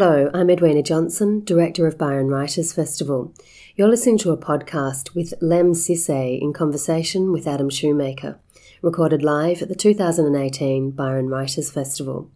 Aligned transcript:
Hello, 0.00 0.30
I'm 0.32 0.48
Edwina 0.48 0.84
Johnson, 0.84 1.42
Director 1.42 1.84
of 1.84 1.98
Byron 1.98 2.28
Writers 2.28 2.72
Festival. 2.72 3.34
You're 3.74 3.88
listening 3.88 4.16
to 4.18 4.30
a 4.30 4.36
podcast 4.36 5.12
with 5.12 5.34
Lemn 5.40 5.72
Sissay 5.72 6.40
in 6.40 6.52
conversation 6.52 7.32
with 7.32 7.48
Adam 7.48 7.68
Shoemaker, 7.68 8.38
recorded 8.80 9.24
live 9.24 9.60
at 9.60 9.68
the 9.68 9.74
2018 9.74 10.92
Byron 10.92 11.28
Writers 11.28 11.72
Festival. 11.72 12.30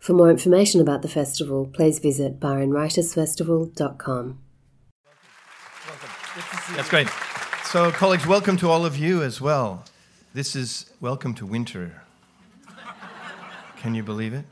For 0.00 0.14
more 0.14 0.30
information 0.30 0.80
about 0.80 1.02
the 1.02 1.08
festival, 1.08 1.70
please 1.72 2.00
visit 2.00 2.40
byronwritersfestival.com. 2.40 4.38
That's 6.74 6.90
great. 6.90 7.08
So, 7.66 7.92
colleagues, 7.92 8.26
welcome 8.26 8.56
to 8.56 8.68
all 8.68 8.84
of 8.84 8.96
you 8.96 9.22
as 9.22 9.40
well. 9.40 9.84
This 10.34 10.56
is 10.56 10.90
welcome 11.00 11.34
to 11.34 11.46
winter. 11.46 12.02
Can 13.76 13.94
you 13.94 14.02
believe 14.02 14.34
it? 14.34 14.44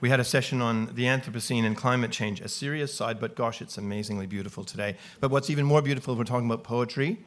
We 0.00 0.08
had 0.08 0.18
a 0.20 0.24
session 0.24 0.62
on 0.62 0.86
the 0.94 1.04
Anthropocene 1.04 1.64
and 1.64 1.76
climate 1.76 2.10
change, 2.10 2.40
a 2.40 2.48
serious 2.48 2.92
side, 2.94 3.20
but 3.20 3.36
gosh, 3.36 3.60
it's 3.60 3.76
amazingly 3.76 4.26
beautiful 4.26 4.64
today. 4.64 4.96
But 5.20 5.30
what's 5.30 5.50
even 5.50 5.66
more 5.66 5.82
beautiful, 5.82 6.16
we're 6.16 6.24
talking 6.24 6.46
about 6.46 6.64
poetry 6.64 7.18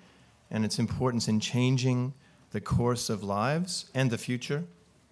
and 0.49 0.65
its 0.65 0.79
importance 0.79 1.27
in 1.27 1.39
changing 1.39 2.13
the 2.51 2.61
course 2.61 3.09
of 3.09 3.23
lives 3.23 3.85
and 3.93 4.09
the 4.09 4.17
future 4.17 4.63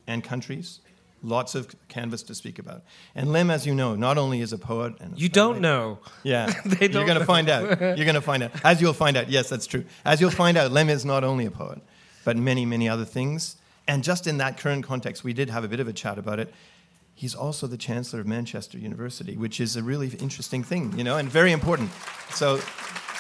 and 0.08 0.24
countries. 0.24 0.80
Lots 1.24 1.54
of 1.54 1.76
canvas 1.88 2.24
to 2.24 2.34
speak 2.34 2.58
about. 2.58 2.82
And 3.14 3.32
Lemn, 3.32 3.52
as 3.52 3.68
you 3.68 3.76
know, 3.76 3.94
not 3.96 4.18
only 4.18 4.42
is 4.42 4.54
a 4.54 4.58
poet 4.58 4.96
and 5.00 5.16
a 5.16 5.20
You 5.20 5.30
don't 5.30 5.62
know. 5.62 6.00
yeah, 6.24 6.48
They 6.66 6.88
don't 6.88 6.94
you're 6.94 7.06
going 7.06 7.20
to 7.20 7.26
find 7.26 7.48
out. 7.48 7.80
You're 7.80 8.06
going 8.06 8.16
to 8.16 8.22
find 8.22 8.42
out. 8.42 8.52
As 8.64 8.82
you'll 8.82 8.94
find 8.94 9.16
out, 9.16 9.30
yes, 9.30 9.48
that's 9.50 9.68
true. 9.68 9.86
As 10.04 10.20
you'll 10.20 10.32
find 10.32 10.58
out, 10.58 10.72
Lemn 10.72 10.90
is 10.90 11.06
not 11.06 11.24
only 11.24 11.46
a 11.46 11.52
poet, 11.52 11.80
but 12.26 12.38
many, 12.38 12.66
many 12.66 12.90
other 12.90 13.06
things. 13.06 13.58
And 13.88 14.04
just 14.04 14.26
in 14.26 14.38
that 14.40 14.58
current 14.58 14.84
context, 14.84 15.24
we 15.24 15.34
did 15.34 15.52
have 15.52 15.64
a 15.64 15.68
bit 15.68 15.80
of 15.80 15.88
a 15.88 15.94
chat 15.94 16.18
about 16.18 16.40
it. 16.40 16.52
He's 17.22 17.36
also 17.36 17.68
the 17.68 17.78
Chancellor 17.78 18.22
of 18.22 18.26
Manchester 18.26 18.80
University, 18.80 19.38
which 19.38 19.62
is 19.62 19.76
a 19.76 19.84
really 19.84 20.08
interesting 20.08 20.64
thing, 20.64 20.98
you 20.98 21.04
know, 21.04 21.18
and 21.18 21.30
very 21.30 21.52
important. 21.52 21.92
So, 22.32 22.60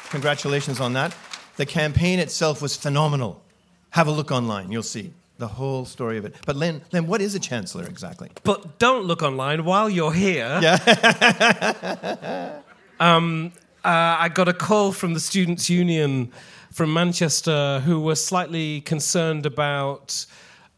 congratulations 0.09 0.79
on 0.79 0.93
that. 0.93 1.15
The 1.57 1.67
campaign 1.67 2.17
itself 2.17 2.63
was 2.63 2.75
phenomenal. 2.75 3.43
Have 3.91 4.07
a 4.07 4.11
look 4.11 4.31
online, 4.31 4.71
you'll 4.71 4.81
see 4.81 5.13
the 5.37 5.47
whole 5.47 5.85
story 5.85 6.17
of 6.17 6.25
it. 6.25 6.33
But 6.47 6.55
Len, 6.55 6.81
Len, 6.91 7.05
what 7.05 7.21
is 7.21 7.35
a 7.35 7.39
chancellor 7.39 7.85
exactly? 7.85 8.31
But 8.43 8.79
don't 8.79 9.05
look 9.05 9.21
online 9.21 9.65
while 9.65 9.87
you're 9.87 10.13
here. 10.13 10.47
um, 12.99 13.53
uh, 13.85 14.17
I 14.17 14.29
got 14.29 14.47
a 14.47 14.53
call 14.53 14.93
from 14.93 15.13
the 15.13 15.19
Students' 15.19 15.69
Union 15.69 16.31
from 16.71 16.91
Manchester 16.91 17.81
who 17.81 17.99
were 17.99 18.15
slightly 18.15 18.81
concerned 18.81 19.45
about 19.45 20.25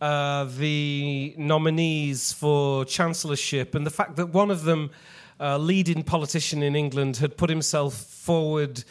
uh, 0.04 0.44
the 0.58 1.34
nominees 1.38 2.34
for 2.34 2.84
chancellorship 2.84 3.74
and 3.74 3.86
the 3.86 3.90
fact 3.90 4.18
that 4.18 4.26
one 4.26 4.52
of 4.52 4.64
them, 4.64 4.92
a 5.40 5.58
leading 5.58 6.04
politician 6.04 6.62
in 6.62 6.76
England, 6.76 7.16
had 7.18 7.38
put 7.38 7.50
himself 7.50 7.94
forward 7.94 8.84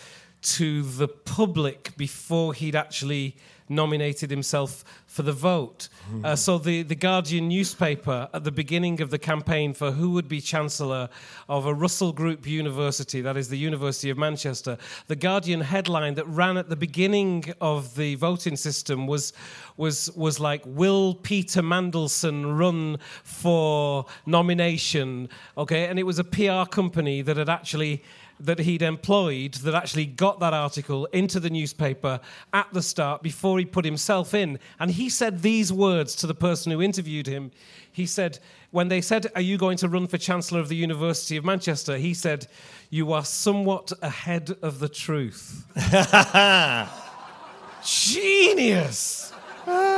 to 0.42 0.82
the 0.82 1.08
public 1.08 1.96
before 1.96 2.52
he'd 2.54 2.76
actually 2.76 3.36
nominated 3.68 4.30
himself 4.30 4.84
for 5.06 5.22
the 5.22 5.32
vote. 5.32 5.88
Uh, 6.24 6.36
so 6.36 6.58
the, 6.58 6.82
the 6.82 6.94
Guardian 6.94 7.48
newspaper 7.48 8.28
at 8.32 8.44
the 8.44 8.50
beginning 8.50 9.00
of 9.00 9.10
the 9.10 9.18
campaign 9.18 9.72
for 9.72 9.92
who 9.92 10.10
would 10.10 10.28
be 10.28 10.40
Chancellor 10.40 11.08
of 11.48 11.66
a 11.66 11.74
Russell 11.74 12.12
Group 12.12 12.46
university, 12.46 13.20
that 13.20 13.36
is 13.36 13.48
the 13.48 13.58
University 13.58 14.10
of 14.10 14.18
Manchester, 14.18 14.78
the 15.06 15.16
Guardian 15.16 15.60
headline 15.60 16.14
that 16.14 16.26
ran 16.26 16.56
at 16.56 16.68
the 16.68 16.76
beginning 16.76 17.44
of 17.60 17.94
the 17.94 18.14
voting 18.16 18.56
system 18.56 19.06
was, 19.06 19.32
was, 19.76 20.10
was 20.16 20.40
like, 20.40 20.62
Will 20.66 21.14
Peter 21.14 21.62
Mandelson 21.62 22.58
run 22.58 22.98
for 23.22 24.06
nomination? 24.26 25.28
Okay, 25.56 25.86
and 25.86 25.98
it 25.98 26.04
was 26.04 26.18
a 26.18 26.24
PR 26.24 26.68
company 26.70 27.22
that 27.22 27.36
had 27.36 27.48
actually 27.48 28.02
that 28.44 28.60
he'd 28.60 28.82
employed 28.82 29.54
that 29.54 29.74
actually 29.74 30.06
got 30.06 30.40
that 30.40 30.52
article 30.52 31.06
into 31.06 31.40
the 31.40 31.50
newspaper 31.50 32.20
at 32.52 32.68
the 32.72 32.82
start 32.82 33.22
before 33.22 33.58
he 33.58 33.64
put 33.64 33.84
himself 33.84 34.34
in. 34.34 34.58
And 34.80 34.90
he 34.90 35.08
said 35.08 35.42
these 35.42 35.72
words 35.72 36.14
to 36.16 36.26
the 36.26 36.34
person 36.34 36.72
who 36.72 36.82
interviewed 36.82 37.26
him. 37.26 37.52
He 37.92 38.06
said, 38.06 38.38
when 38.70 38.88
they 38.88 39.00
said, 39.00 39.26
Are 39.34 39.40
you 39.40 39.58
going 39.58 39.76
to 39.78 39.88
run 39.88 40.06
for 40.06 40.18
Chancellor 40.18 40.60
of 40.60 40.68
the 40.68 40.76
University 40.76 41.36
of 41.36 41.44
Manchester? 41.44 41.98
He 41.98 42.14
said, 42.14 42.46
You 42.90 43.12
are 43.12 43.24
somewhat 43.24 43.92
ahead 44.02 44.56
of 44.62 44.80
the 44.80 44.88
truth. 44.88 45.66
Genius! 47.84 49.32
Ah. 49.66 49.91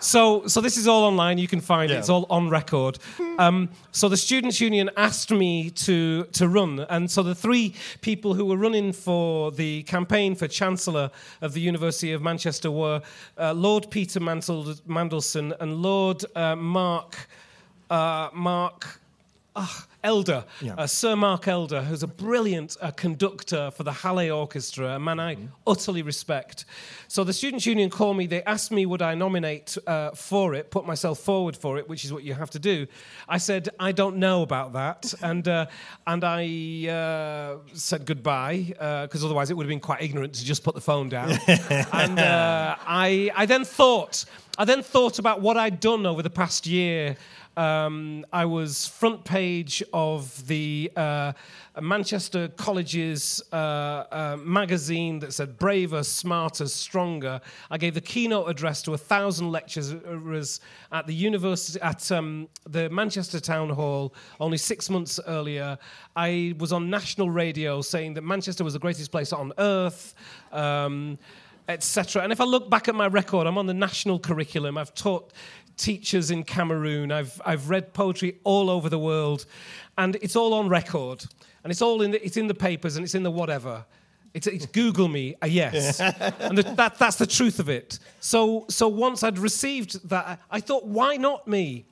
So, 0.00 0.46
so 0.46 0.60
this 0.60 0.76
is 0.76 0.88
all 0.88 1.04
online. 1.04 1.36
You 1.36 1.46
can 1.46 1.60
find 1.60 1.90
it. 1.90 1.96
It's 1.98 2.08
all 2.08 2.26
on 2.30 2.48
record. 2.48 2.98
Um, 3.38 3.68
so 3.92 4.08
the 4.08 4.16
Students' 4.16 4.60
Union 4.60 4.90
asked 4.96 5.30
me 5.30 5.70
to 5.70 6.24
to 6.32 6.48
run, 6.48 6.80
and 6.88 7.10
so 7.10 7.22
the 7.22 7.34
three 7.34 7.74
people 8.00 8.34
who 8.34 8.46
were 8.46 8.56
running 8.56 8.92
for 8.92 9.50
the 9.52 9.82
campaign 9.82 10.34
for 10.34 10.48
Chancellor 10.48 11.10
of 11.40 11.52
the 11.52 11.60
University 11.60 12.12
of 12.12 12.22
Manchester 12.22 12.70
were 12.70 13.02
uh, 13.38 13.52
Lord 13.52 13.90
Peter 13.90 14.20
Mandelson 14.20 15.54
and 15.60 15.76
Lord 15.82 16.24
uh, 16.34 16.56
Mark 16.56 17.28
uh, 17.90 18.30
Mark. 18.32 19.00
ah, 19.56 19.86
Elder, 20.02 20.44
Yeah. 20.60 20.74
uh, 20.78 20.86
Sir 20.86 21.14
Mark 21.16 21.46
Elder, 21.48 21.82
who's 21.82 22.02
a 22.02 22.06
brilliant 22.06 22.76
uh, 22.80 22.90
conductor 22.92 23.70
for 23.70 23.82
the 23.82 23.92
Halle 23.92 24.30
Orchestra, 24.30 24.96
a 24.96 24.98
man 24.98 25.20
I 25.20 25.36
utterly 25.66 26.02
respect. 26.02 26.64
So 27.08 27.24
the 27.24 27.32
Students' 27.32 27.66
Union 27.66 27.90
called 27.90 28.16
me. 28.16 28.26
They 28.26 28.42
asked 28.44 28.70
me 28.70 28.86
would 28.86 29.02
I 29.02 29.14
nominate 29.14 29.76
uh, 29.86 30.10
for 30.12 30.54
it, 30.54 30.70
put 30.70 30.86
myself 30.86 31.18
forward 31.18 31.56
for 31.56 31.76
it, 31.78 31.88
which 31.88 32.04
is 32.04 32.12
what 32.12 32.22
you 32.22 32.34
have 32.34 32.50
to 32.50 32.58
do. 32.58 32.86
I 33.28 33.38
said 33.38 33.68
I 33.78 33.92
don't 33.92 34.16
know 34.16 34.42
about 34.42 34.72
that, 34.72 35.12
and 35.22 35.46
uh, 35.46 35.66
and 36.06 36.24
I 36.24 36.88
uh, 36.88 37.56
said 37.74 38.06
goodbye 38.06 38.66
because 39.02 39.24
otherwise 39.24 39.50
it 39.50 39.56
would 39.56 39.64
have 39.64 39.70
been 39.70 39.80
quite 39.80 40.02
ignorant 40.02 40.34
to 40.34 40.44
just 40.44 40.64
put 40.64 40.74
the 40.74 40.80
phone 40.80 41.08
down. 41.08 41.30
and 41.92 42.18
uh, 42.18 42.76
I 42.86 43.30
I 43.36 43.46
then 43.46 43.64
thought 43.64 44.24
I 44.56 44.64
then 44.64 44.82
thought 44.82 45.18
about 45.18 45.40
what 45.40 45.56
I'd 45.56 45.80
done 45.80 46.06
over 46.06 46.22
the 46.22 46.30
past 46.30 46.66
year. 46.66 47.16
Um, 47.56 48.24
I 48.32 48.44
was 48.44 48.86
front 48.86 49.24
page 49.24 49.82
of 49.92 50.46
the 50.46 50.90
uh, 50.96 51.32
Manchester 51.80 52.48
College's 52.48 53.42
uh, 53.52 53.56
uh, 53.56 54.38
magazine 54.40 55.18
that 55.18 55.32
said 55.32 55.58
braver, 55.58 56.04
smarter, 56.04 56.66
stronger. 56.66 57.40
I 57.70 57.76
gave 57.76 57.94
the 57.94 58.00
keynote 58.00 58.48
address 58.48 58.82
to 58.82 58.94
a 58.94 58.98
thousand 58.98 59.50
lecturers 59.50 60.60
at 60.92 61.06
the 61.06 61.14
university 61.14 61.80
at 61.80 62.10
um, 62.12 62.48
the 62.68 62.88
Manchester 62.90 63.40
Town 63.40 63.68
Hall 63.70 64.14
only 64.38 64.58
six 64.58 64.88
months 64.88 65.18
earlier. 65.26 65.76
I 66.14 66.54
was 66.58 66.72
on 66.72 66.88
national 66.88 67.30
radio 67.30 67.82
saying 67.82 68.14
that 68.14 68.22
Manchester 68.22 68.62
was 68.62 68.74
the 68.74 68.78
greatest 68.78 69.10
place 69.10 69.32
on 69.32 69.52
earth. 69.58 70.14
Um, 70.52 71.18
etc. 71.70 72.22
And 72.22 72.32
if 72.32 72.40
I 72.40 72.44
look 72.44 72.68
back 72.68 72.88
at 72.88 72.94
my 72.94 73.06
record, 73.06 73.46
I'm 73.46 73.58
on 73.58 73.66
the 73.66 73.74
national 73.74 74.18
curriculum. 74.18 74.76
I've 74.76 74.94
taught 74.94 75.32
teachers 75.80 76.30
in 76.30 76.44
Cameroon. 76.44 77.10
I've, 77.10 77.40
I've 77.44 77.70
read 77.70 77.92
poetry 77.92 78.38
all 78.44 78.70
over 78.70 78.88
the 78.88 78.98
world. 78.98 79.46
And 79.98 80.16
it's 80.22 80.36
all 80.36 80.54
on 80.54 80.68
record. 80.68 81.24
And 81.64 81.70
it's 81.70 81.82
all 81.82 82.02
in 82.02 82.12
the, 82.12 82.24
it's 82.24 82.36
in 82.36 82.46
the 82.46 82.54
papers 82.54 82.96
and 82.96 83.04
it's 83.04 83.14
in 83.14 83.22
the 83.22 83.30
whatever. 83.30 83.84
It's, 84.32 84.46
it's 84.46 84.66
Google 84.66 85.08
me, 85.08 85.34
a 85.42 85.48
yes. 85.48 86.00
and 86.38 86.56
the, 86.56 86.62
that, 86.74 86.98
that's 86.98 87.16
the 87.16 87.26
truth 87.26 87.58
of 87.58 87.68
it. 87.68 87.98
So, 88.20 88.66
so 88.68 88.86
once 88.86 89.24
I'd 89.24 89.38
received 89.38 90.08
that, 90.08 90.40
I 90.50 90.60
thought, 90.60 90.84
why 90.84 91.16
not 91.16 91.48
me? 91.48 91.86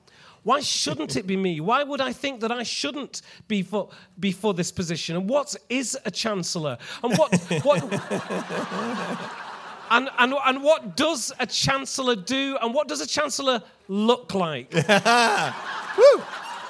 Why 0.45 0.61
shouldn't 0.61 1.17
it 1.17 1.27
be 1.27 1.37
me? 1.37 1.61
Why 1.61 1.83
would 1.83 2.01
I 2.01 2.13
think 2.13 2.41
that 2.41 2.53
I 2.53 2.63
shouldn't 2.63 3.23
be 3.49 3.63
for, 3.63 3.91
be 4.21 4.31
for 4.33 4.55
this 4.55 4.71
position? 4.71 5.17
And 5.17 5.29
what 5.29 5.55
is 5.69 5.99
a 6.05 6.11
chancellor? 6.11 6.79
And 7.03 7.19
what, 7.19 7.35
what, 7.65 7.83
and, 9.91 10.09
and, 10.19 10.35
and 10.45 10.63
what 10.63 10.97
does 10.97 11.33
a 11.39 11.47
chancellor 11.47 12.17
do? 12.17 12.59
And 12.61 12.75
what 12.75 12.89
does 12.89 13.01
a 13.01 13.07
chancellor 13.07 13.63
look 13.89 14.35
like? 14.35 14.73
Woo! 15.99 16.23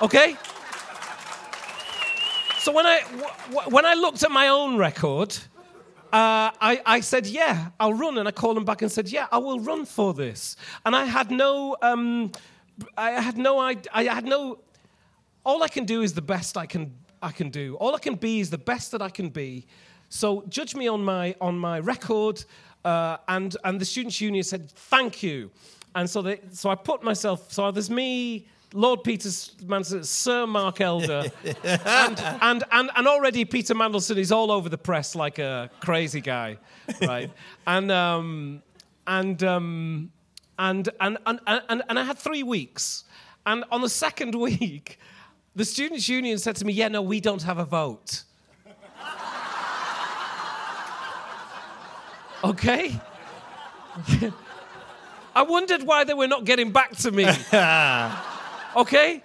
Okay? 0.02 0.36
So 2.58 2.72
when 2.72 2.86
I, 2.86 3.00
w- 3.50 3.70
when 3.70 3.86
I 3.86 3.94
looked 3.94 4.22
at 4.22 4.30
my 4.30 4.48
own 4.48 4.76
record, 4.76 5.36
uh, 6.12 6.50
I, 6.60 6.80
I 6.86 7.00
said, 7.00 7.26
yeah, 7.26 7.68
I'll 7.78 7.94
run. 7.94 8.18
And 8.18 8.26
I 8.28 8.30
called 8.30 8.56
him 8.56 8.64
back 8.64 8.82
and 8.82 8.90
said, 8.90 9.08
yeah, 9.08 9.26
I 9.30 9.38
will 9.38 9.60
run 9.60 9.84
for 9.84 10.14
this. 10.14 10.56
And 10.84 10.96
I 10.96 11.04
had 11.04 11.30
no, 11.30 11.76
um, 11.82 12.32
I 12.96 13.12
had 13.12 13.36
no, 13.36 13.58
I, 13.58 13.76
I 13.92 14.04
had 14.04 14.24
no, 14.24 14.58
all 15.44 15.62
I 15.62 15.68
can 15.68 15.84
do 15.84 16.02
is 16.02 16.14
the 16.14 16.22
best 16.22 16.56
I 16.56 16.66
can, 16.66 16.94
I 17.22 17.30
can 17.30 17.50
do. 17.50 17.76
All 17.76 17.94
I 17.94 17.98
can 17.98 18.14
be 18.14 18.40
is 18.40 18.50
the 18.50 18.58
best 18.58 18.92
that 18.92 19.02
I 19.02 19.08
can 19.08 19.28
be. 19.28 19.66
So 20.08 20.44
judge 20.48 20.74
me 20.74 20.88
on 20.88 21.04
my, 21.04 21.34
on 21.40 21.58
my 21.58 21.80
record. 21.80 22.44
Uh, 22.88 23.18
and, 23.28 23.54
and 23.64 23.78
the 23.78 23.84
Students' 23.84 24.18
Union 24.18 24.42
said, 24.42 24.70
thank 24.70 25.22
you. 25.22 25.50
And 25.94 26.08
so, 26.08 26.22
they, 26.22 26.40
so 26.52 26.70
I 26.70 26.74
put 26.74 27.02
myself, 27.02 27.52
so 27.52 27.70
there's 27.70 27.90
me, 27.90 28.48
Lord 28.72 29.04
Peter 29.04 29.28
Mandelson, 29.28 30.06
Sir 30.06 30.46
Mark 30.46 30.80
Elder, 30.80 31.24
and, 31.64 32.18
and, 32.40 32.64
and, 32.72 32.90
and 32.96 33.06
already 33.06 33.44
Peter 33.44 33.74
Mandelson 33.74 34.16
is 34.16 34.32
all 34.32 34.50
over 34.50 34.70
the 34.70 34.78
press 34.78 35.14
like 35.14 35.38
a 35.38 35.70
crazy 35.80 36.22
guy, 36.22 36.56
right? 37.02 37.30
and, 37.66 37.92
um, 37.92 38.62
and, 39.06 39.44
um, 39.44 40.10
and, 40.58 40.88
and, 41.00 41.18
and, 41.26 41.40
and, 41.46 41.82
and 41.90 41.98
I 41.98 42.04
had 42.04 42.16
three 42.16 42.42
weeks. 42.42 43.04
And 43.44 43.64
on 43.70 43.82
the 43.82 43.90
second 43.90 44.34
week, 44.48 44.98
the 45.54 45.66
Students' 45.66 46.08
Union 46.08 46.38
said 46.38 46.56
to 46.56 46.64
me, 46.64 46.72
Yeah, 46.72 46.88
no, 46.88 47.02
we 47.02 47.20
don't 47.20 47.42
have 47.42 47.58
a 47.58 47.66
vote. 47.66 48.22
Okay? 52.44 53.00
I 55.34 55.42
wondered 55.42 55.82
why 55.82 56.04
they 56.04 56.14
were 56.14 56.28
not 56.28 56.44
getting 56.44 56.72
back 56.72 56.96
to 56.96 57.10
me. 57.10 57.24
okay? 58.76 59.22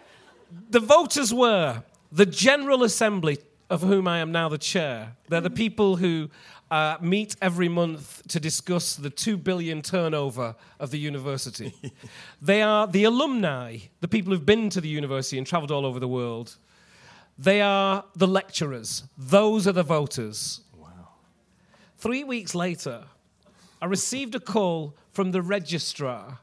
The 0.70 0.80
voters 0.80 1.34
were 1.34 1.84
the 2.12 2.26
General 2.26 2.84
Assembly, 2.84 3.40
of 3.70 3.82
whom 3.82 4.08
I 4.08 4.20
am 4.20 4.32
now 4.32 4.50
the 4.50 4.58
chair. 4.58 5.16
They're 5.30 5.42
the 5.42 5.50
people 5.50 5.96
who 5.96 6.30
uh, 6.70 6.98
meet 7.02 7.36
every 7.42 7.70
month 7.70 8.22
to 8.28 8.40
discuss 8.40 8.96
the 8.96 9.10
two 9.10 9.38
billion 9.38 9.82
turnover 9.82 10.56
of 10.80 10.92
the 10.92 10.98
university. 11.00 11.74
they 12.42 12.62
are 12.62 12.88
the 12.88 13.04
alumni, 13.04 13.78
the 14.02 14.08
people 14.08 14.34
who've 14.34 14.46
been 14.46 14.70
to 14.70 14.82
the 14.82 14.90
university 14.90 15.38
and 15.38 15.48
traveled 15.48 15.72
all 15.72 15.86
over 15.86 16.00
the 16.00 16.08
world. 16.08 16.58
They 17.38 17.62
are 17.62 18.06
the 18.16 18.28
lecturers. 18.28 19.04
Those 19.18 19.68
are 19.68 19.72
the 19.72 19.84
voters. 19.84 20.62
Three 22.04 22.26
weeks 22.26 22.54
later, 22.54 23.06
I 23.82 23.86
received 23.86 24.36
a 24.36 24.40
call 24.42 24.94
from 25.14 25.32
the 25.32 25.42
registrar. 25.42 26.40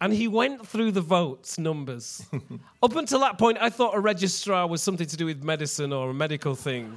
And 0.00 0.12
he 0.12 0.28
went 0.28 0.64
through 0.64 0.92
the 0.92 1.00
votes 1.00 1.58
numbers. 1.58 2.24
Up 2.84 2.94
until 2.94 3.18
that 3.18 3.36
point, 3.36 3.58
I 3.60 3.68
thought 3.68 3.96
a 3.96 3.98
registrar 3.98 4.68
was 4.68 4.80
something 4.80 5.08
to 5.08 5.16
do 5.16 5.26
with 5.26 5.42
medicine 5.42 5.92
or 5.92 6.10
a 6.10 6.14
medical 6.14 6.54
thing. 6.54 6.96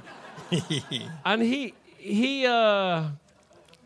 and 1.24 1.42
he 1.42 1.74
he 1.96 2.46
uh, 2.46 3.08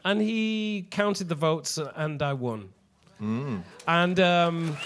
and 0.05 0.21
he 0.21 0.87
counted 0.91 1.31
the 1.31 1.35
votes, 1.35 1.79
and 1.97 2.21
I 2.21 2.35
won. 2.35 2.75
Mm. 3.23 3.63
And 3.89 4.21
um, 4.21 4.77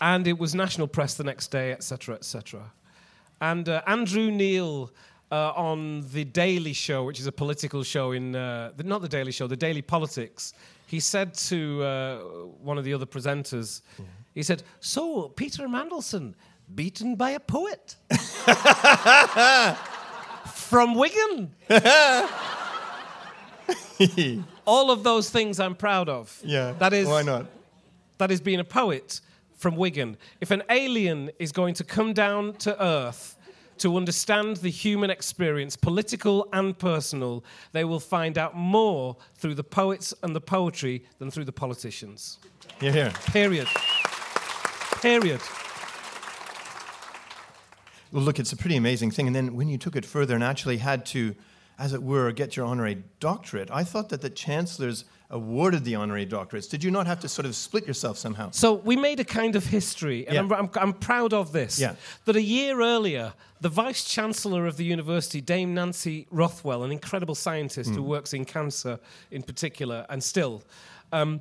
and 0.00 0.26
it 0.26 0.40
was 0.40 0.56
national 0.56 0.88
press 0.88 1.14
the 1.14 1.22
next 1.22 1.52
day, 1.52 1.70
etc., 1.70 2.16
etc. 2.16 2.72
And 3.40 3.68
uh, 3.68 3.82
Andrew 3.86 4.30
Neil 4.30 4.92
uh, 5.32 5.52
on 5.54 6.02
the 6.12 6.24
Daily 6.24 6.72
Show, 6.72 7.04
which 7.04 7.20
is 7.20 7.26
a 7.26 7.32
political 7.32 7.82
show 7.82 8.12
in 8.12 8.34
uh, 8.34 8.72
the, 8.76 8.84
not 8.84 9.02
the 9.02 9.08
Daily 9.08 9.32
Show, 9.32 9.46
the 9.46 9.56
Daily 9.56 9.82
Politics. 9.82 10.54
He 10.86 11.00
said 11.00 11.34
to 11.34 11.82
uh, 11.82 12.18
one 12.62 12.78
of 12.78 12.84
the 12.84 12.92
other 12.92 13.06
presenters, 13.06 13.82
yeah. 13.98 14.04
he 14.34 14.42
said, 14.42 14.64
"So 14.80 15.28
Peter 15.28 15.68
Mandelson, 15.68 16.34
beaten 16.74 17.14
by 17.14 17.30
a 17.30 17.40
poet 17.40 17.96
from 20.52 20.94
Wigan." 20.96 21.54
All 24.66 24.90
of 24.90 25.04
those 25.04 25.30
things 25.30 25.60
I'm 25.60 25.76
proud 25.76 26.08
of. 26.08 26.40
Yeah. 26.44 26.72
That 26.78 26.92
is 26.92 27.06
why 27.06 27.22
not? 27.22 27.46
That 28.18 28.30
is 28.30 28.40
being 28.40 28.60
a 28.60 28.64
poet 28.64 29.20
from 29.60 29.76
Wigan. 29.76 30.16
If 30.40 30.50
an 30.50 30.62
alien 30.70 31.30
is 31.38 31.52
going 31.52 31.74
to 31.74 31.84
come 31.84 32.14
down 32.14 32.54
to 32.54 32.82
Earth 32.82 33.36
to 33.76 33.94
understand 33.96 34.56
the 34.56 34.70
human 34.70 35.10
experience, 35.10 35.76
political 35.76 36.48
and 36.52 36.78
personal, 36.78 37.44
they 37.72 37.84
will 37.84 38.00
find 38.00 38.38
out 38.38 38.56
more 38.56 39.16
through 39.34 39.54
the 39.54 39.64
poets 39.64 40.14
and 40.22 40.34
the 40.34 40.40
poetry 40.40 41.04
than 41.18 41.30
through 41.30 41.44
the 41.44 41.52
politicians. 41.52 42.38
Yeah, 42.80 42.92
yeah. 42.92 43.10
Period. 43.26 43.68
Period. 45.02 45.40
Well, 48.12 48.22
look, 48.22 48.38
it's 48.38 48.52
a 48.52 48.56
pretty 48.56 48.76
amazing 48.76 49.10
thing. 49.10 49.26
And 49.26 49.36
then 49.36 49.54
when 49.54 49.68
you 49.68 49.76
took 49.76 49.94
it 49.94 50.06
further 50.06 50.34
and 50.34 50.42
actually 50.42 50.78
had 50.78 51.04
to, 51.06 51.34
as 51.78 51.92
it 51.92 52.02
were, 52.02 52.32
get 52.32 52.56
your 52.56 52.64
honorary 52.64 53.04
doctorate, 53.20 53.70
I 53.70 53.84
thought 53.84 54.08
that 54.08 54.22
the 54.22 54.30
chancellors 54.30 55.04
awarded 55.30 55.84
the 55.84 55.94
honorary 55.94 56.26
doctorates. 56.26 56.68
Did 56.68 56.82
you 56.82 56.90
not 56.90 57.06
have 57.06 57.20
to 57.20 57.28
sort 57.28 57.46
of 57.46 57.54
split 57.54 57.86
yourself 57.86 58.18
somehow? 58.18 58.50
So 58.50 58.74
we 58.74 58.96
made 58.96 59.20
a 59.20 59.24
kind 59.24 59.56
of 59.56 59.66
history, 59.66 60.26
and 60.26 60.34
yeah. 60.34 60.40
I'm, 60.40 60.52
I'm, 60.52 60.70
I'm, 60.74 60.92
proud 60.92 61.32
of 61.32 61.52
this. 61.52 61.78
Yeah. 61.78 61.94
That 62.24 62.36
a 62.36 62.42
year 62.42 62.80
earlier, 62.80 63.32
the 63.60 63.68
vice 63.68 64.04
chancellor 64.04 64.66
of 64.66 64.76
the 64.76 64.84
university, 64.84 65.40
Dame 65.40 65.72
Nancy 65.74 66.26
Rothwell, 66.30 66.82
an 66.82 66.90
incredible 66.90 67.34
scientist 67.34 67.90
mm. 67.90 67.94
who 67.94 68.02
works 68.02 68.32
in 68.32 68.44
cancer 68.44 68.98
in 69.30 69.42
particular, 69.42 70.06
and 70.08 70.22
still. 70.22 70.62
Um, 71.12 71.40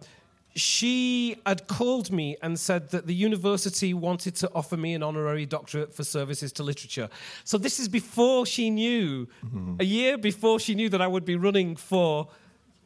she 0.55 1.37
had 1.45 1.67
called 1.67 2.11
me 2.11 2.35
and 2.41 2.59
said 2.59 2.89
that 2.89 3.05
the 3.07 3.13
university 3.13 3.93
wanted 3.93 4.35
to 4.35 4.51
offer 4.53 4.75
me 4.75 4.93
an 4.93 5.03
honorary 5.03 5.45
doctorate 5.45 5.93
for 5.93 6.03
services 6.03 6.51
to 6.53 6.63
literature. 6.63 7.07
So 7.43 7.57
this 7.57 7.79
is 7.79 7.87
before 7.87 8.45
she 8.45 8.69
knew, 8.69 9.27
mm-hmm. 9.45 9.75
a 9.79 9.83
year 9.83 10.17
before 10.17 10.59
she 10.59 10.75
knew 10.75 10.89
that 10.89 11.01
I 11.01 11.07
would 11.07 11.23
be 11.23 11.35
running 11.35 11.75
for 11.75 12.27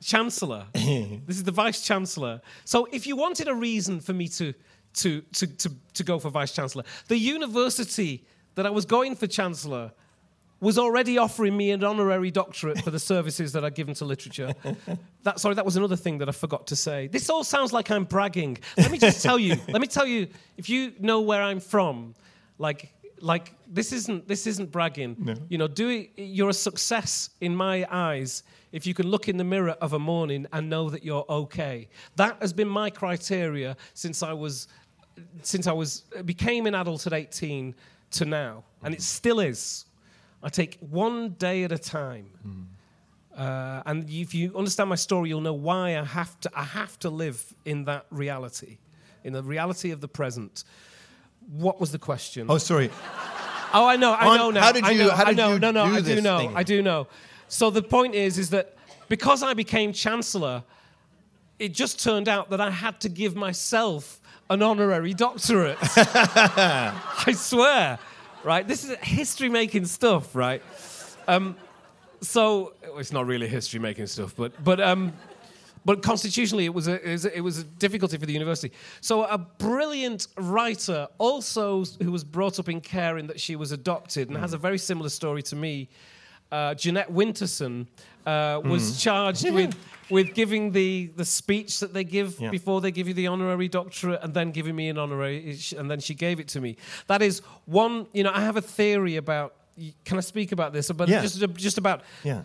chancellor. 0.04 0.66
this 0.74 1.38
is 1.38 1.44
the 1.44 1.52
vice 1.52 1.82
chancellor. 1.82 2.42
So 2.66 2.88
if 2.92 3.08
you 3.08 3.16
wanted 3.16 3.48
a 3.48 3.56
reason 3.56 4.00
for 4.00 4.14
me 4.14 4.28
to, 4.30 4.54
to, 4.96 5.22
to, 5.22 5.48
to, 5.48 5.72
to 5.94 6.04
go 6.04 6.20
for 6.20 6.30
vice 6.30 6.54
chancellor, 6.54 6.84
the 7.08 7.18
university 7.18 8.26
that 8.56 8.66
I 8.66 8.70
was 8.70 8.86
going 8.86 9.16
for 9.16 9.28
chancellor 9.28 9.92
was 10.64 10.78
already 10.78 11.18
offering 11.18 11.58
me 11.58 11.72
an 11.72 11.84
honorary 11.84 12.32
doctorate 12.32 12.80
for 12.80 12.90
the 12.90 13.00
services 13.14 13.52
that 13.52 13.66
I'd 13.66 13.76
given 13.76 13.94
to 13.96 14.06
literature. 14.06 14.54
That, 15.24 15.40
sorry, 15.40 15.56
that 15.56 15.66
was 15.66 15.76
another 15.76 15.98
thing 15.98 16.20
that 16.20 16.30
I 16.30 16.32
forgot 16.32 16.68
to 16.68 16.76
say. 16.78 17.08
This 17.08 17.30
all 17.30 17.44
sounds 17.44 17.74
like 17.74 17.92
I'm 17.92 18.06
bragging. 18.06 18.58
Let 18.78 18.90
me 18.90 18.98
just 18.98 19.22
tell 19.22 19.38
you. 19.38 19.58
let 19.68 19.82
me 19.82 19.88
tell 19.88 20.08
you. 20.08 20.30
If 20.56 20.70
you 20.70 20.94
know 21.00 21.20
where 21.20 21.42
I'm 21.42 21.60
from, 21.60 22.16
like, 22.58 22.94
like 23.24 23.56
this 23.68 23.94
isn't 23.94 24.28
this 24.28 24.46
isn't 24.46 24.72
bragging. 24.72 25.16
No. 25.18 25.36
You 25.50 25.58
know, 25.58 25.68
do 25.68 25.90
it, 25.90 26.12
you're 26.18 26.50
a 26.50 26.54
success 26.54 27.30
in 27.40 27.56
my 27.56 27.88
eyes 27.90 28.44
if 28.74 28.86
you 28.86 28.94
can 28.94 29.08
look 29.08 29.30
in 29.30 29.38
the 29.38 29.44
mirror 29.44 29.78
of 29.82 29.94
a 29.94 30.00
morning 30.00 30.46
and 30.52 30.70
know 30.70 30.90
that 30.90 31.04
you're 31.06 31.26
okay. 31.30 31.88
That 32.18 32.38
has 32.42 32.52
been 32.52 32.68
my 32.68 32.90
criteria 32.90 33.78
since 33.94 34.22
I 34.22 34.34
was 34.34 34.68
since 35.42 35.68
I 35.68 35.72
was 35.72 36.02
became 36.26 36.66
an 36.66 36.76
adult 36.76 37.08
at 37.08 37.14
18 37.14 37.74
to 38.12 38.26
now, 38.26 38.64
and 38.84 38.94
it 38.94 39.02
still 39.02 39.40
is. 39.40 39.86
I 40.42 40.50
take 40.50 40.78
one 40.80 41.30
day 41.30 41.64
at 41.64 41.72
a 41.72 41.80
time. 41.80 42.30
Mm. 42.46 42.66
Uh, 43.40 43.82
and 43.86 44.10
if 44.10 44.36
you 44.36 44.56
understand 44.56 44.90
my 44.90 44.96
story, 44.96 45.30
you'll 45.30 45.42
know 45.42 45.54
why 45.54 45.98
I 45.98 46.04
have 46.04 46.40
to. 46.42 46.52
I 46.54 46.64
have 46.64 47.00
to 47.00 47.10
live 47.10 47.56
in 47.64 47.86
that 47.86 48.06
reality, 48.10 48.80
in 49.24 49.34
the 49.34 49.42
reality 49.42 49.92
of 49.92 50.02
the 50.02 50.08
present. 50.08 50.66
What 51.48 51.80
was 51.80 51.92
the 51.92 52.00
question? 52.00 52.48
Oh, 52.50 52.58
sorry. 52.58 52.90
Oh, 53.74 53.88
I 53.88 53.96
know. 53.96 54.14
I 54.14 54.38
know 54.38 54.52
now. 54.52 54.62
How 54.62 54.72
did 54.72 54.86
you? 54.86 54.92
I 54.92 54.94
know, 54.94 55.10
how 55.10 55.24
did 55.26 55.40
I 55.40 55.44
know, 55.44 55.54
you 55.54 55.60
no, 55.60 55.72
no, 55.72 55.88
do 55.88 55.96
I 55.96 56.02
do 56.02 56.22
know. 56.22 56.38
Thing? 56.40 56.56
I 56.56 56.64
do 56.64 56.82
know. 56.82 57.08
So 57.48 57.70
the 57.70 57.84
point 57.84 58.16
is, 58.16 58.38
is 58.38 58.50
that 58.52 58.76
because 59.10 59.44
I 59.44 59.54
became 59.54 59.94
chancellor, 59.94 60.64
it 61.60 61.74
just 61.74 62.04
turned 62.04 62.28
out 62.28 62.50
that 62.50 62.62
I 62.62 62.70
had 62.70 63.00
to 63.02 63.10
give 63.10 63.36
myself 63.36 64.22
an 64.50 64.62
honorary 64.62 65.14
doctorate. 65.14 65.78
I 65.82 67.34
swear, 67.36 68.00
right? 68.44 68.68
This 68.68 68.84
is 68.84 68.96
history-making 68.98 69.86
stuff, 69.86 70.36
right? 70.36 70.62
Um, 71.28 71.56
so 72.22 72.74
it's 72.98 73.12
not 73.12 73.26
really 73.26 73.48
history-making 73.48 74.08
stuff, 74.08 74.36
but 74.36 74.52
but 74.64 74.80
um, 74.80 75.14
but 75.86 76.02
constitutionally, 76.02 76.66
it 76.66 76.74
was, 76.74 76.88
a, 76.88 77.08
it 77.08 77.12
was, 77.12 77.26
a, 77.26 77.38
it 77.38 77.42
was 77.42 77.58
a 77.60 77.64
difficulty 77.64 78.18
for 78.18 78.26
the 78.26 78.34
university. 78.34 78.72
So 79.02 79.24
a 79.24 79.38
brilliant 79.38 80.28
writer, 80.38 81.08
also 81.18 81.84
who 82.02 82.12
was 82.12 82.24
brought 82.24 82.60
up 82.60 82.70
in 82.70 82.82
care 82.82 83.18
in 83.18 83.28
that 83.28 83.40
she 83.40 83.56
was 83.56 83.72
adopted, 83.72 84.30
and 84.30 84.38
mm. 84.38 84.42
has 84.42 84.54
a 84.54 84.58
very 84.58 84.78
similar 84.78 85.10
story 85.10 85.42
to 85.44 85.56
me 85.56 85.90
uh, 86.54 86.76
Jeanette 86.76 87.12
Winterson 87.12 87.88
uh, 88.28 88.62
was 88.64 88.92
mm. 88.92 89.02
charged 89.02 89.50
with, 89.52 89.76
with 90.12 90.36
giving 90.36 90.72
the, 90.72 91.10
the 91.16 91.26
speech 91.26 91.80
that 91.80 91.94
they 91.94 92.04
give 92.04 92.40
yeah. 92.40 92.52
before 92.52 92.80
they 92.80 92.92
give 92.92 93.08
you 93.08 93.16
the 93.16 93.26
honorary 93.26 93.68
doctorate 93.68 94.22
and 94.22 94.36
then 94.36 94.52
giving 94.52 94.76
me 94.76 94.88
an 94.90 95.00
honorary, 95.00 95.58
and 95.76 95.90
then 95.90 96.00
she 96.00 96.14
gave 96.14 96.40
it 96.40 96.48
to 96.50 96.62
me. 96.62 96.78
That 97.08 97.24
is 97.24 97.40
one, 97.66 98.06
you 98.14 98.24
know, 98.24 98.32
I 98.32 98.42
have 98.42 98.56
a 98.56 98.62
theory 98.62 99.16
about, 99.16 99.56
can 100.06 100.18
I 100.20 100.22
speak 100.22 100.52
about 100.52 100.74
this? 100.74 100.92
But 100.92 101.10
yeah. 101.10 101.24
just, 101.24 101.42
just 101.56 101.80
about. 101.80 102.04
Yeah. 102.24 102.44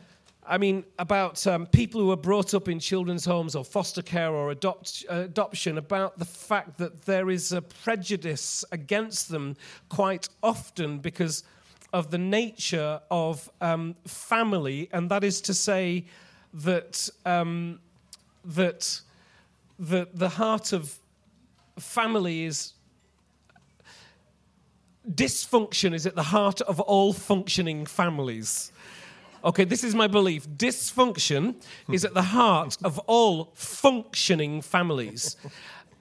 I 0.50 0.56
mean, 0.56 0.84
about 0.98 1.46
um, 1.46 1.66
people 1.66 2.00
who 2.00 2.10
are 2.10 2.16
brought 2.16 2.54
up 2.54 2.68
in 2.68 2.80
children's 2.80 3.26
homes 3.26 3.54
or 3.54 3.66
foster 3.66 4.00
care 4.00 4.32
or 4.32 4.50
adopt, 4.50 5.04
uh, 5.10 5.16
adoption, 5.16 5.76
about 5.76 6.18
the 6.18 6.24
fact 6.24 6.78
that 6.78 7.02
there 7.02 7.28
is 7.28 7.52
a 7.52 7.60
prejudice 7.60 8.64
against 8.72 9.28
them 9.28 9.56
quite 9.90 10.26
often 10.42 11.00
because 11.00 11.44
of 11.92 12.10
the 12.10 12.16
nature 12.16 12.98
of 13.10 13.50
um, 13.60 13.94
family, 14.06 14.88
and 14.90 15.10
that 15.10 15.22
is 15.22 15.42
to 15.42 15.52
say 15.52 16.06
that 16.54 17.10
um, 17.26 17.78
that 18.42 19.02
the 19.78 20.08
the 20.14 20.30
heart 20.30 20.72
of 20.72 20.98
family 21.78 22.44
is 22.44 22.72
dysfunction 25.10 25.92
is 25.94 26.06
at 26.06 26.14
the 26.14 26.22
heart 26.22 26.62
of 26.62 26.80
all 26.80 27.12
functioning 27.12 27.84
families. 27.84 28.72
Okay, 29.44 29.64
this 29.64 29.84
is 29.84 29.94
my 29.94 30.06
belief. 30.06 30.48
Dysfunction 30.48 31.54
is 31.90 32.04
at 32.04 32.14
the 32.14 32.22
heart 32.22 32.76
of 32.82 32.98
all 33.00 33.52
functioning 33.54 34.60
families. 34.60 35.36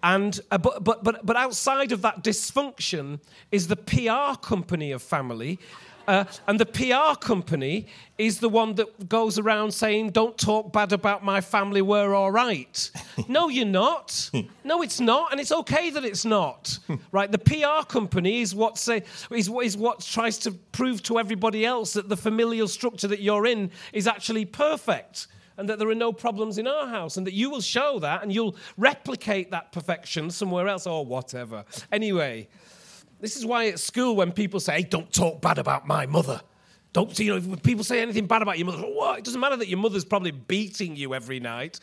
And, 0.04 0.40
uh, 0.52 0.58
but, 0.58 0.84
but, 0.84 1.04
but, 1.04 1.26
but 1.26 1.36
outside 1.36 1.92
of 1.92 2.02
that 2.02 2.24
dysfunction 2.24 3.20
is 3.52 3.68
the 3.68 3.76
PR 3.76 4.40
company 4.40 4.92
of 4.92 5.02
family, 5.02 5.60
Uh, 6.08 6.24
and 6.48 6.58
the 6.60 6.66
PR 6.66 7.20
company 7.20 7.88
is 8.18 8.40
the 8.40 8.48
one 8.48 8.76
that 8.76 9.10
goes 9.10 9.38
around 9.38 9.74
saying, 9.74 10.12
Don't 10.12 10.38
talk 10.38 10.72
bad 10.72 10.94
about 10.94 11.24
my 11.24 11.42
family, 11.42 11.82
we're 11.82 12.14
all 12.14 12.32
right. 12.32 12.92
no, 13.28 13.50
you're 13.50 13.66
not. 13.66 14.30
No, 14.64 14.82
it's 14.82 15.00
not. 15.00 15.32
And 15.32 15.42
it's 15.42 15.52
okay 15.52 15.90
that 15.90 16.06
it's 16.06 16.24
not. 16.24 16.80
right? 17.12 17.32
The 17.32 17.38
PR 17.38 17.86
company 17.86 18.42
is 18.42 18.56
what, 18.56 18.78
say, 18.78 19.04
is, 19.32 19.50
is 19.62 19.76
what 19.76 20.00
tries 20.00 20.38
to 20.40 20.52
prove 20.52 21.04
to 21.04 21.20
everybody 21.20 21.66
else 21.66 21.94
that 21.94 22.08
the 22.08 22.18
familial 22.18 22.68
structure 22.68 23.08
that 23.10 23.22
you're 23.22 23.46
in 23.46 23.72
is 23.92 24.08
actually 24.08 24.46
perfect 24.46 25.28
and 25.58 25.68
that 25.68 25.80
there 25.80 25.90
are 25.90 25.96
no 25.96 26.14
problems 26.14 26.58
in 26.58 26.68
our 26.68 26.88
house, 26.88 27.18
and 27.18 27.26
that 27.26 27.34
you 27.34 27.50
will 27.50 27.62
show 27.62 27.98
that 28.00 28.22
and 28.22 28.32
you'll 28.32 28.56
replicate 28.78 29.52
that 29.52 29.72
perfection 29.72 30.30
somewhere 30.30 30.68
else 30.68 30.86
or 30.86 31.04
whatever. 31.04 31.66
Anyway, 31.92 32.48
this 33.20 33.36
is 33.36 33.46
why 33.46 33.68
at 33.68 33.80
school, 33.80 34.16
when 34.16 34.32
people 34.32 34.60
say, 34.60 34.78
hey, 34.78 34.84
don't 34.84 35.12
talk 35.12 35.42
bad 35.42 35.58
about 35.58 35.88
my 35.88 36.06
mother, 36.06 36.42
don't, 36.94 37.20
you 37.20 37.36
know, 37.36 37.42
when 37.42 37.60
people 37.60 37.84
say 37.84 38.02
anything 38.02 38.26
bad 38.26 38.42
about 38.42 38.58
your 38.58 38.66
mother, 38.66 38.80
what? 38.80 39.20
It 39.20 39.26
doesn't 39.26 39.40
matter 39.40 39.58
that 39.58 39.68
your 39.68 39.78
mother's 39.78 40.06
probably 40.06 40.32
beating 40.32 40.96
you 40.96 41.14
every 41.14 41.40
night. 41.40 41.80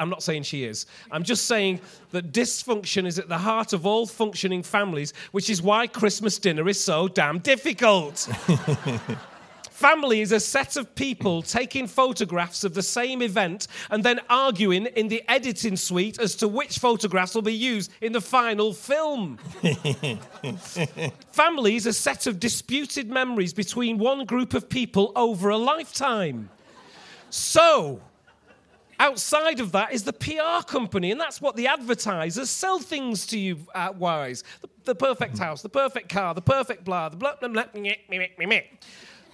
I'm 0.00 0.08
not 0.08 0.22
saying 0.22 0.44
she 0.44 0.64
is. 0.64 0.86
I'm 1.10 1.22
just 1.22 1.46
saying 1.46 1.80
that 2.12 2.32
dysfunction 2.32 3.04
is 3.04 3.18
at 3.18 3.28
the 3.28 3.36
heart 3.36 3.72
of 3.72 3.84
all 3.84 4.06
functioning 4.06 4.62
families, 4.62 5.12
which 5.32 5.50
is 5.50 5.60
why 5.60 5.86
Christmas 5.86 6.38
dinner 6.38 6.66
is 6.68 6.82
so 6.82 7.08
damn 7.08 7.40
difficult. 7.40 8.26
Family 9.74 10.20
is 10.20 10.30
a 10.30 10.38
set 10.38 10.76
of 10.76 10.94
people 10.94 11.42
taking 11.58 11.88
photographs 11.88 12.62
of 12.62 12.74
the 12.74 12.82
same 12.82 13.20
event 13.20 13.66
and 13.90 14.04
then 14.04 14.20
arguing 14.30 14.86
in 14.86 15.08
the 15.08 15.28
editing 15.28 15.76
suite 15.76 16.20
as 16.20 16.36
to 16.36 16.46
which 16.46 16.78
photographs 16.78 17.34
will 17.34 17.42
be 17.42 17.52
used 17.52 17.90
in 18.00 18.12
the 18.12 18.20
final 18.20 18.72
film. 18.72 19.36
Family 21.32 21.74
is 21.74 21.86
a 21.86 21.92
set 21.92 22.28
of 22.28 22.38
disputed 22.38 23.10
memories 23.10 23.52
between 23.52 23.98
one 23.98 24.24
group 24.26 24.54
of 24.54 24.68
people 24.68 25.10
over 25.16 25.48
a 25.48 25.58
lifetime. 25.58 26.50
So, 27.30 28.00
outside 29.00 29.58
of 29.58 29.72
that 29.72 29.92
is 29.92 30.04
the 30.04 30.12
PR 30.12 30.64
company, 30.68 31.10
and 31.10 31.20
that's 31.20 31.40
what 31.40 31.56
the 31.56 31.66
advertisers 31.66 32.48
sell 32.48 32.78
things 32.78 33.26
to 33.26 33.38
you 33.40 33.58
uh, 33.74 33.92
wise. 33.98 34.44
The, 34.60 34.68
the 34.84 34.94
perfect 34.94 35.36
house, 35.46 35.62
the 35.62 35.68
perfect 35.68 36.10
car, 36.10 36.32
the 36.32 36.42
perfect 36.42 36.84
blah, 36.84 37.08
the 37.08 37.16
blah, 37.16 37.34
blah, 37.40 37.48
blah, 37.48 37.64
meh, 37.74 37.96
meh, 38.08 38.28
meh, 38.38 38.46
meh. 38.46 38.62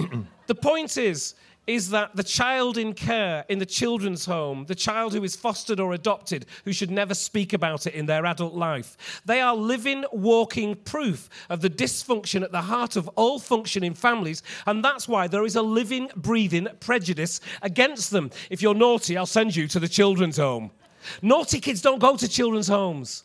the 0.46 0.54
point 0.54 0.96
is, 0.96 1.34
is 1.66 1.90
that 1.90 2.16
the 2.16 2.24
child 2.24 2.76
in 2.76 2.92
care 2.92 3.44
in 3.48 3.58
the 3.58 3.66
children's 3.66 4.24
home, 4.24 4.64
the 4.66 4.74
child 4.74 5.12
who 5.12 5.22
is 5.22 5.36
fostered 5.36 5.78
or 5.78 5.92
adopted, 5.92 6.46
who 6.64 6.72
should 6.72 6.90
never 6.90 7.14
speak 7.14 7.52
about 7.52 7.86
it 7.86 7.94
in 7.94 8.06
their 8.06 8.26
adult 8.26 8.54
life, 8.54 9.20
they 9.24 9.40
are 9.40 9.54
living, 9.54 10.04
walking 10.10 10.74
proof 10.74 11.28
of 11.48 11.60
the 11.60 11.70
dysfunction 11.70 12.42
at 12.42 12.50
the 12.50 12.62
heart 12.62 12.96
of 12.96 13.08
all 13.14 13.38
functioning 13.38 13.94
families. 13.94 14.42
And 14.66 14.84
that's 14.84 15.06
why 15.06 15.28
there 15.28 15.44
is 15.44 15.56
a 15.56 15.62
living, 15.62 16.10
breathing 16.16 16.66
prejudice 16.80 17.40
against 17.62 18.10
them. 18.10 18.30
If 18.50 18.62
you're 18.62 18.74
naughty, 18.74 19.16
I'll 19.16 19.26
send 19.26 19.54
you 19.54 19.68
to 19.68 19.78
the 19.78 19.88
children's 19.88 20.38
home. 20.38 20.72
Naughty 21.22 21.60
kids 21.60 21.82
don't 21.82 22.00
go 22.00 22.16
to 22.16 22.28
children's 22.28 22.68
homes 22.68 23.24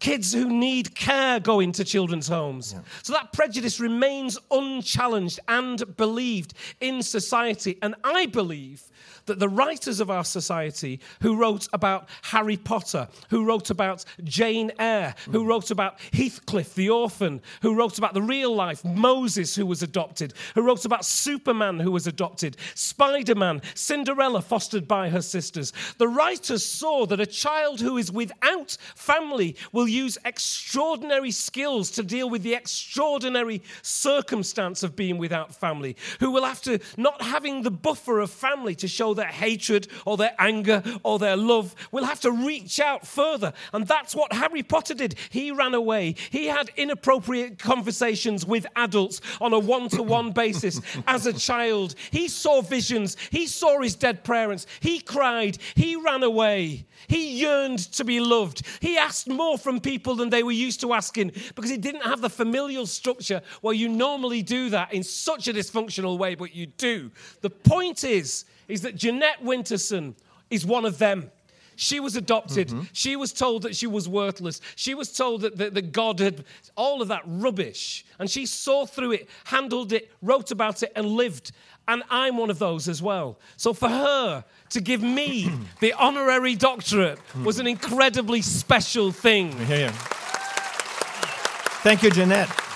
kids 0.00 0.32
who 0.32 0.46
need 0.48 0.94
care 0.94 1.38
go 1.38 1.60
into 1.60 1.84
children's 1.84 2.26
homes. 2.26 2.72
Yeah. 2.72 2.80
So 3.02 3.12
that 3.12 3.32
prejudice 3.32 3.78
remains 3.78 4.38
unchallenged 4.50 5.38
and 5.46 5.96
believed 5.96 6.54
in 6.80 7.02
society. 7.02 7.78
And 7.82 7.94
I 8.02 8.26
believe 8.26 8.89
that 9.30 9.38
the 9.38 9.48
writers 9.48 10.00
of 10.00 10.10
our 10.10 10.24
society 10.24 10.98
who 11.22 11.36
wrote 11.36 11.68
about 11.72 12.08
Harry 12.22 12.56
Potter, 12.56 13.06
who 13.28 13.44
wrote 13.44 13.70
about 13.70 14.04
Jane 14.24 14.72
Eyre, 14.76 15.14
who 15.26 15.44
mm. 15.44 15.46
wrote 15.46 15.70
about 15.70 16.00
Heathcliff 16.12 16.74
the 16.74 16.90
orphan, 16.90 17.40
who 17.62 17.76
wrote 17.76 17.96
about 17.96 18.12
the 18.12 18.22
real 18.22 18.52
life 18.52 18.84
Moses 18.84 19.54
who 19.54 19.66
was 19.66 19.84
adopted, 19.84 20.34
who 20.56 20.62
wrote 20.62 20.84
about 20.84 21.04
Superman 21.04 21.78
who 21.78 21.92
was 21.92 22.08
adopted, 22.08 22.56
Spider 22.74 23.36
Man, 23.36 23.62
Cinderella 23.74 24.42
fostered 24.42 24.88
by 24.88 25.10
her 25.10 25.22
sisters. 25.22 25.72
The 25.98 26.08
writers 26.08 26.66
saw 26.66 27.06
that 27.06 27.20
a 27.20 27.26
child 27.26 27.80
who 27.80 27.96
is 27.98 28.10
without 28.10 28.76
family 28.96 29.54
will 29.70 29.86
use 29.86 30.18
extraordinary 30.24 31.30
skills 31.30 31.92
to 31.92 32.02
deal 32.02 32.28
with 32.28 32.42
the 32.42 32.54
extraordinary 32.54 33.62
circumstance 33.82 34.82
of 34.82 34.96
being 34.96 35.18
without 35.18 35.54
family, 35.54 35.94
who 36.18 36.32
will 36.32 36.44
have 36.44 36.62
to 36.62 36.80
not 36.96 37.22
having 37.22 37.62
the 37.62 37.70
buffer 37.70 38.18
of 38.18 38.32
family 38.32 38.74
to 38.74 38.88
show 38.88 39.14
their 39.20 39.28
hatred 39.28 39.86
or 40.04 40.16
their 40.16 40.34
anger 40.38 40.82
or 41.02 41.18
their 41.18 41.36
love. 41.36 41.74
We'll 41.92 42.04
have 42.04 42.20
to 42.20 42.32
reach 42.32 42.80
out 42.80 43.06
further. 43.06 43.52
And 43.72 43.86
that's 43.86 44.14
what 44.14 44.32
Harry 44.32 44.62
Potter 44.62 44.94
did. 44.94 45.14
He 45.28 45.52
ran 45.52 45.74
away. 45.74 46.14
He 46.30 46.46
had 46.46 46.70
inappropriate 46.76 47.58
conversations 47.58 48.46
with 48.46 48.66
adults 48.76 49.20
on 49.40 49.52
a 49.52 49.58
one 49.58 49.88
to 49.90 50.02
one 50.02 50.32
basis 50.32 50.80
as 51.06 51.26
a 51.26 51.32
child. 51.32 51.94
He 52.10 52.28
saw 52.28 52.62
visions. 52.62 53.16
He 53.30 53.46
saw 53.46 53.80
his 53.80 53.94
dead 53.94 54.24
parents. 54.24 54.66
He 54.80 55.00
cried. 55.00 55.58
He 55.74 55.96
ran 55.96 56.22
away. 56.22 56.86
He 57.08 57.40
yearned 57.40 57.78
to 57.92 58.04
be 58.04 58.20
loved. 58.20 58.62
He 58.80 58.96
asked 58.96 59.28
more 59.28 59.58
from 59.58 59.80
people 59.80 60.16
than 60.16 60.30
they 60.30 60.42
were 60.42 60.52
used 60.52 60.80
to 60.80 60.92
asking 60.92 61.32
because 61.54 61.70
he 61.70 61.76
didn't 61.76 62.02
have 62.02 62.20
the 62.20 62.30
familial 62.30 62.86
structure 62.86 63.42
where 63.60 63.74
you 63.74 63.88
normally 63.88 64.42
do 64.42 64.70
that 64.70 64.92
in 64.92 65.02
such 65.02 65.48
a 65.48 65.52
dysfunctional 65.52 66.18
way, 66.18 66.34
but 66.34 66.54
you 66.54 66.66
do. 66.66 67.10
The 67.40 67.50
point 67.50 68.04
is, 68.04 68.44
is 68.70 68.82
that 68.82 68.96
Jeanette 68.96 69.42
Winterson 69.42 70.14
is 70.50 70.64
one 70.64 70.84
of 70.84 70.98
them. 70.98 71.30
She 71.80 71.98
was 71.98 72.14
adopted. 72.14 72.68
Mm-hmm. 72.68 72.82
She 72.92 73.16
was 73.16 73.32
told 73.32 73.62
that 73.62 73.74
she 73.74 73.86
was 73.86 74.06
worthless. 74.06 74.60
She 74.76 74.94
was 74.94 75.10
told 75.16 75.40
that, 75.40 75.56
that, 75.56 75.72
that, 75.72 75.92
God 75.92 76.20
had 76.20 76.44
all 76.76 77.00
of 77.00 77.08
that 77.08 77.22
rubbish. 77.24 78.04
And 78.18 78.28
she 78.28 78.44
saw 78.44 78.84
through 78.84 79.12
it, 79.12 79.30
handled 79.44 79.94
it, 79.94 80.10
wrote 80.20 80.50
about 80.50 80.82
it, 80.82 80.92
and 80.94 81.06
lived. 81.06 81.52
And 81.88 82.02
I'm 82.10 82.36
one 82.36 82.50
of 82.50 82.58
those 82.58 82.86
as 82.86 83.00
well. 83.00 83.38
So 83.56 83.72
for 83.72 83.88
her 83.88 84.44
to 84.68 84.80
give 84.82 85.02
me 85.02 85.50
the 85.80 85.94
honorary 85.94 86.54
doctorate 86.54 87.18
was 87.42 87.58
an 87.58 87.66
incredibly 87.66 88.42
special 88.42 89.10
thing. 89.10 89.56
Yeah. 89.66 89.90
Thank 91.82 92.02
you, 92.02 92.10
Jeanette. 92.10 92.69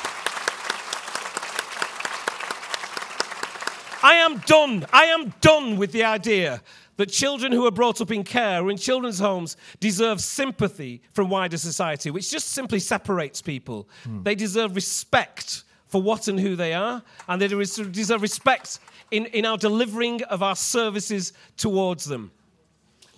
I 4.15 4.19
am 4.19 4.39
done. 4.47 4.87
I 4.93 5.07
am 5.07 5.35
done 5.41 5.77
with 5.77 5.91
the 5.91 6.05
idea 6.05 6.63
that 6.99 7.07
children 7.07 7.51
who 7.51 7.67
are 7.67 7.73
brought 7.73 8.01
up 8.01 8.13
in 8.13 8.23
care 8.23 8.63
or 8.63 8.71
in 8.71 8.77
children's 8.77 9.19
homes 9.19 9.57
deserve 9.81 10.21
sympathy 10.21 11.03
from 11.13 11.29
wider 11.29 11.59
society, 11.59 12.11
which 12.11 12.31
just 12.31 12.53
simply 12.53 12.79
separates 12.79 13.43
people. 13.43 13.89
Mm. 14.07 14.23
They 14.23 14.37
deserve 14.37 14.77
respect 14.77 15.65
for 15.89 16.01
what 16.01 16.29
and 16.29 16.39
who 16.39 16.55
they 16.55 16.75
are, 16.75 17.03
and 17.29 17.43
they 17.43 17.49
deserve 17.49 18.23
respect 18.23 18.79
in, 19.11 19.27
in 19.27 19.45
our 19.45 19.59
delivering 19.59 20.23
of 20.25 20.45
our 20.45 20.57
services 20.57 21.33
towards 21.57 22.05
them. 22.05 22.31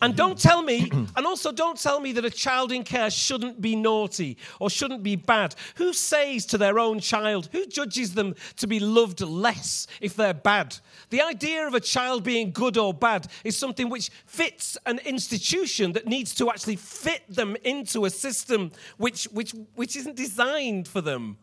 And 0.03 0.15
don't 0.15 0.38
tell 0.38 0.62
me, 0.62 0.91
and 1.17 1.26
also 1.26 1.53
don't 1.53 1.81
tell 1.81 2.00
me 2.00 2.12
that 2.12 2.25
a 2.25 2.31
child 2.31 2.73
in 2.73 2.85
care 2.85 3.11
shouldn't 3.11 3.61
be 3.61 3.75
naughty 3.75 4.37
or 4.61 4.69
shouldn't 4.69 5.03
be 5.03 5.17
bad. 5.17 5.55
Who 5.76 5.93
says 5.93 6.45
to 6.47 6.59
their 6.59 6.79
own 6.79 7.00
child, 7.00 7.49
who 7.53 7.67
judges 7.67 8.15
them 8.15 8.35
to 8.57 8.67
be 8.67 8.79
loved 8.79 9.21
less 9.21 9.87
if 10.00 10.15
they're 10.15 10.35
bad? 10.35 10.76
The 11.11 11.23
idea 11.23 11.67
of 11.67 11.75
a 11.75 11.81
child 11.81 12.25
being 12.25 12.50
good 12.50 12.76
or 12.76 12.93
bad 12.93 13.29
is 13.45 13.57
something 13.57 13.88
which 13.88 14.11
fits 14.26 14.76
an 14.87 14.99
institution 15.05 15.93
that 15.93 16.07
needs 16.07 16.35
to 16.37 16.50
actually 16.50 16.76
fit 16.76 17.23
them 17.29 17.57
into 17.65 18.05
a 18.05 18.11
system 18.11 18.73
which, 18.99 19.25
which, 19.33 19.55
which 19.75 19.97
isn't 19.97 20.17
designed 20.17 20.88
for 20.88 21.00
them. 21.00 21.38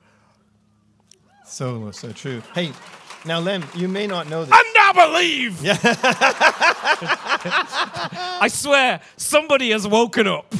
So, 1.45 1.91
so 1.91 2.11
true. 2.11 2.41
Hey, 2.53 2.71
now, 3.25 3.39
Lemn, 3.39 3.63
you 3.73 3.87
may 3.87 4.05
not 4.05 4.29
know 4.29 4.43
this. 4.43 4.53
I 4.53 4.73
now 4.75 4.91
believe! 5.07 5.63
Yeah. 5.63 5.77
I 8.41 8.49
swear, 8.49 8.99
somebody 9.15 9.71
has 9.71 9.87
woken 9.87 10.27
up. 10.27 10.53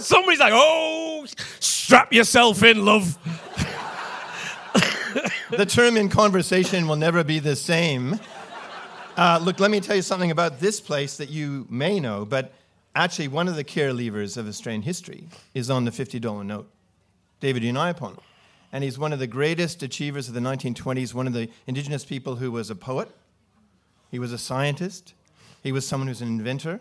Somebody's 0.00 0.40
like, 0.40 0.52
oh, 0.54 1.26
strap 1.60 2.12
yourself 2.12 2.62
in, 2.62 2.84
love. 2.84 3.18
the 5.50 5.66
term 5.66 5.96
in 5.98 6.08
conversation 6.08 6.88
will 6.88 6.96
never 6.96 7.22
be 7.24 7.38
the 7.40 7.56
same. 7.56 8.18
Uh, 9.16 9.38
look, 9.42 9.60
let 9.60 9.70
me 9.70 9.80
tell 9.80 9.96
you 9.96 10.02
something 10.02 10.30
about 10.30 10.60
this 10.60 10.80
place 10.80 11.18
that 11.18 11.28
you 11.28 11.66
may 11.68 12.00
know, 12.00 12.24
but 12.24 12.54
actually, 12.94 13.28
one 13.28 13.48
of 13.48 13.56
the 13.56 13.64
care 13.64 13.92
leavers 13.92 14.38
of 14.38 14.48
Australian 14.48 14.82
history 14.82 15.28
is 15.52 15.68
on 15.68 15.84
the 15.84 15.90
$50 15.90 16.44
note. 16.46 16.70
David 17.40 17.62
Unaipon 17.62 18.18
and 18.74 18.82
he's 18.82 18.98
one 18.98 19.12
of 19.12 19.20
the 19.20 19.28
greatest 19.28 19.84
achievers 19.84 20.26
of 20.26 20.34
the 20.34 20.40
1920s, 20.40 21.14
one 21.14 21.28
of 21.28 21.32
the 21.32 21.48
indigenous 21.64 22.04
people 22.04 22.34
who 22.34 22.50
was 22.50 22.70
a 22.70 22.74
poet, 22.74 23.08
he 24.10 24.18
was 24.18 24.32
a 24.32 24.36
scientist, 24.36 25.14
he 25.62 25.70
was 25.70 25.86
someone 25.86 26.08
who's 26.08 26.20
an 26.20 26.26
inventor, 26.26 26.80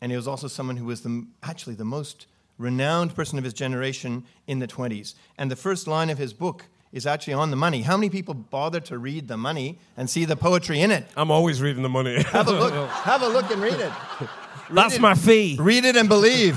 and 0.00 0.12
he 0.12 0.16
was 0.16 0.28
also 0.28 0.46
someone 0.46 0.76
who 0.76 0.84
was 0.84 1.00
the, 1.00 1.26
actually 1.42 1.74
the 1.74 1.84
most 1.84 2.26
renowned 2.58 3.16
person 3.16 3.38
of 3.38 3.44
his 3.44 3.52
generation 3.52 4.24
in 4.46 4.60
the 4.60 4.68
20s. 4.68 5.14
And 5.36 5.50
the 5.50 5.56
first 5.56 5.88
line 5.88 6.10
of 6.10 6.18
his 6.18 6.32
book 6.32 6.66
is 6.92 7.06
actually 7.06 7.34
on 7.34 7.50
the 7.50 7.56
money. 7.56 7.82
How 7.82 7.96
many 7.96 8.08
people 8.08 8.34
bother 8.34 8.78
to 8.78 8.96
read 8.96 9.26
the 9.26 9.36
money 9.36 9.80
and 9.96 10.08
see 10.08 10.24
the 10.24 10.36
poetry 10.36 10.80
in 10.80 10.92
it? 10.92 11.08
I'm 11.16 11.32
always 11.32 11.60
reading 11.60 11.82
the 11.82 11.88
money. 11.88 12.22
have 12.22 12.46
a 12.46 12.52
look. 12.52 12.72
Have 12.88 13.22
a 13.22 13.28
look 13.28 13.50
and 13.50 13.60
read 13.60 13.74
it. 13.80 13.92
Read 14.20 14.30
That's 14.70 14.94
it. 14.94 15.00
my 15.00 15.14
fee. 15.14 15.56
Read 15.58 15.84
it 15.84 15.96
and 15.96 16.08
believe. 16.08 16.56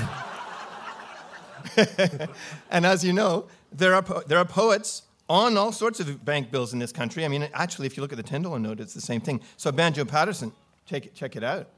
and 2.70 2.86
as 2.86 3.04
you 3.04 3.14
know, 3.14 3.48
there 3.72 3.94
are, 3.94 4.02
po- 4.02 4.24
there 4.28 4.38
are 4.38 4.46
poets 4.46 5.04
on 5.30 5.58
all 5.58 5.72
sorts 5.72 6.00
of 6.00 6.24
bank 6.24 6.52
bills 6.52 6.74
in 6.74 6.80
this 6.80 6.92
country. 6.92 7.26
I 7.26 7.28
mean, 7.28 7.48
actually, 7.54 7.88
if 7.88 7.98
you 7.98 8.02
look 8.02 8.14
at 8.14 8.18
the 8.18 8.24
$10 8.24 8.62
note, 8.62 8.80
it's 8.80 8.94
the 8.94 9.02
same 9.02 9.22
thing. 9.22 9.42
So 9.58 9.72
Banjo 9.72 10.06
Paterson, 10.06 10.52
check 10.86 11.06
it, 11.06 11.16
check 11.16 11.36
it 11.36 11.44
out, 11.44 11.70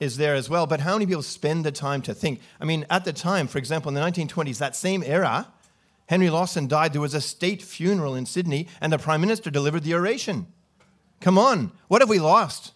is 0.00 0.16
there 0.16 0.34
as 0.34 0.48
well. 0.48 0.66
But 0.66 0.80
how 0.80 0.94
many 0.94 1.06
people 1.06 1.22
spend 1.22 1.64
the 1.64 1.72
time 1.72 2.02
to 2.02 2.14
think? 2.14 2.40
I 2.60 2.64
mean, 2.64 2.86
at 2.90 3.04
the 3.04 3.12
time, 3.12 3.46
for 3.46 3.58
example, 3.58 3.88
in 3.88 3.94
the 3.94 4.00
1920s, 4.00 4.58
that 4.58 4.74
same 4.74 5.02
era, 5.02 5.48
Henry 6.06 6.30
Lawson 6.30 6.66
died. 6.66 6.92
There 6.92 7.00
was 7.00 7.14
a 7.14 7.20
state 7.20 7.62
funeral 7.62 8.14
in 8.14 8.26
Sydney, 8.26 8.68
and 8.80 8.92
the 8.92 8.98
Prime 8.98 9.20
Minister 9.20 9.50
delivered 9.50 9.84
the 9.84 9.94
oration. 9.94 10.46
Come 11.20 11.38
on, 11.38 11.72
what 11.88 12.02
have 12.02 12.08
we 12.08 12.18
lost? 12.18 12.72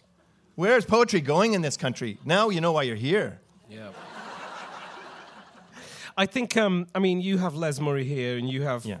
Where's 0.55 0.85
poetry 0.85 1.21
going 1.21 1.53
in 1.53 1.61
this 1.61 1.77
country? 1.77 2.17
Now 2.25 2.49
you 2.49 2.61
know 2.61 2.71
why 2.71 2.83
you're 2.83 2.95
here. 2.95 3.39
Yeah. 3.69 3.89
I 6.19 6.25
think. 6.25 6.57
Um, 6.57 6.85
I 6.93 6.99
mean, 6.99 7.21
you 7.21 7.37
have 7.37 7.55
Les 7.55 7.79
Murray 7.79 8.03
here, 8.03 8.37
and 8.37 8.49
you 8.49 8.63
have 8.63 8.85
Yeah. 8.85 8.97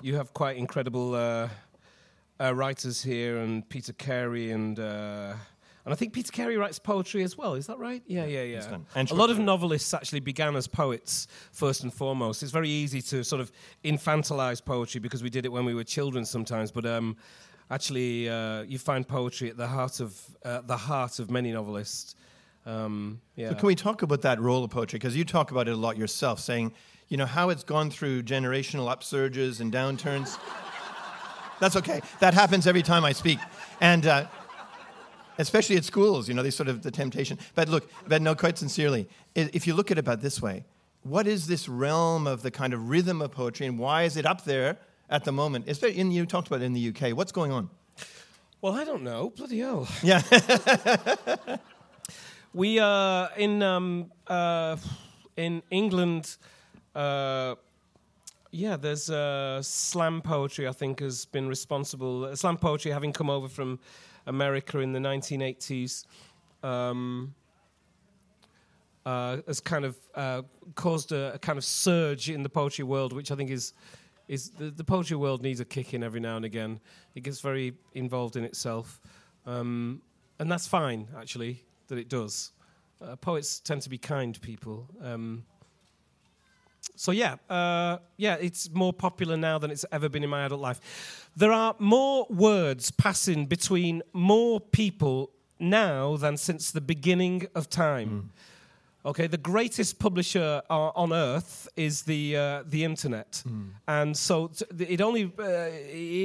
you 0.00 0.16
have 0.16 0.32
quite 0.32 0.56
incredible 0.56 1.14
uh, 1.14 1.48
uh, 2.40 2.54
writers 2.54 3.02
here, 3.02 3.38
and 3.38 3.68
Peter 3.68 3.92
Carey, 3.92 4.52
and 4.52 4.78
uh, 4.78 5.34
and 5.84 5.92
I 5.92 5.96
think 5.96 6.12
Peter 6.12 6.30
Carey 6.30 6.56
writes 6.56 6.78
poetry 6.78 7.24
as 7.24 7.36
well. 7.36 7.54
Is 7.54 7.66
that 7.66 7.78
right? 7.78 8.02
Yeah, 8.06 8.26
yeah, 8.26 8.44
yeah. 8.44 8.78
And 8.94 9.10
a 9.10 9.14
lot 9.14 9.30
of 9.30 9.38
novelists 9.38 9.92
actually 9.92 10.20
began 10.20 10.54
as 10.54 10.68
poets 10.68 11.26
first 11.50 11.82
and 11.82 11.92
foremost. 11.92 12.42
It's 12.44 12.52
very 12.52 12.68
easy 12.70 13.02
to 13.02 13.24
sort 13.24 13.40
of 13.40 13.50
infantilize 13.82 14.64
poetry 14.64 15.00
because 15.00 15.22
we 15.24 15.30
did 15.30 15.44
it 15.44 15.50
when 15.52 15.64
we 15.64 15.74
were 15.74 15.84
children 15.84 16.24
sometimes, 16.24 16.70
but. 16.70 16.86
Um, 16.86 17.16
Actually, 17.70 18.28
uh, 18.28 18.62
you 18.64 18.78
find 18.78 19.08
poetry 19.08 19.48
at 19.48 19.56
the 19.56 19.66
heart 19.66 20.00
of 20.00 20.20
uh, 20.44 20.60
the 20.60 20.76
heart 20.76 21.18
of 21.18 21.30
many 21.30 21.52
novelists. 21.52 22.14
Um, 22.64 23.20
yeah. 23.36 23.50
So 23.50 23.54
can 23.56 23.66
we 23.66 23.74
talk 23.74 24.02
about 24.02 24.22
that 24.22 24.40
role 24.40 24.64
of 24.64 24.70
poetry? 24.70 24.98
Because 24.98 25.16
you 25.16 25.24
talk 25.24 25.50
about 25.50 25.68
it 25.68 25.72
a 25.72 25.76
lot 25.76 25.96
yourself, 25.96 26.40
saying, 26.40 26.72
you 27.08 27.16
know, 27.16 27.26
how 27.26 27.50
it's 27.50 27.64
gone 27.64 27.90
through 27.90 28.22
generational 28.22 28.94
upsurges 28.94 29.60
and 29.60 29.72
downturns. 29.72 30.38
That's 31.60 31.76
okay. 31.76 32.00
That 32.20 32.34
happens 32.34 32.66
every 32.66 32.82
time 32.82 33.04
I 33.04 33.12
speak, 33.12 33.38
and 33.80 34.06
uh, 34.06 34.26
especially 35.38 35.76
at 35.76 35.84
schools. 35.84 36.28
You 36.28 36.34
know, 36.34 36.42
they 36.42 36.50
sort 36.50 36.68
of 36.68 36.82
the 36.82 36.90
temptation. 36.90 37.38
But 37.54 37.68
look, 37.68 37.90
but 38.06 38.22
no, 38.22 38.34
quite 38.34 38.58
sincerely, 38.58 39.08
if 39.34 39.66
you 39.66 39.74
look 39.74 39.90
at 39.90 39.98
it 39.98 40.00
about 40.00 40.20
this 40.22 40.42
way, 40.42 40.64
what 41.02 41.26
is 41.26 41.46
this 41.46 41.68
realm 41.68 42.26
of 42.26 42.42
the 42.42 42.50
kind 42.50 42.72
of 42.72 42.88
rhythm 42.88 43.22
of 43.22 43.32
poetry, 43.32 43.66
and 43.66 43.78
why 43.78 44.04
is 44.04 44.16
it 44.16 44.26
up 44.26 44.44
there 44.44 44.78
at 45.10 45.24
the 45.24 45.32
moment? 45.32 45.68
Especially 45.68 45.98
in 45.98 46.10
you 46.10 46.26
talked 46.26 46.48
about 46.48 46.62
it 46.62 46.64
in 46.64 46.72
the 46.72 46.88
UK. 46.88 47.16
What's 47.16 47.32
going 47.32 47.52
on? 47.52 47.70
Well, 48.60 48.74
I 48.74 48.84
don't 48.84 49.02
know. 49.02 49.30
Bloody 49.30 49.58
hell. 49.58 49.88
Yeah. 50.02 50.22
We 52.54 52.78
uh, 52.78 53.28
in 53.38 53.62
um, 53.62 54.12
uh, 54.26 54.76
in 55.38 55.62
England. 55.70 56.36
Uh, 56.94 57.54
yeah, 58.50 58.76
there's 58.76 59.08
uh, 59.08 59.62
slam 59.62 60.20
poetry. 60.20 60.68
I 60.68 60.72
think 60.72 61.00
has 61.00 61.24
been 61.24 61.48
responsible. 61.48 62.36
Slam 62.36 62.58
poetry, 62.58 62.90
having 62.90 63.14
come 63.14 63.30
over 63.30 63.48
from 63.48 63.78
America 64.26 64.80
in 64.80 64.92
the 64.92 64.98
1980s, 64.98 66.04
um, 66.62 67.34
uh, 69.06 69.38
has 69.46 69.60
kind 69.60 69.86
of 69.86 69.96
uh, 70.14 70.42
caused 70.74 71.12
a, 71.12 71.32
a 71.32 71.38
kind 71.38 71.56
of 71.56 71.64
surge 71.64 72.28
in 72.28 72.42
the 72.42 72.50
poetry 72.50 72.84
world, 72.84 73.14
which 73.14 73.30
I 73.30 73.34
think 73.34 73.48
is 73.48 73.72
is 74.28 74.50
the, 74.50 74.70
the 74.70 74.84
poetry 74.84 75.16
world 75.16 75.40
needs 75.42 75.60
a 75.60 75.64
kick 75.64 75.94
in 75.94 76.02
every 76.02 76.20
now 76.20 76.36
and 76.36 76.44
again. 76.44 76.80
It 77.14 77.22
gets 77.22 77.40
very 77.40 77.72
involved 77.94 78.36
in 78.36 78.44
itself, 78.44 79.00
um, 79.46 80.02
and 80.38 80.52
that's 80.52 80.66
fine 80.66 81.08
actually 81.16 81.64
that 81.88 81.98
it 81.98 82.08
does. 82.08 82.52
Uh, 83.00 83.16
poets 83.16 83.60
tend 83.60 83.82
to 83.82 83.90
be 83.90 83.98
kind 83.98 84.40
people. 84.40 84.88
Um, 85.02 85.44
so 86.96 87.12
yeah, 87.12 87.36
uh, 87.48 87.98
yeah, 88.16 88.36
it's 88.40 88.70
more 88.70 88.92
popular 88.92 89.36
now 89.36 89.58
than 89.58 89.70
it's 89.70 89.84
ever 89.92 90.08
been 90.08 90.24
in 90.24 90.30
my 90.30 90.44
adult 90.44 90.60
life. 90.60 91.30
There 91.36 91.52
are 91.52 91.74
more 91.78 92.26
words 92.28 92.90
passing 92.90 93.46
between 93.46 94.02
more 94.12 94.60
people 94.60 95.30
now 95.58 96.16
than 96.16 96.36
since 96.36 96.70
the 96.70 96.80
beginning 96.80 97.46
of 97.54 97.68
time. 97.68 98.30
Okay, 99.04 99.26
the 99.26 99.38
greatest 99.38 99.98
publisher 99.98 100.62
uh, 100.70 100.90
on 100.94 101.12
earth 101.12 101.68
is 101.76 102.02
the 102.02 102.36
uh, 102.36 102.62
the 102.66 102.84
internet, 102.84 103.42
and 103.88 104.16
so 104.16 104.46
t- 104.46 104.64
it 104.78 105.00
only 105.00 105.24
uh, 105.24 105.70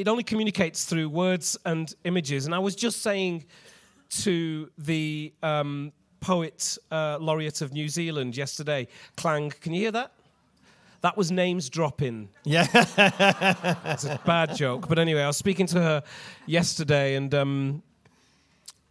it 0.02 0.08
only 0.08 0.24
communicates 0.24 0.86
through 0.86 1.10
words 1.10 1.58
and 1.66 1.96
images. 2.04 2.46
And 2.46 2.54
I 2.54 2.60
was 2.60 2.76
just 2.76 3.02
saying 3.02 3.46
to 4.10 4.70
the 4.78 5.34
um, 5.44 5.92
poet 6.20 6.78
uh, 6.92 7.18
laureate 7.20 7.62
of 7.62 7.74
New 7.74 7.90
Zealand 7.90 8.36
yesterday, 8.36 8.88
Clang. 9.16 9.52
Can 9.62 9.74
you 9.74 9.82
hear 9.82 9.92
that? 9.92 10.12
That 11.02 11.16
was 11.16 11.32
names 11.32 11.70
dropping. 11.70 12.30
yeah. 12.44 12.68
It's 13.86 14.06
a 14.06 14.20
bad 14.26 14.56
joke, 14.56 14.88
but 14.90 15.00
anyway, 15.00 15.22
I 15.22 15.28
was 15.28 15.38
speaking 15.38 15.68
to 15.68 15.82
her 15.82 16.04
yesterday, 16.46 17.16
and 17.16 17.34
um, 17.34 17.84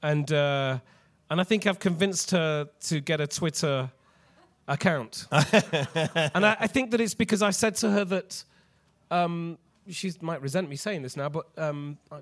and 0.02 0.30
uh, 0.32 0.78
and 1.30 1.40
I 1.40 1.44
think 1.44 1.66
I've 1.66 1.80
convinced 1.80 2.30
her 2.30 2.68
to 2.88 3.00
get 3.00 3.20
a 3.20 3.26
Twitter 3.26 3.90
account, 4.68 5.26
and 5.32 6.46
I, 6.46 6.56
I 6.60 6.66
think 6.68 6.92
that 6.92 7.00
it's 7.00 7.14
because 7.14 7.42
I 7.42 7.50
said 7.50 7.74
to 7.76 7.90
her 7.90 8.04
that 8.04 8.44
um, 9.10 9.58
she 9.88 10.12
might 10.20 10.40
resent 10.40 10.68
me 10.68 10.76
saying 10.76 11.02
this 11.02 11.16
now, 11.16 11.28
but 11.28 11.46
um, 11.58 11.98
I, 12.10 12.18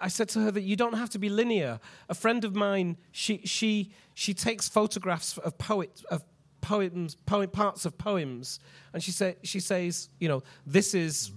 I 0.00 0.08
said 0.08 0.28
to 0.30 0.40
her 0.40 0.50
that 0.50 0.62
you 0.62 0.76
don't 0.76 0.94
have 0.94 1.10
to 1.10 1.18
be 1.18 1.28
linear. 1.28 1.80
A 2.08 2.14
friend 2.14 2.44
of 2.44 2.54
mine, 2.54 2.96
she 3.12 3.40
she 3.44 3.90
she 4.14 4.32
takes 4.34 4.68
photographs 4.68 5.36
of 5.38 5.58
poets 5.58 6.02
of 6.04 6.24
poems, 6.60 7.14
poem, 7.26 7.50
parts 7.50 7.84
of 7.84 7.96
poems, 7.98 8.58
and 8.92 9.02
she 9.02 9.12
say 9.12 9.36
she 9.42 9.60
says, 9.60 10.08
you 10.18 10.28
know, 10.28 10.42
this 10.66 10.94
is 10.94 11.30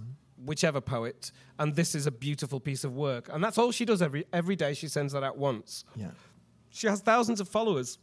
whichever 0.45 0.79
poet, 0.79 1.31
and 1.59 1.75
this 1.75 1.93
is 1.95 2.07
a 2.07 2.11
beautiful 2.11 2.59
piece 2.59 2.83
of 2.83 2.95
work, 2.95 3.29
and 3.31 3.43
that's 3.43 3.57
all 3.57 3.71
she 3.71 3.85
does 3.85 4.01
every 4.01 4.25
every 4.31 4.55
day. 4.55 4.73
She 4.73 4.87
sends 4.87 5.13
that 5.13 5.23
out 5.23 5.37
once. 5.37 5.83
yeah. 5.95 6.11
She 6.71 6.87
has 6.87 7.01
thousands 7.01 7.41
of 7.41 7.49
followers. 7.49 7.97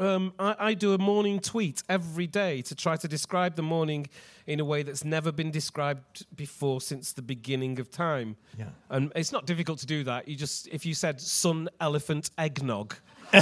Um, 0.00 0.32
I, 0.38 0.56
I 0.58 0.74
do 0.74 0.92
a 0.92 0.98
morning 0.98 1.38
tweet 1.38 1.82
every 1.88 2.26
day 2.26 2.62
to 2.62 2.74
try 2.74 2.96
to 2.96 3.06
describe 3.06 3.54
the 3.54 3.62
morning 3.62 4.08
in 4.46 4.58
a 4.58 4.64
way 4.64 4.82
that's 4.82 5.04
never 5.04 5.30
been 5.30 5.50
described 5.50 6.26
before 6.34 6.80
since 6.80 7.12
the 7.12 7.22
beginning 7.22 7.78
of 7.78 7.90
time. 7.90 8.36
Yeah. 8.58 8.66
And 8.90 9.12
it's 9.14 9.30
not 9.32 9.46
difficult 9.46 9.78
to 9.80 9.86
do 9.86 10.04
that. 10.04 10.26
You 10.26 10.36
just, 10.36 10.66
if 10.68 10.84
you 10.84 10.94
said 10.94 11.20
sun, 11.20 11.68
elephant, 11.80 12.30
eggnog, 12.38 12.96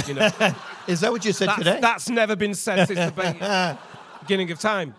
you 0.07 0.13
know, 0.13 0.29
Is 0.87 1.01
that 1.01 1.11
what 1.11 1.25
you 1.25 1.33
said 1.33 1.49
that's, 1.49 1.57
today? 1.59 1.79
that's 1.81 2.09
never 2.09 2.35
been 2.35 2.53
said 2.53 2.87
since 2.87 3.13
the 3.13 3.77
beginning 4.21 4.51
of 4.51 4.59
time. 4.59 4.93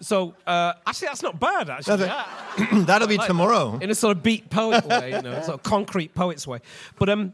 So 0.00 0.34
uh, 0.46 0.74
actually, 0.86 1.08
that's 1.08 1.22
not 1.22 1.40
bad. 1.40 1.70
Actually, 1.70 1.96
That's 2.06 2.72
That'll 2.86 3.08
be 3.08 3.16
like 3.16 3.26
tomorrow. 3.26 3.78
in 3.80 3.90
a 3.90 3.94
sort 3.94 4.16
of 4.16 4.22
beat 4.22 4.48
poet 4.48 4.84
way, 4.86 5.12
you 5.12 5.22
know, 5.22 5.34
sort 5.42 5.54
of 5.54 5.62
concrete 5.62 6.14
poet's 6.14 6.46
way. 6.46 6.60
But 6.98 7.08
um, 7.08 7.32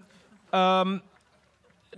um, 0.53 1.03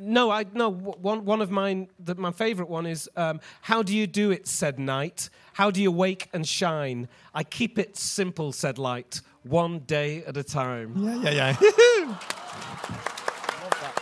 no, 0.00 0.30
I 0.30 0.44
no 0.52 0.70
one 0.70 1.24
one 1.24 1.40
of 1.40 1.50
mine. 1.50 1.88
The, 1.98 2.14
my 2.14 2.32
favourite 2.32 2.70
one 2.70 2.86
is 2.86 3.08
um, 3.16 3.40
"How 3.62 3.82
do 3.82 3.96
you 3.96 4.06
do 4.06 4.30
it?" 4.30 4.46
said 4.46 4.78
night. 4.78 5.30
How 5.54 5.70
do 5.70 5.82
you 5.82 5.90
wake 5.90 6.28
and 6.32 6.46
shine? 6.46 7.08
I 7.34 7.44
keep 7.44 7.78
it 7.78 7.96
simple, 7.96 8.52
said 8.52 8.78
light. 8.78 9.20
One 9.42 9.80
day 9.80 10.24
at 10.24 10.36
a 10.36 10.42
time. 10.42 10.94
Yeah, 10.96 11.30
yeah, 11.30 11.56
yeah. 11.60 12.18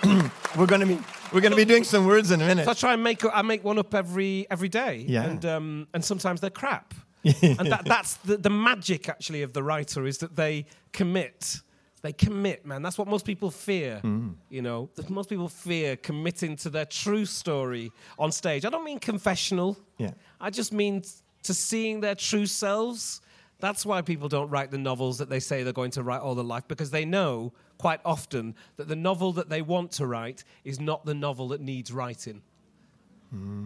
we're 0.56 0.66
gonna 0.66 0.86
be 0.86 0.98
we're 1.32 1.40
gonna 1.40 1.56
be 1.56 1.64
doing 1.64 1.84
some 1.84 2.06
words 2.06 2.30
in 2.30 2.40
a 2.40 2.46
minute. 2.46 2.64
So 2.64 2.70
I 2.70 2.74
try 2.74 2.92
and 2.94 3.02
make 3.02 3.24
I 3.24 3.42
make 3.42 3.64
one 3.64 3.78
up 3.78 3.94
every 3.94 4.46
every 4.50 4.68
day. 4.68 5.04
Yeah. 5.06 5.24
And 5.24 5.44
um, 5.44 5.88
and 5.94 6.04
sometimes 6.04 6.40
they're 6.40 6.50
crap. 6.50 6.94
and 7.42 7.72
that, 7.72 7.86
that's 7.86 8.16
the, 8.16 8.36
the 8.36 8.50
magic 8.50 9.08
actually 9.08 9.40
of 9.40 9.54
the 9.54 9.62
writer 9.62 10.06
is 10.06 10.18
that 10.18 10.36
they 10.36 10.66
commit. 10.92 11.62
They 12.04 12.12
commit, 12.12 12.66
man. 12.66 12.82
That's 12.82 12.98
what 12.98 13.08
most 13.08 13.24
people 13.24 13.50
fear. 13.50 13.98
Mm. 14.04 14.34
You 14.50 14.60
know, 14.60 14.90
most 15.08 15.30
people 15.30 15.48
fear 15.48 15.96
committing 15.96 16.54
to 16.56 16.68
their 16.68 16.84
true 16.84 17.24
story 17.24 17.90
on 18.18 18.30
stage. 18.30 18.66
I 18.66 18.68
don't 18.68 18.84
mean 18.84 18.98
confessional. 18.98 19.78
Yeah. 19.96 20.10
I 20.38 20.50
just 20.50 20.70
mean 20.70 21.00
t- 21.00 21.08
to 21.44 21.54
seeing 21.54 22.00
their 22.00 22.14
true 22.14 22.44
selves. 22.44 23.22
That's 23.58 23.86
why 23.86 24.02
people 24.02 24.28
don't 24.28 24.50
write 24.50 24.70
the 24.70 24.76
novels 24.76 25.16
that 25.16 25.30
they 25.30 25.40
say 25.40 25.62
they're 25.62 25.72
going 25.72 25.92
to 25.92 26.02
write 26.02 26.20
all 26.20 26.34
their 26.34 26.44
life 26.44 26.68
because 26.68 26.90
they 26.90 27.06
know 27.06 27.54
quite 27.78 28.00
often 28.04 28.54
that 28.76 28.86
the 28.86 28.96
novel 28.96 29.32
that 29.32 29.48
they 29.48 29.62
want 29.62 29.90
to 29.92 30.06
write 30.06 30.44
is 30.62 30.78
not 30.78 31.06
the 31.06 31.14
novel 31.14 31.48
that 31.48 31.62
needs 31.62 31.90
writing. 31.90 32.42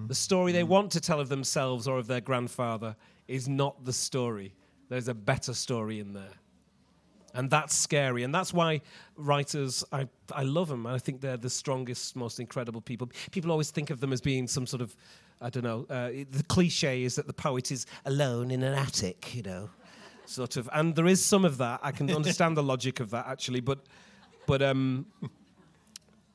The 0.06 0.14
story 0.14 0.52
they 0.52 0.62
want 0.62 0.92
to 0.92 1.00
tell 1.00 1.18
of 1.18 1.28
themselves 1.28 1.88
or 1.88 1.98
of 1.98 2.06
their 2.06 2.20
grandfather 2.20 2.94
is 3.26 3.48
not 3.48 3.84
the 3.84 3.92
story. 3.92 4.54
There's 4.88 5.08
a 5.08 5.14
better 5.14 5.54
story 5.54 5.98
in 5.98 6.12
there. 6.12 6.34
And 7.34 7.50
that's 7.50 7.74
scary. 7.74 8.22
And 8.22 8.34
that's 8.34 8.52
why 8.52 8.80
writers, 9.16 9.84
I, 9.92 10.08
I 10.32 10.42
love 10.44 10.68
them. 10.68 10.86
I 10.86 10.98
think 10.98 11.20
they're 11.20 11.36
the 11.36 11.50
strongest, 11.50 12.16
most 12.16 12.40
incredible 12.40 12.80
people. 12.80 13.10
People 13.30 13.50
always 13.50 13.70
think 13.70 13.90
of 13.90 14.00
them 14.00 14.12
as 14.12 14.20
being 14.20 14.48
some 14.48 14.66
sort 14.66 14.82
of, 14.82 14.96
I 15.40 15.50
don't 15.50 15.64
know, 15.64 15.86
uh, 15.90 16.08
the 16.30 16.44
cliche 16.48 17.02
is 17.02 17.16
that 17.16 17.26
the 17.26 17.32
poet 17.32 17.70
is 17.70 17.86
alone 18.04 18.50
in 18.50 18.62
an 18.62 18.74
attic, 18.74 19.34
you 19.34 19.42
know, 19.42 19.70
sort 20.26 20.56
of. 20.56 20.68
And 20.72 20.94
there 20.94 21.06
is 21.06 21.24
some 21.24 21.44
of 21.44 21.58
that. 21.58 21.80
I 21.82 21.92
can 21.92 22.10
understand 22.14 22.56
the 22.56 22.62
logic 22.62 23.00
of 23.00 23.10
that, 23.10 23.26
actually. 23.26 23.60
But, 23.60 23.80
but, 24.46 24.62
um, 24.62 25.06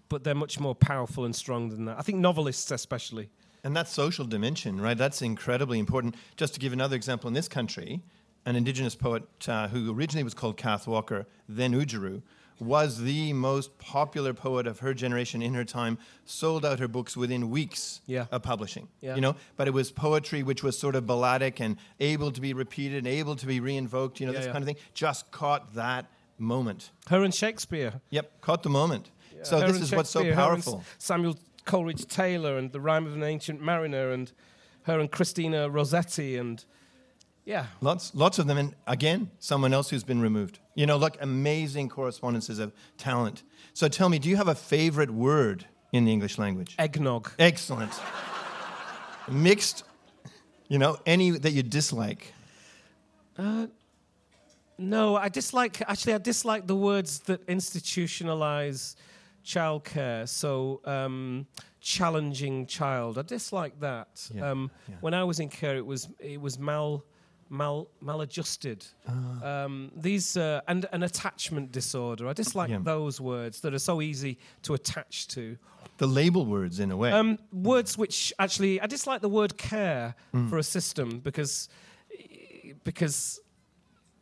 but 0.10 0.24
they're 0.24 0.36
much 0.36 0.60
more 0.60 0.76
powerful 0.76 1.26
and 1.26 1.36
strong 1.36 1.70
than 1.70 1.86
that. 1.86 1.98
I 1.98 2.02
think 2.04 2.20
novelists, 2.20 2.70
especially. 2.72 3.30
And 3.64 3.76
that 3.76 3.88
social 3.88 4.26
dimension, 4.26 4.80
right? 4.80 4.98
That's 4.98 5.22
incredibly 5.22 5.80
important. 5.80 6.16
Just 6.36 6.54
to 6.54 6.60
give 6.60 6.74
another 6.74 6.96
example 6.96 7.30
in 7.30 7.34
this 7.34 7.48
country, 7.48 8.02
an 8.46 8.56
indigenous 8.56 8.96
poet 8.96 9.24
uh, 9.48 9.68
who 9.70 9.94
originally 9.94 10.24
was 10.24 10.34
called 10.34 10.58
Kath 10.58 10.88
Walker, 10.88 11.26
then 11.48 11.74
Oodgeroo, 11.74 12.22
was 12.60 13.00
the 13.02 13.34
most 13.34 13.78
popular 13.80 14.34
poet 14.34 14.68
of 14.68 14.80
her 14.80 14.94
generation 14.94 15.42
in 15.42 15.54
her 15.54 15.66
time, 15.66 15.98
sold 16.24 16.64
out 16.66 16.80
her 16.80 16.88
books 16.88 17.18
within 17.18 17.50
weeks 17.50 18.00
Yeah. 18.06 18.28
of 18.32 18.44
publishing. 18.44 18.88
Yeah. 19.02 19.16
You 19.16 19.22
know, 19.22 19.36
but 19.58 19.68
it 19.68 19.72
was 19.74 19.92
poetry 19.92 20.44
which 20.44 20.64
was 20.64 20.78
sort 20.78 20.96
of 20.96 21.06
balladic 21.06 21.60
and 21.60 21.78
able 22.00 22.32
to 22.32 22.40
be 22.40 22.54
repeated 22.54 23.00
and 23.00 23.08
able 23.08 23.36
to 23.38 23.46
be 23.46 23.60
reinvoked, 23.60 24.20
you 24.20 24.28
know, 24.28 24.32
Yeah, 24.34 24.40
this 24.40 24.46
kind 24.48 24.60
of 24.60 24.66
thing. 24.66 24.78
Just 24.94 25.32
caught 25.32 25.74
that 25.74 26.06
moment. 26.38 26.92
Her 27.10 27.24
and 27.24 27.34
Shakespeare. 27.34 28.02
Yep, 28.12 28.42
caught 28.42 28.64
the 28.64 28.70
moment. 28.70 29.10
So 29.42 29.60
Her 29.60 29.68
this 29.72 29.82
is 29.82 29.92
what's 29.92 30.10
so 30.10 30.20
Shakespeare, 30.22 30.36
her 30.36 30.54
and 30.54 30.64
powerful. 30.64 30.84
Samuel 31.00 31.38
Coleridge 31.66 32.06
Taylor 32.06 32.58
and 32.58 32.72
The 32.72 32.80
Rime 32.80 33.06
of 33.08 33.14
an 33.16 33.24
Ancient 33.24 33.62
Mariner 33.62 34.12
and 34.12 34.32
her 34.84 35.00
and 35.00 35.12
Christina 35.12 35.70
Rossetti 35.70 36.38
and 36.38 36.64
yeah. 37.46 37.66
Lots, 37.82 38.14
lots 38.16 38.40
of 38.40 38.48
them, 38.48 38.58
and 38.58 38.76
again, 38.88 39.30
someone 39.40 39.74
else 39.74 39.90
who's 39.90 40.04
been 40.04 40.22
removed. 40.22 40.60
You 40.76 40.86
know, 40.86 40.98
look, 40.98 41.18
amazing 41.22 41.90
correspondences 41.90 42.60
of 42.60 42.72
talent. 42.98 43.44
So 43.74 43.88
tell 43.88 44.10
me, 44.10 44.20
do 44.20 44.30
you 44.30 44.36
have 44.38 44.48
a 44.48 44.56
favorite 44.56 45.12
word 45.12 45.66
in 45.92 46.06
the 46.06 46.12
English 46.12 46.38
language? 46.38 46.76
Eggnog. 46.80 47.32
Excellent. 47.40 47.92
Mixed, 49.30 49.84
you 50.68 50.78
know, 50.80 50.98
any 51.06 51.32
that 51.32 51.52
you 51.52 51.64
dislike. 51.64 52.34
Uh, 53.38 53.68
No, 54.78 55.16
I 55.16 55.30
dislike 55.30 55.82
actually 55.88 56.16
I 56.16 56.18
dislike 56.18 56.66
the 56.68 56.76
words 56.76 57.20
that 57.28 57.46
institutionalize 57.48 58.96
childcare. 59.46 60.28
So 60.28 60.82
um, 60.86 61.46
challenging 61.80 62.66
child. 62.68 63.18
I 63.18 63.22
dislike 63.22 63.80
that. 63.80 64.30
Yeah, 64.34 64.52
Um, 64.52 64.72
yeah. 64.90 64.96
When 65.02 65.14
I 65.14 65.24
was 65.24 65.40
in 65.40 65.50
care, 65.50 65.78
it 65.78 65.86
was 65.86 66.08
it 66.20 66.42
was 66.42 66.58
mal 66.58 67.04
mal 67.50 67.88
maladjusted. 68.02 68.86
Ah. 69.08 69.64
Um, 69.66 69.92
these 69.96 70.38
uh, 70.38 70.62
and 70.68 70.86
an 70.92 71.04
attachment 71.04 71.72
disorder. 71.72 72.28
I 72.28 72.34
dislike 72.34 72.70
Yeah. 72.70 72.80
those 72.84 73.22
words 73.22 73.60
that 73.62 73.74
are 73.74 73.80
so 73.80 74.02
easy 74.02 74.38
to 74.64 74.74
attach 74.74 75.28
to. 75.30 75.58
The 75.98 76.08
label 76.08 76.46
words, 76.46 76.80
in 76.80 76.92
a 76.92 76.98
way. 76.98 77.12
Um, 77.12 77.38
words 77.52 77.98
which 77.98 78.34
actually, 78.40 78.82
I 78.82 78.88
dislike 78.88 79.22
the 79.22 79.30
word 79.30 79.58
care 79.58 80.16
Mm. 80.34 80.50
for 80.50 80.58
a 80.58 80.64
system 80.64 81.20
because 81.20 81.70
because 82.84 83.40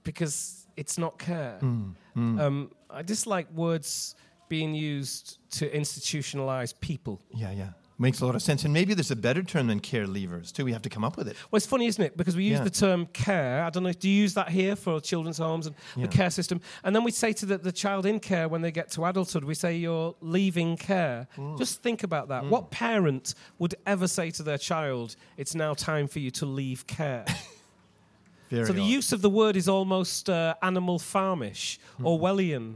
because 0.03 0.67
it's 0.75 0.97
not 0.97 1.17
care. 1.19 1.59
Mm, 1.61 1.95
Um, 2.39 2.71
I 2.89 3.03
dislike 3.03 3.47
words 3.53 4.15
being 4.49 4.73
used 4.75 5.37
to 5.59 5.69
institutionalize 5.69 6.73
people. 6.79 7.21
yeah, 7.33 7.51
yeah. 7.51 7.73
Makes 8.01 8.21
a 8.21 8.25
lot 8.25 8.33
of 8.33 8.41
sense. 8.41 8.63
And 8.65 8.73
maybe 8.73 8.95
there's 8.95 9.11
a 9.11 9.15
better 9.15 9.43
term 9.43 9.67
than 9.67 9.79
care 9.79 10.07
leavers, 10.07 10.51
too. 10.51 10.65
We 10.65 10.73
have 10.73 10.81
to 10.81 10.89
come 10.89 11.03
up 11.03 11.17
with 11.17 11.27
it. 11.27 11.35
Well, 11.51 11.57
it's 11.57 11.67
funny, 11.67 11.85
isn't 11.85 12.03
it? 12.03 12.17
Because 12.17 12.35
we 12.35 12.45
use 12.45 12.57
Yeah. 12.57 12.63
the 12.63 12.69
term 12.71 13.05
care. 13.13 13.63
I 13.63 13.69
don't 13.69 13.83
know. 13.83 13.93
Do 13.93 14.09
you 14.09 14.15
use 14.23 14.33
that 14.33 14.49
here 14.49 14.75
for 14.75 14.99
children's 14.99 15.37
homes 15.37 15.67
and 15.67 15.75
Yeah. 15.95 16.07
the 16.07 16.11
care 16.11 16.31
system? 16.31 16.61
And 16.83 16.95
then 16.95 17.03
we 17.03 17.11
say 17.11 17.31
to 17.33 17.45
the, 17.45 17.57
the 17.59 17.71
child 17.71 18.07
in 18.07 18.19
care 18.19 18.47
when 18.49 18.61
they 18.63 18.71
get 18.71 18.89
to 18.93 19.05
adulthood, 19.05 19.43
we 19.43 19.53
say 19.53 19.77
you're 19.77 20.15
leaving 20.19 20.77
care. 20.77 21.27
Mm. 21.37 21.59
Just 21.59 21.83
think 21.83 22.01
about 22.01 22.29
that. 22.29 22.45
What 22.45 22.71
parent 22.71 23.35
would 23.59 23.75
ever 23.85 24.07
say 24.07 24.31
to 24.31 24.41
their 24.43 24.57
child, 24.57 25.15
"It's 25.37 25.53
now 25.53 25.75
time 25.75 26.07
for 26.07 26.17
you 26.17 26.31
to 26.31 26.45
leave 26.47 26.87
care"? 26.87 27.25
Very 28.49 28.65
So 28.65 28.73
the 28.73 28.81
odd. 28.81 28.87
use 28.89 29.11
of 29.13 29.21
the 29.21 29.29
word 29.29 29.55
is 29.55 29.69
almost 29.69 30.29
uh, 30.29 30.55
animal 30.61 30.97
farmish, 30.99 31.79
Hmm. 31.97 32.05
Orwellian. 32.05 32.75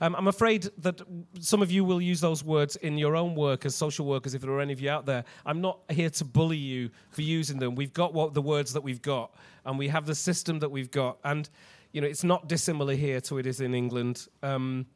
Um, 0.00 0.14
I'm 0.14 0.28
afraid 0.28 0.68
that 0.78 1.00
some 1.40 1.62
of 1.62 1.70
you 1.70 1.84
will 1.84 2.00
use 2.00 2.20
those 2.20 2.44
words 2.44 2.76
in 2.76 2.98
your 2.98 3.16
own 3.16 3.34
work 3.34 3.64
as 3.64 3.74
social 3.74 4.06
workers, 4.06 4.34
if 4.34 4.42
there 4.42 4.50
are 4.50 4.60
any 4.60 4.72
of 4.72 4.80
you 4.80 4.90
out 4.90 5.06
there. 5.06 5.24
I'm 5.44 5.60
not 5.60 5.78
here 5.88 6.10
to 6.10 6.24
bully 6.24 6.56
you 6.56 6.90
for 7.10 7.22
using 7.22 7.58
them. 7.58 7.74
We've 7.74 7.92
got 7.92 8.14
what 8.14 8.34
the 8.34 8.42
words 8.42 8.72
that 8.74 8.82
we've 8.82 9.02
got, 9.02 9.34
and 9.64 9.78
we 9.78 9.88
have 9.88 10.06
the 10.06 10.14
system 10.14 10.58
that 10.60 10.70
we've 10.70 10.90
got, 10.90 11.18
and 11.24 11.48
you 11.92 12.00
know 12.00 12.06
it's 12.06 12.24
not 12.24 12.48
dissimilar 12.48 12.94
here 12.94 13.20
to 13.22 13.38
it 13.38 13.46
is 13.46 13.60
in 13.60 13.74
England. 13.74 14.28
Um, 14.42 14.86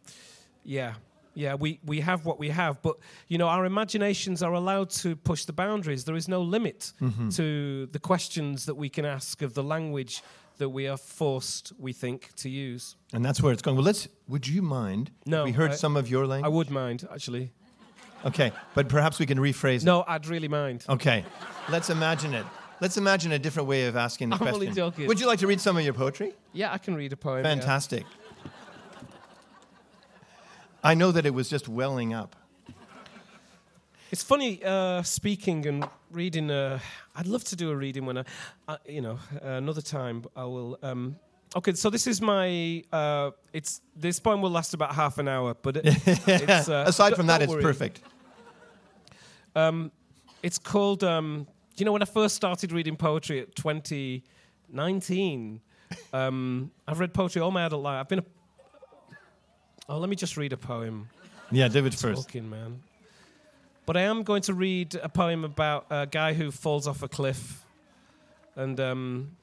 yeah, 0.64 0.94
yeah, 1.34 1.54
we, 1.54 1.80
we 1.86 2.00
have 2.00 2.26
what 2.26 2.38
we 2.38 2.48
have, 2.50 2.82
but 2.82 2.96
you 3.28 3.38
know 3.38 3.48
our 3.48 3.64
imaginations 3.64 4.42
are 4.42 4.52
allowed 4.52 4.90
to 4.90 5.16
push 5.16 5.44
the 5.44 5.52
boundaries. 5.52 6.04
There 6.04 6.16
is 6.16 6.28
no 6.28 6.42
limit 6.42 6.92
to 7.30 7.86
the 7.86 7.98
questions 7.98 8.66
that 8.66 8.74
we 8.74 8.88
can 8.88 9.04
ask 9.04 9.40
of 9.42 9.54
the 9.54 9.62
language 9.62 10.22
that 10.60 10.68
we 10.70 10.86
are 10.86 10.96
forced, 10.96 11.72
we 11.78 11.92
think, 11.92 12.32
to 12.36 12.48
use. 12.48 12.94
And 13.12 13.24
that's 13.24 13.42
where 13.42 13.52
it's 13.52 13.62
going. 13.62 13.76
Well, 13.76 13.84
let's. 13.84 14.06
Would 14.28 14.46
you 14.46 14.62
mind? 14.62 15.10
No, 15.26 15.42
We 15.44 15.52
heard 15.52 15.72
I- 15.72 15.74
some 15.74 15.96
of 15.96 16.08
your 16.08 16.26
language. 16.26 16.46
I 16.50 16.54
would 16.54 16.70
mind 16.70 17.06
actually. 17.12 17.50
Okay, 18.24 18.52
but 18.74 18.88
perhaps 18.88 19.18
we 19.18 19.24
can 19.26 19.38
rephrase. 19.38 19.76
it. 19.82 19.84
No, 19.84 20.04
I'd 20.06 20.26
really 20.26 20.46
mind. 20.48 20.84
Okay, 20.88 21.24
let's 21.70 21.88
imagine 21.90 22.34
it. 22.34 22.44
Let's 22.80 22.96
imagine 22.98 23.32
a 23.32 23.38
different 23.38 23.66
way 23.68 23.86
of 23.86 23.96
asking 23.96 24.28
the 24.30 24.36
I'm 24.36 24.42
only 24.46 24.66
question. 24.66 24.74
joking. 24.74 25.06
Would 25.06 25.18
you 25.20 25.26
like 25.26 25.38
to 25.40 25.46
read 25.46 25.60
some 25.60 25.76
of 25.78 25.84
your 25.84 25.94
poetry? 25.94 26.32
Yeah, 26.52 26.72
I 26.72 26.78
can 26.78 26.94
read 26.94 27.12
a 27.12 27.16
poem. 27.16 27.44
yeah. 27.44 27.50
Fantastic. 27.54 28.04
I 30.84 30.94
know 30.94 31.12
that 31.12 31.26
it 31.26 31.34
was 31.34 31.48
just 31.48 31.68
welling 31.68 32.14
up. 32.14 32.36
It's 34.10 34.22
funny 34.24 34.60
uh, 34.64 35.02
speaking 35.02 35.66
and 35.66 35.86
reading. 36.10 36.50
Uh, 36.50 36.80
I'd 37.14 37.28
love 37.28 37.44
to 37.44 37.54
do 37.54 37.70
a 37.70 37.76
reading 37.76 38.06
when 38.06 38.18
I, 38.18 38.24
uh, 38.66 38.76
you 38.84 39.02
know, 39.02 39.20
uh, 39.36 39.50
another 39.50 39.82
time. 39.82 40.24
I 40.34 40.42
will. 40.44 40.76
Um, 40.82 41.14
okay, 41.54 41.74
so 41.74 41.90
this 41.90 42.08
is 42.08 42.20
my. 42.20 42.82
Uh, 42.92 43.30
it's 43.52 43.80
this 43.94 44.18
poem 44.18 44.42
will 44.42 44.50
last 44.50 44.74
about 44.74 44.96
half 44.96 45.18
an 45.18 45.28
hour, 45.28 45.54
but 45.54 45.76
it, 45.76 45.84
it's, 45.86 46.68
uh, 46.68 46.84
Aside 46.88 47.14
from 47.14 47.28
that, 47.28 47.40
it's 47.40 47.52
worry. 47.52 47.62
perfect. 47.62 48.00
Um, 49.54 49.92
it's 50.42 50.58
called. 50.58 51.04
Um, 51.04 51.46
you 51.76 51.84
know, 51.84 51.92
when 51.92 52.02
I 52.02 52.06
first 52.06 52.34
started 52.34 52.72
reading 52.72 52.96
poetry 52.96 53.38
at 53.40 53.54
2019, 53.54 55.60
um, 56.12 56.72
I've 56.88 56.98
read 56.98 57.14
poetry 57.14 57.42
all 57.42 57.52
my 57.52 57.64
adult 57.64 57.84
life. 57.84 58.00
I've 58.00 58.08
been 58.08 58.18
a. 58.18 58.24
Oh, 59.88 59.98
let 59.98 60.10
me 60.10 60.16
just 60.16 60.36
read 60.36 60.52
a 60.52 60.56
poem. 60.56 61.08
Yeah, 61.52 61.68
David 61.68 61.94
first. 61.94 62.24
Talking, 62.24 62.50
man. 62.50 62.82
But 63.86 63.96
I 63.96 64.02
am 64.02 64.22
going 64.22 64.42
to 64.42 64.54
read 64.54 64.94
a 64.94 65.08
poem 65.08 65.44
about 65.44 65.86
a 65.90 66.06
guy 66.06 66.34
who 66.34 66.50
falls 66.50 66.86
off 66.86 67.02
a 67.02 67.08
cliff, 67.08 67.64
and 68.54 68.78
um, 68.78 69.36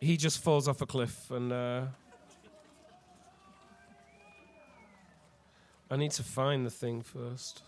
he 0.00 0.16
just 0.16 0.42
falls 0.42 0.68
off 0.68 0.80
a 0.80 0.86
cliff, 0.86 1.30
and 1.30 1.52
uh, 1.52 1.82
I 5.90 5.96
need 5.96 6.12
to 6.12 6.22
find 6.22 6.64
the 6.66 6.70
thing 6.70 7.02
first. 7.02 7.62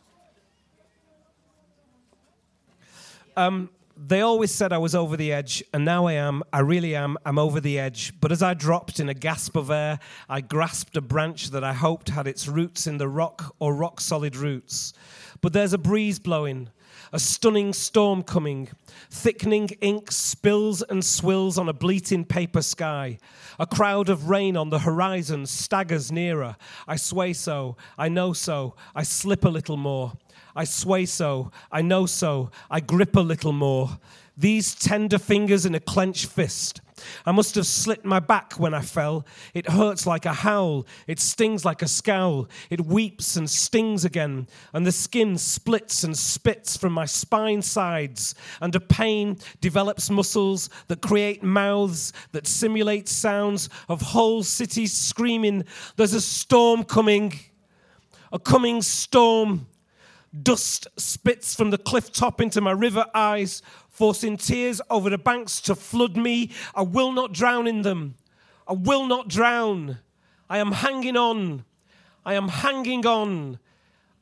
Um, 3.36 3.70
they 4.02 4.22
always 4.22 4.50
said 4.50 4.72
I 4.72 4.78
was 4.78 4.94
over 4.94 5.16
the 5.16 5.30
edge, 5.30 5.62
and 5.74 5.84
now 5.84 6.06
I 6.06 6.14
am. 6.14 6.42
I 6.52 6.60
really 6.60 6.94
am. 6.94 7.18
I'm 7.26 7.38
over 7.38 7.60
the 7.60 7.78
edge. 7.78 8.14
But 8.20 8.32
as 8.32 8.42
I 8.42 8.54
dropped 8.54 8.98
in 8.98 9.10
a 9.10 9.14
gasp 9.14 9.56
of 9.56 9.70
air, 9.70 9.98
I 10.28 10.40
grasped 10.40 10.96
a 10.96 11.02
branch 11.02 11.50
that 11.50 11.62
I 11.62 11.74
hoped 11.74 12.08
had 12.08 12.26
its 12.26 12.48
roots 12.48 12.86
in 12.86 12.96
the 12.96 13.08
rock 13.08 13.54
or 13.58 13.74
rock 13.74 14.00
solid 14.00 14.36
roots. 14.36 14.94
But 15.42 15.52
there's 15.52 15.74
a 15.74 15.78
breeze 15.78 16.18
blowing, 16.18 16.70
a 17.12 17.18
stunning 17.18 17.74
storm 17.74 18.22
coming. 18.22 18.70
Thickening 19.10 19.68
ink 19.82 20.10
spills 20.10 20.80
and 20.82 21.04
swills 21.04 21.58
on 21.58 21.68
a 21.68 21.74
bleating 21.74 22.24
paper 22.24 22.62
sky. 22.62 23.18
A 23.58 23.66
crowd 23.66 24.08
of 24.08 24.30
rain 24.30 24.56
on 24.56 24.70
the 24.70 24.78
horizon 24.78 25.44
staggers 25.44 26.10
nearer. 26.10 26.56
I 26.88 26.96
sway 26.96 27.34
so, 27.34 27.76
I 27.98 28.08
know 28.08 28.32
so, 28.32 28.76
I 28.94 29.02
slip 29.02 29.44
a 29.44 29.50
little 29.50 29.76
more. 29.76 30.14
I 30.54 30.64
sway 30.64 31.06
so, 31.06 31.50
I 31.70 31.82
know 31.82 32.06
so, 32.06 32.50
I 32.70 32.80
grip 32.80 33.16
a 33.16 33.20
little 33.20 33.52
more. 33.52 33.98
These 34.36 34.74
tender 34.74 35.18
fingers 35.18 35.66
in 35.66 35.74
a 35.74 35.80
clenched 35.80 36.26
fist. 36.26 36.80
I 37.26 37.32
must 37.32 37.54
have 37.54 37.66
slit 37.66 38.04
my 38.04 38.20
back 38.20 38.54
when 38.54 38.74
I 38.74 38.80
fell. 38.80 39.26
It 39.54 39.68
hurts 39.68 40.06
like 40.06 40.26
a 40.26 40.32
howl. 40.32 40.86
It 41.06 41.20
stings 41.20 41.64
like 41.64 41.82
a 41.82 41.88
scowl. 41.88 42.48
It 42.68 42.86
weeps 42.86 43.36
and 43.36 43.48
stings 43.48 44.04
again. 44.04 44.46
And 44.72 44.86
the 44.86 44.92
skin 44.92 45.38
splits 45.38 46.04
and 46.04 46.16
spits 46.16 46.76
from 46.76 46.92
my 46.92 47.04
spine 47.06 47.62
sides. 47.62 48.34
And 48.60 48.74
a 48.74 48.80
pain 48.80 49.38
develops 49.60 50.10
muscles 50.10 50.70
that 50.88 51.02
create 51.02 51.42
mouths 51.42 52.12
that 52.32 52.46
simulate 52.46 53.08
sounds 53.08 53.68
of 53.88 54.00
whole 54.00 54.42
cities 54.42 54.92
screaming, 54.92 55.64
There's 55.96 56.14
a 56.14 56.20
storm 56.20 56.84
coming. 56.84 57.38
A 58.32 58.38
coming 58.38 58.80
storm. 58.82 59.66
Dust 60.42 60.86
spits 60.96 61.54
from 61.54 61.70
the 61.70 61.78
cliff 61.78 62.12
top 62.12 62.40
into 62.40 62.60
my 62.60 62.70
river 62.70 63.06
eyes, 63.14 63.62
forcing 63.88 64.36
tears 64.36 64.80
over 64.88 65.10
the 65.10 65.18
banks 65.18 65.60
to 65.62 65.74
flood 65.74 66.16
me. 66.16 66.50
I 66.74 66.82
will 66.82 67.12
not 67.12 67.32
drown 67.32 67.66
in 67.66 67.82
them. 67.82 68.14
I 68.68 68.74
will 68.74 69.06
not 69.06 69.28
drown. 69.28 69.98
I 70.48 70.58
am 70.58 70.72
hanging 70.72 71.16
on. 71.16 71.64
I 72.24 72.34
am 72.34 72.48
hanging 72.48 73.04
on. 73.06 73.58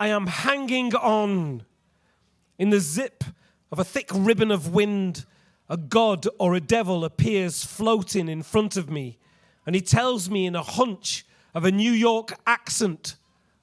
I 0.00 0.08
am 0.08 0.28
hanging 0.28 0.94
on. 0.94 1.64
In 2.58 2.70
the 2.70 2.80
zip 2.80 3.24
of 3.70 3.78
a 3.78 3.84
thick 3.84 4.08
ribbon 4.12 4.50
of 4.50 4.72
wind, 4.72 5.26
a 5.68 5.76
god 5.76 6.26
or 6.38 6.54
a 6.54 6.60
devil 6.60 7.04
appears 7.04 7.64
floating 7.64 8.28
in 8.28 8.42
front 8.42 8.76
of 8.76 8.88
me, 8.88 9.18
and 9.66 9.74
he 9.74 9.82
tells 9.82 10.30
me 10.30 10.46
in 10.46 10.56
a 10.56 10.62
hunch 10.62 11.26
of 11.54 11.64
a 11.64 11.70
New 11.70 11.92
York 11.92 12.34
accent, 12.46 13.16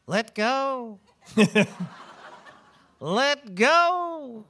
Let 0.05 0.36
go. 0.36 0.99
let 3.05 3.53
go. 3.53 4.45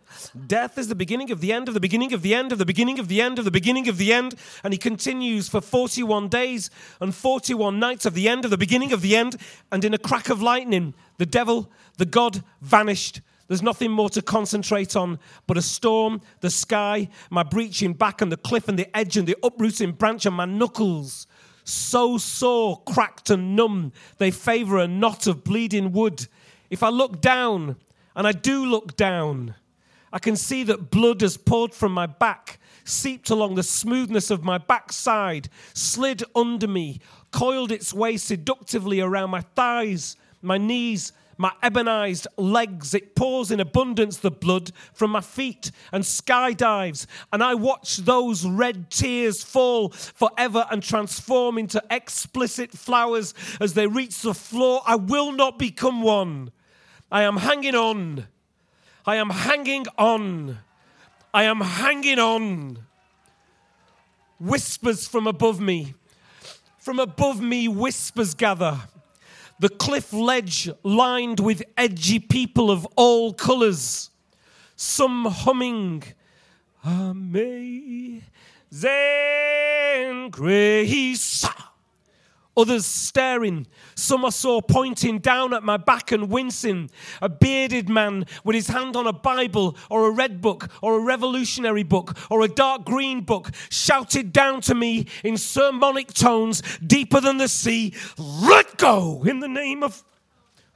Death 0.47 0.77
is 0.77 0.87
the 0.87 0.95
beginning 0.95 1.29
of 1.29 1.41
the 1.41 1.51
end 1.51 1.67
of 1.67 1.73
the 1.73 1.79
beginning 1.81 2.13
of 2.13 2.21
the 2.21 2.33
end 2.33 2.53
of 2.53 2.57
the 2.57 2.65
beginning 2.65 2.99
of 2.99 3.09
the 3.09 3.21
end 3.21 3.37
of 3.37 3.43
the 3.43 3.51
beginning 3.51 3.89
of 3.89 3.97
the 3.97 4.13
end. 4.13 4.35
And 4.63 4.73
he 4.73 4.77
continues 4.77 5.49
for 5.49 5.59
41 5.59 6.29
days 6.29 6.69
and 7.01 7.13
41 7.13 7.77
nights 7.79 8.05
of 8.05 8.13
the 8.13 8.29
end 8.29 8.45
of 8.45 8.51
the 8.51 8.57
beginning 8.57 8.93
of 8.93 9.01
the 9.01 9.17
end. 9.17 9.35
And 9.73 9.83
in 9.83 9.93
a 9.93 9.97
crack 9.97 10.29
of 10.29 10.41
lightning, 10.41 10.93
the 11.17 11.25
devil, 11.25 11.69
the 11.97 12.05
God, 12.05 12.43
vanished. 12.61 13.19
There's 13.49 13.61
nothing 13.61 13.91
more 13.91 14.09
to 14.11 14.21
concentrate 14.21 14.95
on 14.95 15.19
but 15.47 15.57
a 15.57 15.61
storm, 15.61 16.21
the 16.39 16.49
sky, 16.49 17.09
my 17.29 17.43
breaching 17.43 17.93
back, 17.93 18.21
and 18.21 18.31
the 18.31 18.37
cliff, 18.37 18.69
and 18.69 18.79
the 18.79 18.97
edge, 18.97 19.17
and 19.17 19.27
the 19.27 19.37
uprooting 19.43 19.91
branch, 19.91 20.25
and 20.25 20.35
my 20.35 20.45
knuckles 20.45 21.27
so 21.65 22.17
sore, 22.17 22.81
cracked, 22.85 23.31
and 23.31 23.55
numb, 23.55 23.91
they 24.19 24.31
favor 24.31 24.77
a 24.77 24.87
knot 24.87 25.27
of 25.27 25.43
bleeding 25.43 25.91
wood. 25.91 26.27
If 26.69 26.83
I 26.83 26.89
look 26.89 27.21
down, 27.21 27.75
and 28.15 28.27
I 28.27 28.31
do 28.31 28.65
look 28.65 28.95
down, 28.95 29.55
I 30.13 30.19
can 30.19 30.35
see 30.35 30.63
that 30.63 30.91
blood 30.91 31.21
has 31.21 31.37
poured 31.37 31.73
from 31.73 31.91
my 31.91 32.05
back, 32.05 32.59
seeped 32.85 33.29
along 33.29 33.55
the 33.55 33.63
smoothness 33.63 34.31
of 34.31 34.43
my 34.43 34.57
backside, 34.57 35.49
slid 35.73 36.23
under 36.35 36.67
me, 36.67 36.99
coiled 37.31 37.71
its 37.71 37.93
way 37.93 38.15
seductively 38.17 39.01
around 39.01 39.31
my 39.31 39.41
thighs, 39.41 40.15
my 40.41 40.57
knees, 40.57 41.11
my 41.37 41.51
ebonized 41.61 42.27
legs. 42.37 42.93
It 42.93 43.15
pours 43.15 43.51
in 43.51 43.59
abundance 43.59 44.17
the 44.17 44.31
blood 44.31 44.71
from 44.93 45.11
my 45.11 45.21
feet 45.21 45.71
and 45.91 46.03
skydives, 46.03 47.07
and 47.33 47.43
I 47.43 47.55
watch 47.55 47.97
those 47.97 48.45
red 48.45 48.89
tears 48.89 49.43
fall 49.43 49.89
forever 49.89 50.65
and 50.71 50.81
transform 50.81 51.57
into 51.57 51.83
explicit 51.89 52.71
flowers 52.71 53.33
as 53.59 53.73
they 53.73 53.87
reach 53.87 54.21
the 54.21 54.33
floor. 54.33 54.81
I 54.85 54.95
will 54.95 55.31
not 55.31 55.59
become 55.59 56.01
one. 56.01 56.51
I 57.11 57.23
am 57.23 57.37
hanging 57.37 57.75
on. 57.75 58.27
I 59.05 59.15
am 59.15 59.29
hanging 59.29 59.85
on. 59.97 60.57
I 61.33 61.43
am 61.43 61.61
hanging 61.61 62.19
on. 62.19 62.79
Whispers 64.39 65.07
from 65.07 65.27
above 65.27 65.59
me. 65.59 65.93
From 66.79 66.99
above 66.99 67.41
me, 67.41 67.67
whispers 67.67 68.33
gather 68.33 68.81
the 69.59 69.69
cliff 69.69 70.11
ledge 70.11 70.69
lined 70.83 71.39
with 71.39 71.63
edgy 71.77 72.19
people 72.19 72.69
of 72.69 72.85
all 72.95 73.33
colours, 73.33 74.09
some 74.75 75.25
humming, 75.25 76.03
Amazing 76.83 78.21
Grace 80.29 81.45
others 82.57 82.85
staring. 82.85 83.67
Some 83.95 84.25
I 84.25 84.29
saw 84.29 84.61
pointing 84.61 85.19
down 85.19 85.53
at 85.53 85.63
my 85.63 85.77
back 85.77 86.11
and 86.11 86.29
wincing. 86.29 86.89
A 87.21 87.29
bearded 87.29 87.89
man 87.89 88.25
with 88.43 88.55
his 88.55 88.67
hand 88.67 88.95
on 88.95 89.07
a 89.07 89.13
Bible 89.13 89.77
or 89.89 90.07
a 90.07 90.11
red 90.11 90.41
book 90.41 90.69
or 90.81 90.97
a 90.97 91.03
revolutionary 91.03 91.83
book 91.83 92.17
or 92.29 92.41
a 92.41 92.47
dark 92.47 92.85
green 92.85 93.21
book 93.21 93.51
shouted 93.69 94.33
down 94.33 94.61
to 94.61 94.75
me 94.75 95.07
in 95.23 95.37
sermonic 95.37 96.13
tones 96.13 96.61
deeper 96.85 97.21
than 97.21 97.37
the 97.37 97.47
sea 97.47 97.93
Let 98.17 98.77
go 98.77 99.23
in 99.25 99.39
the 99.39 99.47
name 99.47 99.83
of. 99.83 100.03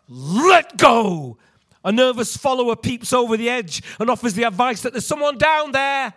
Let 0.07 0.77
go! 0.77 1.37
A 1.83 1.91
nervous 1.91 2.35
follower 2.35 2.75
peeps 2.75 3.13
over 3.13 3.37
the 3.37 3.49
edge 3.49 3.81
and 3.99 4.09
offers 4.09 4.33
the 4.33 4.43
advice 4.43 4.81
that 4.81 4.91
there's 4.91 5.05
someone 5.05 5.37
down 5.37 5.71
there. 5.71 6.13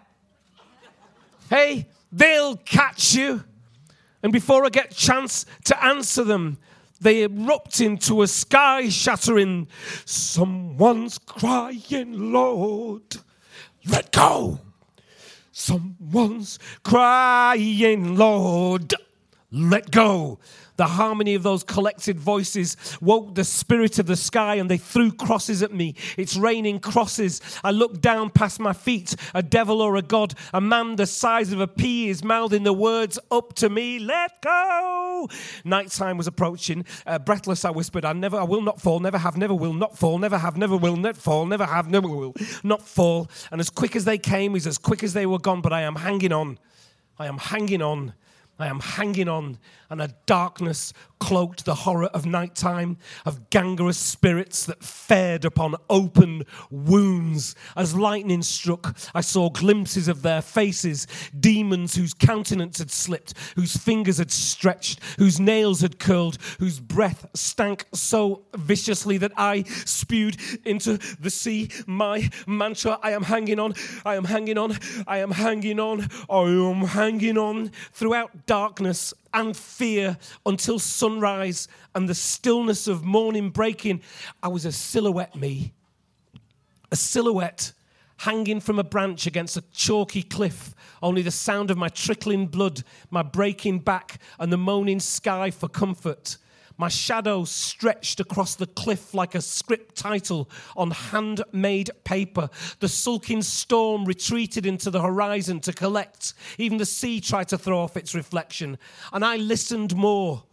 Hey, 1.48 1.88
they'll 2.11 2.57
catch 2.57 3.14
you. 3.14 3.44
And 4.23 4.33
before 4.33 4.65
I 4.65 4.69
get 4.69 4.91
chance 4.93 5.47
to 5.65 5.85
answer 5.85 6.25
them, 6.25 6.59
they 7.01 7.23
erupt 7.23 7.81
into 7.81 8.23
a 8.23 8.29
sky 8.29 8.89
shattering, 8.89 9.67
Someone's 10.05 11.19
crying, 11.19 12.33
Lord, 12.33 13.03
let 13.85 14.13
go. 14.13 14.61
Someone's 15.51 16.59
crying, 16.85 18.17
Lord, 18.17 18.95
let 19.51 19.91
go. 19.91 20.39
The 20.77 20.87
harmony 20.87 21.35
of 21.35 21.43
those 21.43 21.63
collected 21.63 22.19
voices 22.19 22.77
woke 23.01 23.35
the 23.35 23.45
spirit 23.45 23.99
of 23.99 24.07
the 24.07 24.17
sky 24.17 24.57
and 24.57 24.71
they 24.71 24.79
threw 24.79 25.13
crosses 25.13 25.63
at 25.63 25.73
me. 25.73 25.95
It's 26.17 26.37
raining 26.37 26.81
crosses. 26.81 27.41
I 27.63 27.71
look 27.71 28.01
down 28.01 28.31
past 28.31 28.59
my 28.59 28.73
feet. 28.73 29.15
A 29.35 29.43
devil 29.43 29.81
or 29.81 29.97
a 29.97 30.03
god, 30.03 30.35
a 30.53 30.61
man 30.61 30.97
the 30.97 31.07
size 31.07 31.53
of 31.53 31.61
a 31.61 31.69
pea 31.69 32.09
is 32.09 32.25
mouthing 32.25 32.63
the 32.63 32.73
words 32.73 33.19
up 33.31 33.55
to 33.55 33.69
me. 33.69 33.99
Let 33.99 34.41
go. 34.43 35.29
Nighttime 35.65 36.17
was 36.17 36.27
approaching. 36.27 36.85
Uh, 37.07 37.19
breathless, 37.19 37.65
I 37.65 37.71
whispered, 37.71 38.05
I 38.05 38.13
never, 38.13 38.39
I 38.39 38.45
will 38.45 38.63
not 38.63 38.81
fall, 38.81 39.01
never 39.01 39.19
have, 39.19 39.37
never 39.37 39.55
will, 39.55 39.75
not 39.75 39.97
fall, 39.97 40.19
never 40.19 40.39
have, 40.39 40.57
never 40.57 40.77
will, 40.77 40.97
not 40.97 41.17
fall, 41.17 41.47
never 41.47 41.67
have, 41.67 41.91
never 41.91 42.09
will, 42.09 42.35
not 42.63 42.83
fall. 42.83 43.31
And 43.51 43.61
as 43.61 43.71
quick 43.71 43.95
as 43.95 44.05
they 44.05 44.19
came 44.19 44.57
is 44.57 44.67
as 44.67 44.79
quick 44.79 45.03
as 45.03 45.13
they 45.13 45.27
were 45.27 45.39
gone, 45.39 45.61
but 45.61 45.73
I 45.73 45.83
am 45.83 45.97
hanging 45.97 46.33
on. 46.33 46.59
I 47.19 47.27
am 47.27 47.39
hanging 47.39 47.83
on. 47.83 48.15
I 48.59 48.67
am 48.67 48.81
hanging 48.81 49.29
on, 49.29 49.59
and 49.91 50.01
a 50.01 50.15
darkness 50.27 50.93
cloaked 51.19 51.65
the 51.65 51.75
horror 51.75 52.07
of 52.07 52.27
nighttime, 52.27 52.97
of 53.25 53.51
gangrenous 53.51 53.99
spirits 53.99 54.67
that 54.67 54.83
fared 54.83 55.45
upon 55.45 55.77
open 55.88 56.45
wounds. 56.71 57.55
As 57.77 57.95
lightning 57.95 58.43
struck, 58.43 58.97
I 59.15 59.21
saw 59.21 59.51
glimpses 59.51 60.09
of 60.09 60.23
their 60.23 60.43
faces, 60.43 61.07
demons 61.38 61.95
whose 61.95 62.15
countenance 62.15 62.79
had 62.79 62.91
slipped, 62.91 63.35
whose 63.57 63.77
fingers 63.77 64.19
had 64.19 64.31
stretched, 64.31 65.01
whose 65.19 65.38
nails 65.38 65.81
had 65.81 65.99
curled, 65.99 66.38
whose 66.59 66.81
breath 66.81 67.27
stank 67.35 67.87
so 67.93 68.43
viciously 68.55 69.19
that 69.19 69.33
I 69.37 69.62
spewed 69.85 70.37
into 70.65 70.99
the 71.21 71.31
sea 71.31 71.71
my 71.87 72.31
mantra 72.47 72.99
I 73.03 73.12
am 73.12 73.23
hanging 73.23 73.59
on, 73.59 73.75
I 74.05 74.17
am 74.17 74.25
hanging 74.25 74.59
on, 74.59 74.79
I 75.07 75.19
am 75.19 75.31
hanging 75.31 75.79
on, 75.79 76.09
I 76.29 76.43
am 76.43 76.83
hanging 76.83 77.38
on 77.38 77.71
throughout 77.93 78.41
darkness 78.46 79.14
and 79.35 79.57
fear 79.57 80.16
until 80.46 80.78
sunrise 80.78 81.68
and 81.94 82.09
the 82.09 82.14
stillness 82.14 82.87
of 82.87 83.05
morning 83.05 83.50
breaking. 83.50 84.02
I 84.42 84.48
was 84.48 84.64
a 84.64 84.72
silhouette, 84.72 85.37
me. 85.37 85.72
A 86.90 86.96
silhouette 86.96 87.72
hanging 88.18 88.61
from 88.61 88.78
a 88.78 88.85
branch 88.85 89.26
against 89.26 89.57
a 89.57 89.64
chalky 89.72 90.22
cliff, 90.22 90.74
only 91.02 91.22
the 91.22 91.31
sound 91.31 91.70
of 91.70 91.76
my 91.76 91.88
trickling 91.88 92.46
blood, 92.46 92.83
my 93.11 93.22
breaking 93.22 93.81
back, 93.81 94.20
and 94.38 94.52
the 94.52 94.57
moaning 94.57 95.00
sky 95.00 95.50
for 95.50 95.68
comfort. 95.68 96.37
My 96.77 96.89
shadow 96.89 97.45
stretched 97.45 98.21
across 98.21 98.55
the 98.55 98.67
cliff 98.67 99.15
like 99.15 99.35
a 99.35 99.41
script 99.41 99.97
title 99.97 100.49
on 100.77 100.91
handmade 100.91 101.91
paper. 102.05 102.51
The 102.81 102.89
sulking 102.89 103.43
storm 103.43 104.05
retreated 104.05 104.67
into 104.67 104.91
the 104.91 105.03
horizon 105.03 105.61
to 105.61 105.73
collect. 105.73 106.35
Even 106.59 106.79
the 106.79 106.87
sea 106.87 107.21
tried 107.21 107.49
to 107.49 107.59
throw 107.59 107.79
off 107.81 107.97
its 107.97 108.15
reflection. 108.15 108.79
And 109.13 109.25
I 109.25 109.37
listened 109.37 109.95
more 109.97 110.45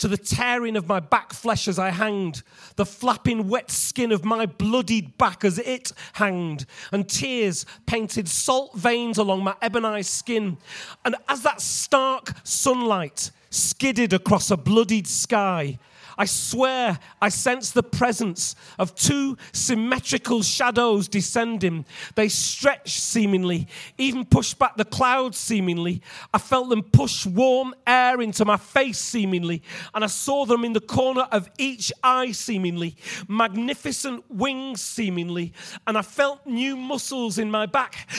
to 0.00 0.08
the 0.08 0.16
tearing 0.16 0.76
of 0.76 0.88
my 0.88 0.98
back 0.98 1.34
flesh 1.34 1.68
as 1.68 1.78
I 1.78 1.90
hanged, 1.90 2.42
the 2.76 2.86
flapping 2.86 3.48
wet 3.48 3.70
skin 3.70 4.12
of 4.12 4.24
my 4.24 4.46
bloodied 4.46 5.18
back 5.18 5.44
as 5.44 5.58
it 5.58 5.92
hanged, 6.14 6.64
and 6.90 7.06
tears 7.06 7.66
painted 7.84 8.26
salt 8.26 8.74
veins 8.74 9.18
along 9.18 9.44
my 9.44 9.54
ebonized 9.60 10.08
skin. 10.08 10.56
And 11.04 11.16
as 11.28 11.42
that 11.42 11.60
stark 11.60 12.32
sunlight 12.44 13.30
skidded 13.50 14.12
across 14.12 14.50
a 14.50 14.56
bloodied 14.56 15.06
sky, 15.06 15.78
I 16.20 16.26
swear 16.26 16.98
I 17.22 17.30
sense 17.30 17.70
the 17.70 17.82
presence 17.82 18.54
of 18.78 18.94
two 18.94 19.38
symmetrical 19.52 20.42
shadows 20.42 21.08
descending. 21.08 21.86
They 22.14 22.28
stretched 22.28 23.00
seemingly, 23.00 23.68
even 23.96 24.26
pushed 24.26 24.58
back 24.58 24.76
the 24.76 24.84
clouds 24.84 25.38
seemingly. 25.38 26.02
I 26.34 26.38
felt 26.38 26.68
them 26.68 26.82
push 26.82 27.24
warm 27.24 27.74
air 27.86 28.20
into 28.20 28.44
my 28.44 28.58
face 28.58 28.98
seemingly, 28.98 29.62
and 29.94 30.04
I 30.04 30.08
saw 30.08 30.44
them 30.44 30.62
in 30.62 30.74
the 30.74 30.80
corner 30.80 31.26
of 31.32 31.48
each 31.56 31.90
eye 32.02 32.32
seemingly, 32.32 32.96
magnificent 33.26 34.22
wings 34.28 34.82
seemingly, 34.82 35.54
and 35.86 35.96
I 35.96 36.02
felt 36.02 36.46
new 36.46 36.76
muscles 36.76 37.38
in 37.38 37.50
my 37.50 37.64
back 37.64 38.10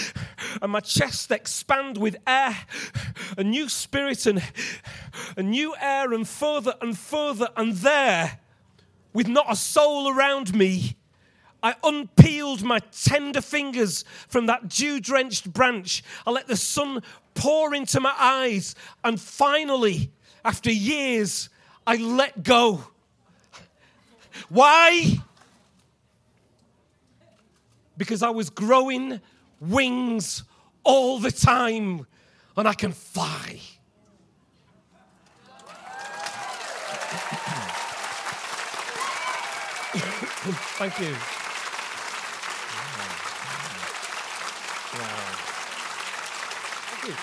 and 0.60 0.72
my 0.72 0.80
chest 0.80 1.32
expand 1.32 2.00
with 2.00 2.16
air, 2.26 2.58
a 3.38 3.44
new 3.44 3.70
spirit 3.70 4.26
and 4.26 4.42
a 5.38 5.44
new 5.44 5.76
air, 5.80 6.14
and 6.14 6.28
further 6.28 6.76
and 6.82 6.98
further, 6.98 7.50
and 7.56 7.74
there 7.74 8.40
with 9.14 9.28
not 9.28 9.52
a 9.52 9.56
soul 9.56 10.10
around 10.10 10.56
me, 10.56 10.96
I 11.64 11.76
unpeeled 11.84 12.64
my 12.64 12.80
tender 12.80 13.42
fingers 13.42 14.04
from 14.28 14.48
that 14.48 14.68
dew 14.68 15.00
drenched 15.00 15.52
branch. 15.52 16.04
I 16.26 16.32
let 16.32 16.48
the 16.48 16.56
sun 16.56 17.04
pour 17.36 17.76
into 17.76 18.00
my 18.00 18.14
eyes. 18.18 18.74
And 19.04 19.20
finally, 19.20 20.12
after 20.44 20.72
years, 20.72 21.50
I 21.86 21.98
let 21.98 22.44
go. 22.44 22.86
Why? 24.50 25.18
Because 27.96 28.24
I 28.24 28.32
was 28.32 28.50
growing 28.50 29.22
wings 29.60 30.44
all 30.84 31.20
the 31.20 31.32
time 31.32 32.08
and 32.58 32.68
I 32.68 32.74
can 32.74 32.92
fly. 32.92 33.60
Thank 40.80 41.00
you. 41.00 41.14
Wow. 44.98 45.08
Thank 46.90 47.08
you. 47.10 47.16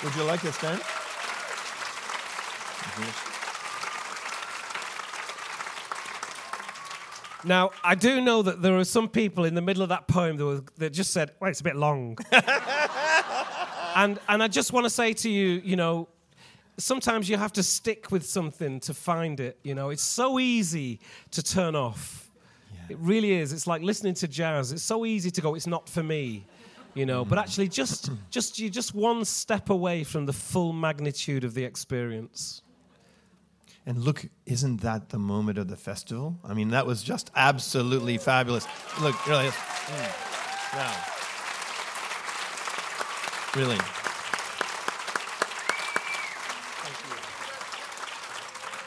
Would 0.04 0.14
you 0.14 0.22
like 0.22 0.40
to 0.42 0.52
stand? 0.52 0.80
Now, 7.44 7.70
I 7.82 7.94
do 7.94 8.20
know 8.20 8.42
that 8.42 8.62
there 8.62 8.76
are 8.78 8.84
some 8.84 9.08
people 9.08 9.44
in 9.44 9.54
the 9.54 9.62
middle 9.62 9.82
of 9.82 9.88
that 9.88 10.06
poem 10.08 10.36
that, 10.36 10.44
was, 10.44 10.62
that 10.78 10.90
just 10.90 11.12
said, 11.12 11.32
well, 11.40 11.50
it's 11.50 11.60
a 11.60 11.64
bit 11.64 11.76
long. 11.76 12.18
and, 13.96 14.18
and 14.28 14.42
I 14.42 14.48
just 14.48 14.72
want 14.72 14.84
to 14.84 14.90
say 14.90 15.12
to 15.14 15.30
you, 15.30 15.62
you 15.64 15.76
know, 15.76 16.08
sometimes 16.78 17.28
you 17.28 17.36
have 17.36 17.52
to 17.54 17.62
stick 17.62 18.10
with 18.10 18.26
something 18.26 18.80
to 18.80 18.94
find 18.94 19.40
it. 19.40 19.58
You 19.62 19.74
know, 19.74 19.90
it's 19.90 20.02
so 20.02 20.38
easy 20.38 21.00
to 21.32 21.42
turn 21.42 21.74
off. 21.74 22.30
It 22.88 22.98
really 22.98 23.32
is. 23.32 23.52
It's 23.52 23.66
like 23.66 23.82
listening 23.82 24.14
to 24.14 24.28
jazz. 24.28 24.72
It's 24.72 24.82
so 24.82 25.06
easy 25.06 25.30
to 25.30 25.40
go, 25.40 25.54
it's 25.54 25.66
not 25.66 25.88
for 25.88 26.02
me. 26.02 26.46
You 26.94 27.06
know, 27.06 27.24
but 27.24 27.38
actually, 27.38 27.68
just 27.68 28.10
just 28.30 28.58
you're 28.58 28.68
just 28.68 28.96
one 28.96 29.24
step 29.24 29.70
away 29.70 30.02
from 30.02 30.26
the 30.26 30.32
full 30.32 30.72
magnitude 30.72 31.44
of 31.44 31.54
the 31.54 31.64
experience. 31.64 32.62
And 33.86 33.98
look, 33.98 34.26
isn't 34.46 34.82
that 34.82 35.08
the 35.08 35.18
moment 35.18 35.58
of 35.58 35.68
the 35.68 35.76
festival? 35.76 36.38
I 36.44 36.54
mean, 36.54 36.70
that 36.70 36.86
was 36.86 37.02
just 37.02 37.30
absolutely 37.34 38.18
fabulous. 38.18 38.66
Look, 39.00 39.26
really. 39.26 39.48
Mm. 39.48 40.76
Wow. 40.76 41.04
Really. 43.56 43.78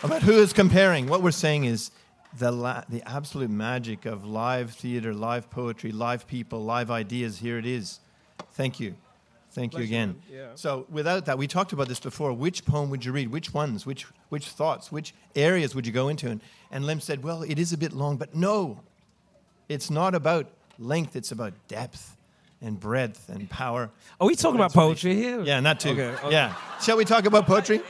About 0.03 0.21
who 0.21 0.33
is 0.33 0.53
comparing? 0.53 1.07
What 1.07 1.21
we're 1.21 1.31
saying 1.31 1.63
is 1.63 1.91
the, 2.37 2.51
la- 2.51 2.83
the 2.89 3.01
absolute 3.07 3.49
magic 3.49 4.05
of 4.05 4.25
live 4.25 4.71
theater, 4.71 5.13
live 5.13 5.49
poetry, 5.49 5.91
live 5.91 6.27
people, 6.27 6.63
live 6.63 6.91
ideas. 6.91 7.39
Here 7.39 7.57
it 7.57 7.65
is. 7.65 7.99
Thank 8.51 8.79
you. 8.79 8.95
Thank 9.53 9.77
you 9.77 9.83
again. 9.83 10.09
man. 10.09 10.39
Yeah. 10.39 10.47
So, 10.55 10.85
without 10.89 11.25
that, 11.25 11.37
we 11.37 11.47
talked 11.47 11.73
about 11.73 11.87
this 11.87 11.99
before. 11.99 12.33
Which 12.33 12.65
poem 12.65 12.89
would 12.89 13.05
you 13.05 13.11
read? 13.11 13.31
Which 13.31 13.53
ones? 13.53 13.85
Which, 13.85 14.05
which 14.29 14.49
thoughts? 14.49 14.91
Which 14.91 15.13
areas 15.35 15.75
would 15.75 15.85
you 15.85 15.93
go 15.93 16.09
into? 16.09 16.29
And, 16.29 16.41
and 16.71 16.85
Lemn 16.85 16.99
said, 16.99 17.23
Well, 17.23 17.43
it 17.43 17.59
is 17.59 17.71
a 17.71 17.77
bit 17.77 17.93
long, 17.93 18.17
but 18.17 18.35
no. 18.35 18.79
It's 19.69 19.89
not 19.89 20.15
about 20.15 20.47
length, 20.79 21.15
it's 21.15 21.31
about 21.31 21.53
depth 21.67 22.17
and 22.61 22.79
breadth 22.79 23.29
and 23.29 23.49
power. 23.49 23.91
Are 24.19 24.27
we 24.27 24.35
talking 24.35 24.59
about 24.59 24.73
poetry 24.73 25.15
here? 25.15 25.41
Yeah, 25.41 25.59
not 25.59 25.79
too. 25.79 25.89
Okay, 25.89 26.09
okay. 26.09 26.31
Yeah. 26.31 26.55
Shall 26.81 26.97
we 26.97 27.05
talk 27.05 27.25
about 27.25 27.45
poetry? 27.45 27.81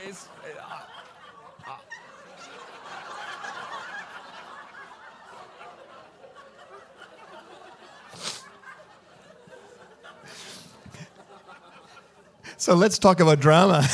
So 12.64 12.74
let's 12.74 12.98
talk 12.98 13.20
about 13.20 13.40
drama. 13.40 13.86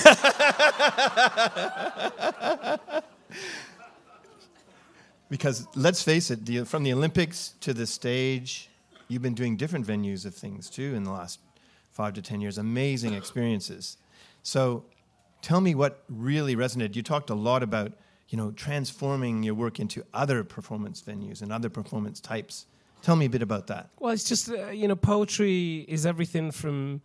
because 5.28 5.66
let's 5.74 6.04
face 6.04 6.30
it, 6.30 6.46
the, 6.46 6.62
from 6.62 6.84
the 6.84 6.92
Olympics 6.92 7.54
to 7.62 7.74
the 7.74 7.84
stage, 7.84 8.70
you've 9.08 9.22
been 9.22 9.34
doing 9.34 9.56
different 9.56 9.84
venues 9.84 10.24
of 10.24 10.36
things 10.36 10.70
too 10.70 10.94
in 10.94 11.02
the 11.02 11.10
last 11.10 11.40
five 11.90 12.14
to 12.14 12.22
ten 12.22 12.40
years. 12.40 12.58
Amazing 12.58 13.14
experiences. 13.14 13.96
So 14.44 14.84
tell 15.42 15.60
me 15.60 15.74
what 15.74 16.04
really 16.08 16.54
resonated. 16.54 16.94
You 16.94 17.02
talked 17.02 17.30
a 17.30 17.34
lot 17.34 17.64
about 17.64 17.90
you 18.28 18.38
know 18.38 18.52
transforming 18.52 19.42
your 19.42 19.54
work 19.54 19.80
into 19.80 20.04
other 20.14 20.44
performance 20.44 21.02
venues 21.02 21.42
and 21.42 21.50
other 21.52 21.70
performance 21.70 22.20
types. 22.20 22.66
Tell 23.02 23.16
me 23.16 23.26
a 23.26 23.30
bit 23.30 23.42
about 23.42 23.66
that. 23.68 23.90
Well, 23.98 24.12
it's 24.12 24.24
just, 24.24 24.50
uh, 24.50 24.68
you 24.68 24.86
know, 24.88 24.96
poetry 24.96 25.84
is 25.88 26.04
everything 26.06 26.50
from 26.50 27.00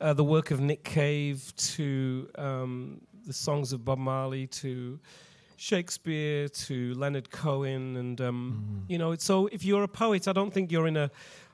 uh, 0.00 0.12
the 0.12 0.24
work 0.24 0.50
of 0.50 0.60
Nick 0.60 0.84
Cave 0.84 1.52
to 1.56 2.28
um, 2.36 3.00
the 3.26 3.32
songs 3.32 3.72
of 3.72 3.84
Bob 3.84 3.98
Marley 3.98 4.46
to 4.48 4.98
Shakespeare 5.56 6.48
to 6.48 6.94
Leonard 6.94 7.30
Cohen. 7.30 7.96
And, 7.96 8.20
um, 8.20 8.84
you 8.88 8.98
know, 8.98 9.14
so 9.16 9.46
if 9.52 9.64
you're 9.64 9.84
a 9.84 9.88
poet, 9.88 10.28
I 10.28 10.32
don't 10.32 10.52
think 10.52 10.70
you're 10.72 10.88
in 10.88 10.96
a, 10.96 11.10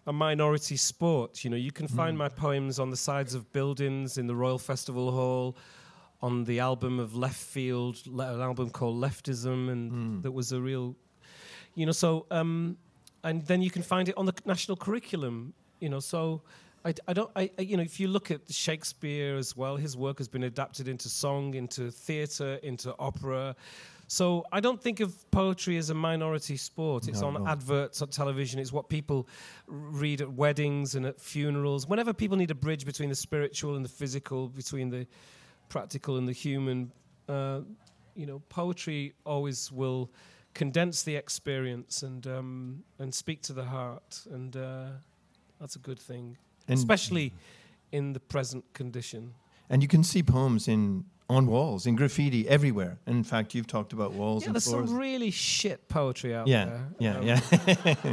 a 0.06 0.12
minority 0.12 0.76
sport. 0.76 1.44
You 1.44 1.50
know, 1.50 1.56
you 1.56 1.70
can 1.70 1.86
find 1.86 2.16
my 2.16 2.28
poems 2.28 2.78
on 2.78 2.90
the 2.90 2.96
sides 2.96 3.34
of 3.34 3.52
buildings 3.52 4.18
in 4.18 4.26
the 4.26 4.34
Royal 4.34 4.58
Festival 4.58 5.12
Hall. 5.12 5.56
On 6.22 6.44
the 6.44 6.60
album 6.60 7.00
of 7.00 7.14
Leftfield, 7.14 8.06
le- 8.06 8.34
an 8.34 8.40
album 8.40 8.70
called 8.70 8.96
Leftism, 9.02 9.68
and 9.68 10.22
that 10.22 10.30
was 10.30 10.52
a 10.52 10.60
real 10.60 10.94
you 11.74 11.84
know 11.84 11.90
so 11.92 12.26
um 12.30 12.76
and 13.24 13.44
then 13.46 13.62
you 13.62 13.70
can 13.70 13.82
find 13.82 14.08
it 14.08 14.16
on 14.16 14.26
the 14.26 14.34
national 14.46 14.76
curriculum 14.76 15.52
you 15.80 15.88
know 15.88 16.00
so 16.00 16.42
I, 16.84 16.94
I 17.06 17.12
don't 17.12 17.30
I, 17.36 17.50
I- 17.58 17.62
you 17.62 17.76
know 17.76 17.82
if 17.82 18.00
you 18.00 18.08
look 18.08 18.30
at 18.30 18.40
Shakespeare 18.50 19.36
as 19.36 19.56
well 19.56 19.76
his 19.76 19.96
work 19.96 20.18
has 20.18 20.28
been 20.28 20.44
adapted 20.44 20.88
into 20.88 21.08
song 21.08 21.54
into 21.54 21.90
theater 21.90 22.58
into 22.62 22.94
opera 22.98 23.54
so 24.08 24.44
I 24.52 24.60
don't 24.60 24.82
think 24.82 25.00
of 25.00 25.10
poetry 25.30 25.78
as 25.78 25.88
a 25.88 25.94
minority 25.94 26.58
sport. 26.58 27.08
It's 27.08 27.22
No, 27.22 27.28
on 27.28 27.34
no. 27.44 27.46
adverts 27.46 28.02
on 28.02 28.08
television. 28.08 28.60
It's 28.60 28.70
what 28.70 28.90
people 28.90 29.26
read 29.66 30.20
at 30.20 30.30
weddings 30.30 30.96
and 30.96 31.06
at 31.06 31.18
funerals. 31.18 31.86
Whenever 31.86 32.12
people 32.12 32.36
need 32.36 32.50
a 32.50 32.54
bridge 32.54 32.84
between 32.84 33.08
the 33.08 33.14
spiritual 33.14 33.74
and 33.76 33.82
the 33.82 33.88
physical, 33.88 34.48
between 34.48 34.90
the 34.90 35.06
practical 35.70 36.18
and 36.18 36.28
the 36.28 36.32
human, 36.32 36.92
uh, 37.30 37.60
you 38.14 38.26
know, 38.26 38.42
poetry 38.50 39.14
always 39.24 39.72
will 39.72 40.10
condense 40.54 41.02
the 41.02 41.16
experience 41.16 42.02
and 42.02 42.26
um, 42.26 42.84
and 42.98 43.14
speak 43.14 43.42
to 43.42 43.52
the 43.52 43.64
heart, 43.64 44.22
and 44.30 44.56
uh, 44.56 44.86
that's 45.60 45.76
a 45.76 45.80
good 45.80 45.98
thing, 45.98 46.36
And- 46.68 46.78
especially 46.78 47.32
in 47.90 48.12
the 48.12 48.20
present 48.20 48.64
condition. 48.74 49.34
And 49.68 49.82
you 49.82 49.88
can 49.88 50.04
see 50.04 50.22
poems 50.22 50.68
in 50.68 51.04
on 51.28 51.46
walls, 51.46 51.86
in 51.86 51.96
graffiti, 51.96 52.46
everywhere. 52.48 52.98
And 53.06 53.16
in 53.16 53.24
fact, 53.24 53.54
you've 53.54 53.66
talked 53.66 53.92
about 53.94 54.12
walls 54.12 54.42
Yeah, 54.42 54.48
and 54.48 54.54
there's 54.56 54.66
floors. 54.68 54.90
some 54.90 54.98
really 54.98 55.30
shit 55.30 55.88
poetry 55.88 56.34
out 56.34 56.46
yeah, 56.46 56.64
there. 56.66 56.88
yeah, 56.98 57.16
Um, 57.18 57.26
yeah. 57.26 57.40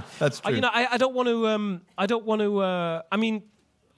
That's 0.20 0.40
Uh, 0.40 0.44
true. 0.44 0.56
you 0.56 0.62
know, 0.62 0.70
I, 0.72 0.88
I 0.94 0.98
don't 0.98 1.14
want 1.14 1.28
to. 1.28 1.48
Um, 1.48 1.82
I 1.98 2.06
don't 2.06 2.24
want 2.26 2.42
to. 2.42 2.60
Uh, 2.62 3.02
I 3.12 3.18
mean, 3.18 3.44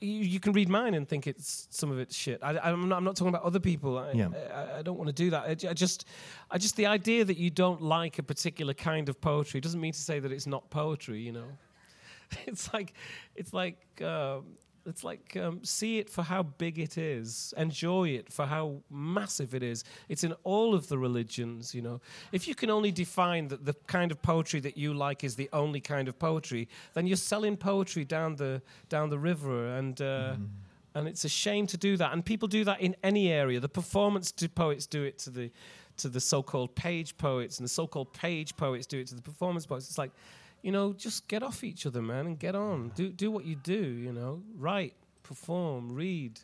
you, 0.01 0.11
you 0.11 0.39
can 0.39 0.51
read 0.53 0.67
mine 0.67 0.95
and 0.95 1.07
think 1.07 1.27
it's 1.27 1.67
some 1.69 1.91
of 1.91 1.99
it's 1.99 2.15
shit. 2.15 2.39
I, 2.41 2.57
I'm, 2.57 2.89
not, 2.89 2.97
I'm 2.97 3.03
not 3.03 3.15
talking 3.15 3.29
about 3.29 3.43
other 3.43 3.59
people. 3.59 3.97
I, 3.97 4.11
Yeah. 4.11 4.29
I, 4.53 4.79
I 4.79 4.81
don't 4.81 4.97
want 4.97 5.07
to 5.07 5.13
do 5.13 5.29
that. 5.29 5.43
I, 5.43 5.69
I 5.69 5.73
just, 5.73 6.05
I 6.49 6.57
just 6.57 6.75
the 6.75 6.87
idea 6.87 7.23
that 7.23 7.37
you 7.37 7.49
don't 7.49 7.81
like 7.81 8.17
a 8.17 8.23
particular 8.23 8.73
kind 8.73 9.07
of 9.09 9.21
poetry 9.21 9.61
doesn't 9.61 9.79
mean 9.79 9.93
to 9.93 9.99
say 9.99 10.19
that 10.19 10.31
it's 10.31 10.47
not 10.47 10.69
poetry. 10.69 11.21
You 11.21 11.33
know, 11.33 11.47
it's 12.47 12.73
like, 12.73 12.93
it's 13.35 13.53
like. 13.53 13.77
Um, 14.01 14.57
it's 14.85 15.03
like 15.03 15.37
um, 15.37 15.63
see 15.63 15.99
it 15.99 16.09
for 16.09 16.23
how 16.23 16.43
big 16.43 16.79
it 16.79 16.97
is, 16.97 17.53
enjoy 17.57 18.09
it 18.09 18.31
for 18.31 18.45
how 18.45 18.81
massive 18.89 19.53
it 19.53 19.63
is. 19.63 19.83
It's 20.09 20.23
in 20.23 20.33
all 20.43 20.73
of 20.73 20.87
the 20.87 20.97
religions, 20.97 21.75
you 21.75 21.81
know. 21.81 22.01
If 22.31 22.47
you 22.47 22.55
can 22.55 22.69
only 22.69 22.91
define 22.91 23.47
that 23.49 23.65
the 23.65 23.73
kind 23.87 24.11
of 24.11 24.21
poetry 24.21 24.59
that 24.61 24.77
you 24.77 24.93
like 24.93 25.23
is 25.23 25.35
the 25.35 25.49
only 25.53 25.81
kind 25.81 26.07
of 26.07 26.17
poetry, 26.17 26.67
then 26.93 27.07
you're 27.07 27.17
selling 27.17 27.57
poetry 27.57 28.05
down 28.05 28.35
the 28.35 28.61
down 28.89 29.09
the 29.09 29.19
river, 29.19 29.75
and 29.75 30.01
uh, 30.01 30.35
and 30.95 31.07
it's 31.07 31.25
a 31.25 31.29
shame 31.29 31.67
to 31.67 31.77
do 31.77 31.97
that. 31.97 32.13
And 32.13 32.25
people 32.25 32.47
do 32.47 32.63
that 32.65 32.81
in 32.81 32.95
any 33.03 33.29
area. 33.29 33.59
The 33.59 33.69
performance 33.69 34.31
poets 34.55 34.87
do 34.87 35.03
it 35.03 35.19
to 35.19 35.29
the 35.29 35.51
to 35.97 36.09
the 36.09 36.19
so-called 36.19 36.75
page 36.75 37.17
poets, 37.17 37.59
and 37.59 37.65
the 37.65 37.69
so-called 37.69 38.13
page 38.13 38.55
poets 38.57 38.87
do 38.87 38.99
it 38.99 39.07
to 39.07 39.15
the 39.15 39.21
performance 39.21 39.65
poets. 39.65 39.87
It's 39.87 39.97
like 39.97 40.11
you 40.61 40.71
know, 40.71 40.93
just 40.93 41.27
get 41.27 41.43
off 41.43 41.63
each 41.63 41.85
other, 41.85 42.01
man, 42.01 42.25
and 42.27 42.39
get 42.39 42.55
on. 42.55 42.91
Do 42.95 43.09
do 43.09 43.31
what 43.31 43.45
you 43.45 43.55
do. 43.55 43.73
You 43.73 44.11
know, 44.13 44.41
write, 44.57 44.93
perform, 45.23 45.91
read, 45.93 46.39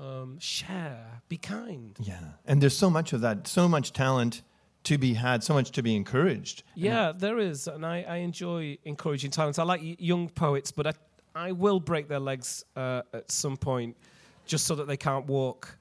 um, 0.00 0.38
share, 0.38 1.22
be 1.28 1.36
kind. 1.36 1.96
yeah, 2.00 2.20
and 2.46 2.60
there's 2.62 2.76
so 2.76 2.90
much 2.90 3.12
of 3.12 3.20
that, 3.22 3.46
so 3.46 3.68
much 3.68 3.92
talent 3.92 4.42
to 4.84 4.96
be 4.96 5.14
had, 5.14 5.42
so 5.42 5.54
much 5.54 5.72
to 5.72 5.82
be 5.82 5.94
encouraged. 5.96 6.62
Yeah, 6.74 7.12
there 7.16 7.38
is, 7.38 7.66
and 7.68 7.84
I, 7.84 8.02
I 8.08 8.16
enjoy 8.18 8.78
encouraging 8.84 9.30
talents. 9.32 9.58
I 9.58 9.64
like 9.64 9.80
y- 9.82 9.96
young 9.98 10.28
poets, 10.28 10.70
but 10.70 10.86
I 10.86 10.92
I 11.34 11.52
will 11.52 11.78
break 11.80 12.08
their 12.08 12.20
legs 12.20 12.64
uh, 12.76 13.02
at 13.12 13.30
some 13.30 13.56
point, 13.56 13.96
just 14.46 14.66
so 14.66 14.74
that 14.76 14.86
they 14.86 14.96
can't 14.96 15.26
walk. 15.26 15.76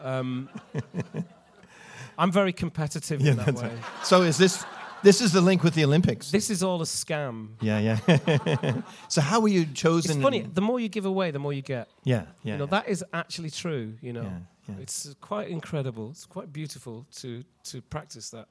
Um, 0.00 0.48
I'm 2.18 2.32
very 2.32 2.52
competitive 2.52 3.24
in 3.24 3.36
that 3.36 3.54
way. 3.54 3.62
right. 3.62 3.72
So 4.04 4.22
is 4.22 4.38
this 4.38 4.64
this 5.02 5.20
is 5.20 5.32
the 5.32 5.40
link 5.40 5.62
with 5.62 5.74
the 5.74 5.84
Olympics? 5.84 6.30
This 6.30 6.50
is 6.50 6.62
all 6.62 6.80
a 6.80 6.84
scam. 6.84 7.50
yeah, 7.60 7.78
yeah. 7.78 8.80
so 9.08 9.20
how 9.20 9.40
were 9.40 9.48
you 9.48 9.66
chosen? 9.66 10.12
It's 10.16 10.22
funny. 10.22 10.40
The 10.42 10.60
more 10.60 10.80
you 10.80 10.88
give 10.88 11.06
away, 11.06 11.30
the 11.30 11.38
more 11.38 11.52
you 11.52 11.62
get. 11.62 11.88
Yeah, 12.04 12.24
yeah. 12.42 12.52
you 12.52 12.58
know 12.58 12.64
yeah. 12.64 12.70
that 12.70 12.88
is 12.88 13.04
actually 13.12 13.50
true. 13.50 13.94
You 14.00 14.12
know, 14.12 14.22
Yeah, 14.22 14.38
yeah. 14.68 14.82
it's 14.82 15.14
quite 15.20 15.48
incredible. 15.48 16.10
It's 16.10 16.26
quite 16.26 16.52
beautiful 16.52 17.06
to 17.16 17.42
to 17.64 17.82
practice 17.82 18.30
that. 18.30 18.48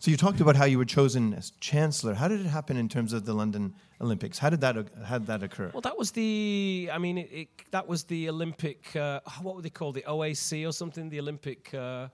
So 0.00 0.12
you 0.12 0.16
talked 0.16 0.40
about 0.40 0.54
how 0.54 0.64
you 0.64 0.78
were 0.78 0.84
chosen 0.84 1.34
as 1.34 1.50
chancellor. 1.58 2.14
How 2.14 2.28
did 2.28 2.40
it 2.40 2.46
happen 2.46 2.76
in 2.76 2.88
terms 2.88 3.12
of 3.12 3.24
the 3.24 3.32
London 3.32 3.74
Olympics? 4.00 4.38
How 4.38 4.48
did 4.48 4.60
that 4.60 4.76
how 5.04 5.18
did 5.18 5.26
that 5.26 5.42
occur? 5.42 5.70
Well, 5.74 5.80
that 5.80 5.98
was 5.98 6.12
the. 6.12 6.88
I 6.92 6.98
mean, 6.98 7.18
it, 7.18 7.30
it, 7.32 7.48
that 7.72 7.88
was 7.88 8.04
the 8.04 8.28
Olympic. 8.28 8.94
Uh, 8.94 9.20
what 9.42 9.56
were 9.56 9.62
they 9.62 9.70
called? 9.70 9.96
The 9.96 10.02
OAC 10.02 10.68
or 10.68 10.72
something? 10.72 11.08
The 11.08 11.18
Olympic. 11.18 11.74
Uh, 11.74 12.08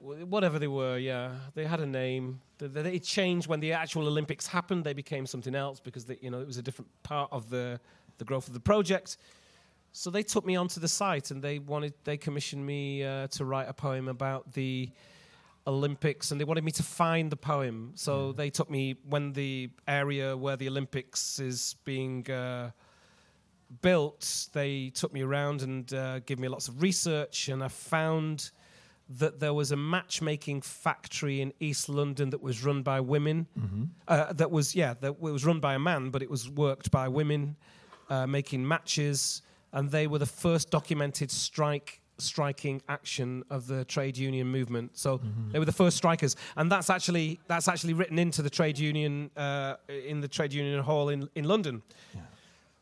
whatever 0.00 0.58
they 0.58 0.68
were, 0.68 0.98
yeah, 0.98 1.32
they 1.54 1.64
had 1.64 1.80
a 1.80 1.86
name. 1.86 2.40
They, 2.58 2.66
they, 2.66 2.94
it 2.94 3.04
changed 3.04 3.46
when 3.46 3.60
the 3.60 3.72
actual 3.72 4.06
Olympics 4.06 4.46
happened. 4.46 4.84
They 4.84 4.92
became 4.92 5.26
something 5.26 5.54
else 5.54 5.80
because 5.80 6.04
they, 6.04 6.18
you 6.20 6.30
know 6.30 6.40
it 6.40 6.46
was 6.46 6.56
a 6.56 6.62
different 6.62 6.90
part 7.02 7.30
of 7.32 7.50
the 7.50 7.80
the 8.18 8.24
growth 8.24 8.48
of 8.48 8.54
the 8.54 8.60
project. 8.60 9.16
So 9.92 10.10
they 10.10 10.22
took 10.22 10.46
me 10.46 10.56
onto 10.56 10.78
the 10.78 10.88
site 10.88 11.30
and 11.30 11.42
they 11.42 11.58
wanted 11.58 11.94
they 12.04 12.16
commissioned 12.16 12.64
me 12.64 13.04
uh, 13.04 13.26
to 13.28 13.44
write 13.44 13.68
a 13.68 13.72
poem 13.72 14.08
about 14.08 14.52
the 14.52 14.90
Olympics 15.66 16.30
and 16.30 16.40
they 16.40 16.44
wanted 16.44 16.64
me 16.64 16.72
to 16.72 16.82
find 16.82 17.30
the 17.30 17.36
poem. 17.36 17.92
So 17.94 18.32
they 18.32 18.50
took 18.50 18.70
me 18.70 18.96
when 19.08 19.32
the 19.32 19.70
area 19.86 20.36
where 20.36 20.56
the 20.56 20.68
Olympics 20.68 21.38
is 21.38 21.76
being 21.84 22.30
uh, 22.30 22.70
built, 23.82 24.48
they 24.52 24.90
took 24.90 25.12
me 25.12 25.22
around 25.22 25.62
and 25.62 25.92
uh, 25.92 26.20
gave 26.20 26.38
me 26.38 26.48
lots 26.48 26.68
of 26.68 26.82
research, 26.82 27.48
and 27.48 27.62
I 27.62 27.68
found 27.68 28.50
that 29.18 29.40
there 29.40 29.52
was 29.52 29.72
a 29.72 29.76
matchmaking 29.76 30.62
factory 30.62 31.40
in 31.40 31.52
East 31.58 31.88
London 31.88 32.30
that 32.30 32.40
was 32.40 32.64
run 32.64 32.82
by 32.82 33.00
women. 33.00 33.46
Uh, 34.06 34.32
that 34.32 34.50
was 34.50 34.74
yeah, 34.74 34.94
that 35.00 35.08
it 35.08 35.20
was 35.20 35.44
run 35.44 35.58
by 35.60 35.74
a 35.74 35.78
man, 35.78 36.10
but 36.10 36.22
it 36.22 36.30
was 36.30 36.48
worked 36.48 36.90
by 36.90 37.08
women 37.08 37.56
uh, 38.08 38.26
making 38.26 38.66
matches, 38.66 39.42
and 39.72 39.90
they 39.90 40.06
were 40.06 40.18
the 40.18 40.26
first 40.26 40.70
documented 40.70 41.30
strike 41.30 42.00
striking 42.18 42.82
action 42.88 43.42
of 43.48 43.66
the 43.66 43.84
trade 43.86 44.16
union 44.16 44.46
movement. 44.46 44.96
So 44.96 45.20
they 45.52 45.58
were 45.58 45.64
the 45.64 45.72
first 45.72 45.96
strikers, 45.96 46.36
and 46.56 46.70
that's 46.70 46.90
actually 46.90 47.40
that's 47.48 47.66
actually 47.66 47.94
written 47.94 48.18
into 48.18 48.42
the 48.42 48.50
trade 48.50 48.78
union 48.78 49.30
uh, 49.36 49.74
in 49.88 50.20
the 50.20 50.28
trade 50.28 50.52
union 50.52 50.82
hall 50.84 51.08
in 51.08 51.28
in 51.34 51.44
London. 51.44 51.82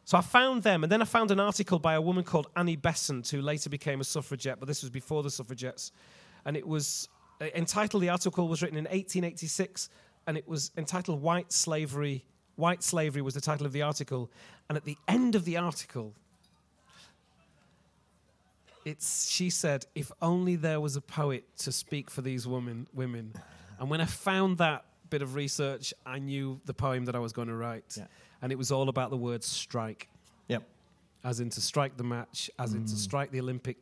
So 0.04 0.16
I 0.16 0.22
found 0.22 0.62
them, 0.62 0.84
and 0.84 0.90
then 0.90 1.02
I 1.02 1.04
found 1.04 1.30
an 1.30 1.38
article 1.38 1.78
by 1.78 1.92
a 1.92 2.00
woman 2.00 2.24
called 2.24 2.46
Annie 2.56 2.76
Besant, 2.76 3.28
who 3.28 3.42
later 3.42 3.68
became 3.68 4.00
a 4.00 4.04
suffragette, 4.04 4.58
but 4.58 4.66
this 4.66 4.80
was 4.82 4.88
before 4.90 5.22
the 5.22 5.30
suffragettes. 5.30 5.92
And 6.44 6.56
it 6.56 6.66
was 6.66 7.08
uh, 7.40 7.46
entitled, 7.54 8.02
the 8.02 8.08
article 8.08 8.48
was 8.48 8.62
written 8.62 8.78
in 8.78 8.84
1886, 8.84 9.88
and 10.26 10.36
it 10.36 10.46
was 10.48 10.70
entitled 10.76 11.20
White 11.22 11.52
Slavery. 11.52 12.24
White 12.56 12.82
Slavery 12.82 13.22
was 13.22 13.34
the 13.34 13.40
title 13.40 13.66
of 13.66 13.72
the 13.72 13.82
article. 13.82 14.30
And 14.68 14.76
at 14.76 14.84
the 14.84 14.96
end 15.06 15.34
of 15.34 15.44
the 15.44 15.56
article, 15.56 16.14
it's, 18.84 19.28
she 19.30 19.50
said, 19.50 19.86
if 19.94 20.10
only 20.22 20.56
there 20.56 20.80
was 20.80 20.96
a 20.96 21.00
poet 21.00 21.44
to 21.58 21.72
speak 21.72 22.10
for 22.10 22.22
these 22.22 22.46
women, 22.46 22.86
women. 22.94 23.34
And 23.78 23.90
when 23.90 24.00
I 24.00 24.06
found 24.06 24.58
that 24.58 24.84
bit 25.10 25.22
of 25.22 25.34
research, 25.34 25.92
I 26.06 26.18
knew 26.18 26.60
the 26.64 26.74
poem 26.74 27.04
that 27.06 27.14
I 27.14 27.18
was 27.18 27.32
going 27.32 27.48
to 27.48 27.54
write. 27.54 27.94
Yeah. 27.96 28.04
And 28.42 28.52
it 28.52 28.56
was 28.58 28.70
all 28.70 28.88
about 28.88 29.10
the 29.10 29.16
word 29.16 29.42
strike 29.44 30.08
Yep. 30.48 30.62
as 31.24 31.40
in 31.40 31.50
to 31.50 31.60
strike 31.60 31.96
the 31.96 32.04
match, 32.04 32.50
as 32.58 32.74
in 32.74 32.84
to 32.86 32.94
Mm. 32.94 32.98
strike 32.98 33.30
the 33.30 33.40
Olympic 33.40 33.76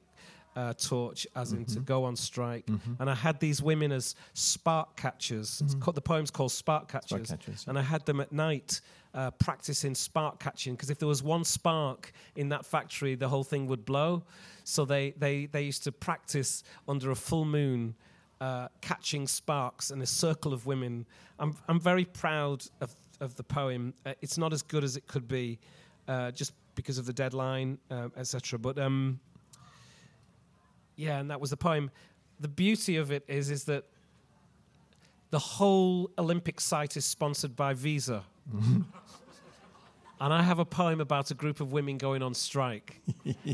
uh, 0.57 0.73
torch, 0.75 1.27
as 1.37 1.53
in 1.53 1.59
Mm-hmm. 1.67 1.75
to 1.75 1.81
go 1.81 2.05
on 2.05 2.17
strike. 2.17 2.69
And 2.99 3.09
I 3.11 3.15
had 3.15 3.39
these 3.41 3.63
women 3.63 3.93
as 3.93 4.15
spark 4.35 4.97
catchers. 4.97 5.61
It's 5.65 5.75
ca- 5.75 5.93
the 5.93 6.01
poem's 6.01 6.31
called 6.31 6.51
Spark 6.53 6.89
Catchers. 6.89 7.29
Mm-hmm. 7.29 7.37
catchers, 7.37 7.65
yeah. 7.67 7.71
And 7.71 7.79
I 7.79 7.83
had 7.83 8.05
them 8.07 8.21
at 8.21 8.33
night 8.33 8.81
uh, 9.15 9.31
practicing 9.33 9.95
spark 9.95 10.41
catching 10.41 10.75
because 10.75 10.91
if 10.91 10.99
there 10.99 11.09
was 11.09 11.23
one 11.23 11.45
spark 11.45 12.13
in 12.37 12.49
that 12.49 12.65
factory, 12.67 13.15
the 13.15 13.29
whole 13.29 13.45
thing 13.45 13.67
would 13.67 13.85
blow. 13.85 14.23
So 14.65 14.85
they, 14.85 15.13
they, 15.19 15.47
they 15.47 15.63
used 15.63 15.85
to 15.85 15.93
practice 15.93 16.65
under 16.89 17.11
a 17.11 17.17
full 17.17 17.45
moon. 17.45 17.95
Uh, 18.39 18.69
catching 18.83 19.27
sparks 19.27 19.91
in 19.91 20.03
a 20.03 20.07
circle 20.07 20.53
of 20.53 20.67
women. 20.67 21.07
I'm, 21.39 21.57
I'm 21.69 21.81
very 21.81 22.05
proud 22.05 22.65
of, 22.83 22.95
of 23.19 23.35
the 23.37 23.43
poem. 23.43 23.95
Uh, 24.05 24.13
it's 24.21 24.37
not 24.37 24.53
as 24.53 24.61
good 24.61 24.85
as 24.85 24.95
it 24.99 25.07
could 25.07 25.27
be, 25.27 25.59
uh, 26.07 26.33
just 26.33 26.53
because 26.75 26.99
of 26.99 27.07
the 27.07 27.15
deadline, 27.15 27.79
um, 27.91 28.13
etc. 28.15 28.59
But 28.59 28.79
um, 28.79 29.21
yeah, 30.97 31.19
and 31.19 31.31
that 31.31 31.41
was 31.41 31.51
the 31.51 31.57
poem. 31.57 31.91
The 32.41 32.49
beauty 32.49 32.97
of 32.97 33.11
it 33.13 33.25
is, 33.29 33.51
is 33.51 33.65
that 33.65 33.85
the 35.31 35.39
whole 35.39 36.11
Olympic 36.19 36.61
site 36.61 36.97
is 36.97 37.05
sponsored 37.05 37.57
by 37.57 37.75
Visa. 37.75 38.23
and 40.21 40.33
I 40.33 40.43
have 40.43 40.59
a 40.59 40.65
poem 40.65 41.01
about 41.01 41.31
a 41.31 41.35
group 41.35 41.61
of 41.61 41.73
women 41.73 41.99
going 41.99 42.23
on 42.23 42.33
strike. 42.35 43.01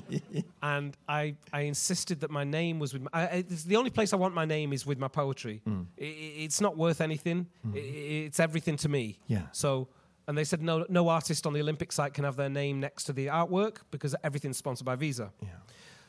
and 0.63 0.97
I, 1.09 1.35
I 1.53 1.63
insisted 1.63 2.21
that 2.21 2.31
my 2.31 2.45
name 2.45 2.79
was 2.79 2.93
with 2.93 3.03
my, 3.03 3.09
I, 3.13 3.25
it's 3.49 3.65
the 3.65 3.77
only 3.77 3.91
place 3.91 4.13
I 4.13 4.17
want 4.17 4.35
my 4.35 4.45
name 4.45 4.73
is 4.73 4.87
with 4.87 4.99
my 4.99 5.09
poetry. 5.09 5.61
Mm. 5.69 5.87
I- 6.01 6.05
I- 6.05 6.07
it's 6.45 6.61
not 6.61 6.77
worth 6.77 7.01
anything. 7.01 7.47
Mm. 7.67 7.75
I- 7.75 7.79
I- 7.79 8.25
it's 8.27 8.39
everything 8.41 8.77
to 8.79 8.89
me. 8.89 9.19
Yeah. 9.27 9.43
So, 9.53 9.89
and 10.29 10.39
they 10.39 10.45
said 10.45 10.63
no, 10.63 10.87
no 10.89 11.09
artist 11.09 11.47
on 11.47 11.53
the 11.53 11.61
Olympic 11.61 11.91
site 11.91 12.15
can 12.15 12.23
have 12.25 12.37
their 12.37 12.49
name 12.51 12.79
next 12.79 13.05
to 13.05 13.13
the 13.13 13.27
artwork 13.27 13.79
because 13.91 14.15
everything's 14.23 14.57
sponsored 14.57 14.85
by 14.85 14.95
Visa. 14.95 15.33
Yeah. 15.43 15.49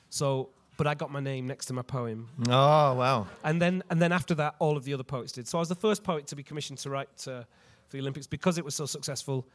So, 0.10 0.50
but 0.84 0.90
I 0.90 0.96
got 0.96 1.12
my 1.12 1.22
name 1.22 1.48
next 1.48 1.68
to 1.68 1.74
my 1.74 1.82
poem, 1.82 2.28
Oh 2.50 2.94
wow. 2.96 3.28
and 3.44 3.62
then 3.62 3.84
and 3.90 4.02
then 4.02 4.12
after 4.12 4.36
that, 4.36 4.56
all 4.60 4.76
of 4.76 4.84
the 4.84 4.94
other 4.94 5.04
poets 5.04 5.32
did. 5.32 5.48
So 5.48 5.58
I 5.58 5.62
was 5.62 5.70
the 5.70 5.76
first 5.76 6.04
poet 6.04 6.28
to 6.28 6.36
be 6.36 6.44
commissioned 6.44 6.80
to 6.80 6.90
write 6.90 7.28
uh, 7.28 7.44
for 7.88 7.92
the 7.98 8.00
Olympics 8.00 8.28
because 8.28 8.58
it 8.58 8.66
was 8.66 8.76
so 8.76 8.86
successful. 8.86 9.48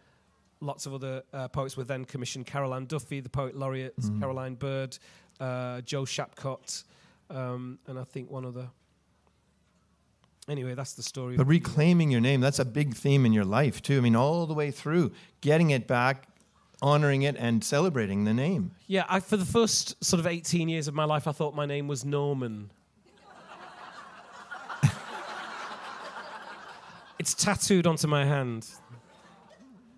Lots 0.60 0.86
of 0.86 0.94
other 0.94 1.22
uh, 1.34 1.48
poets 1.48 1.76
were 1.76 1.84
then 1.84 2.04
commissioned. 2.06 2.46
Carol 2.46 2.74
Ann 2.74 2.86
Duffy, 2.86 3.20
the 3.20 3.28
poet 3.28 3.54
laureate, 3.54 3.94
Caroline 4.20 4.54
Bird, 4.54 4.98
uh, 5.38 5.82
Jo 5.82 6.04
Shapcott, 6.04 6.84
um, 7.30 7.78
and 7.86 7.98
I 7.98 8.04
think 8.04 8.30
one 8.30 8.46
other. 8.46 8.68
Anyway, 10.48 10.74
that's 10.74 10.94
the 10.94 11.02
story. 11.02 11.36
But 11.36 11.46
reclaiming 11.46 12.10
your 12.10 12.22
name, 12.22 12.40
that's 12.40 12.58
a 12.58 12.64
big 12.64 12.94
theme 12.94 13.26
in 13.26 13.34
your 13.34 13.44
life 13.44 13.82
too. 13.82 13.98
I 13.98 14.00
mean, 14.00 14.16
all 14.16 14.46
the 14.46 14.54
way 14.54 14.70
through, 14.70 15.12
getting 15.42 15.70
it 15.70 15.86
back, 15.86 16.26
honoring 16.80 17.22
it, 17.22 17.36
and 17.36 17.62
celebrating 17.64 18.24
the 18.24 18.34
name. 18.34 18.72
Yeah, 18.86 19.04
I, 19.08 19.20
for 19.20 19.36
the 19.36 19.44
first 19.44 20.02
sort 20.04 20.20
of 20.20 20.26
18 20.26 20.68
years 20.68 20.88
of 20.88 20.94
my 20.94 21.04
life, 21.04 21.26
I 21.26 21.32
thought 21.32 21.54
my 21.54 21.66
name 21.66 21.88
was 21.88 22.04
Norman. 22.04 22.70
it's 27.18 27.34
tattooed 27.34 27.86
onto 27.86 28.06
my 28.06 28.24
hand. 28.24 28.66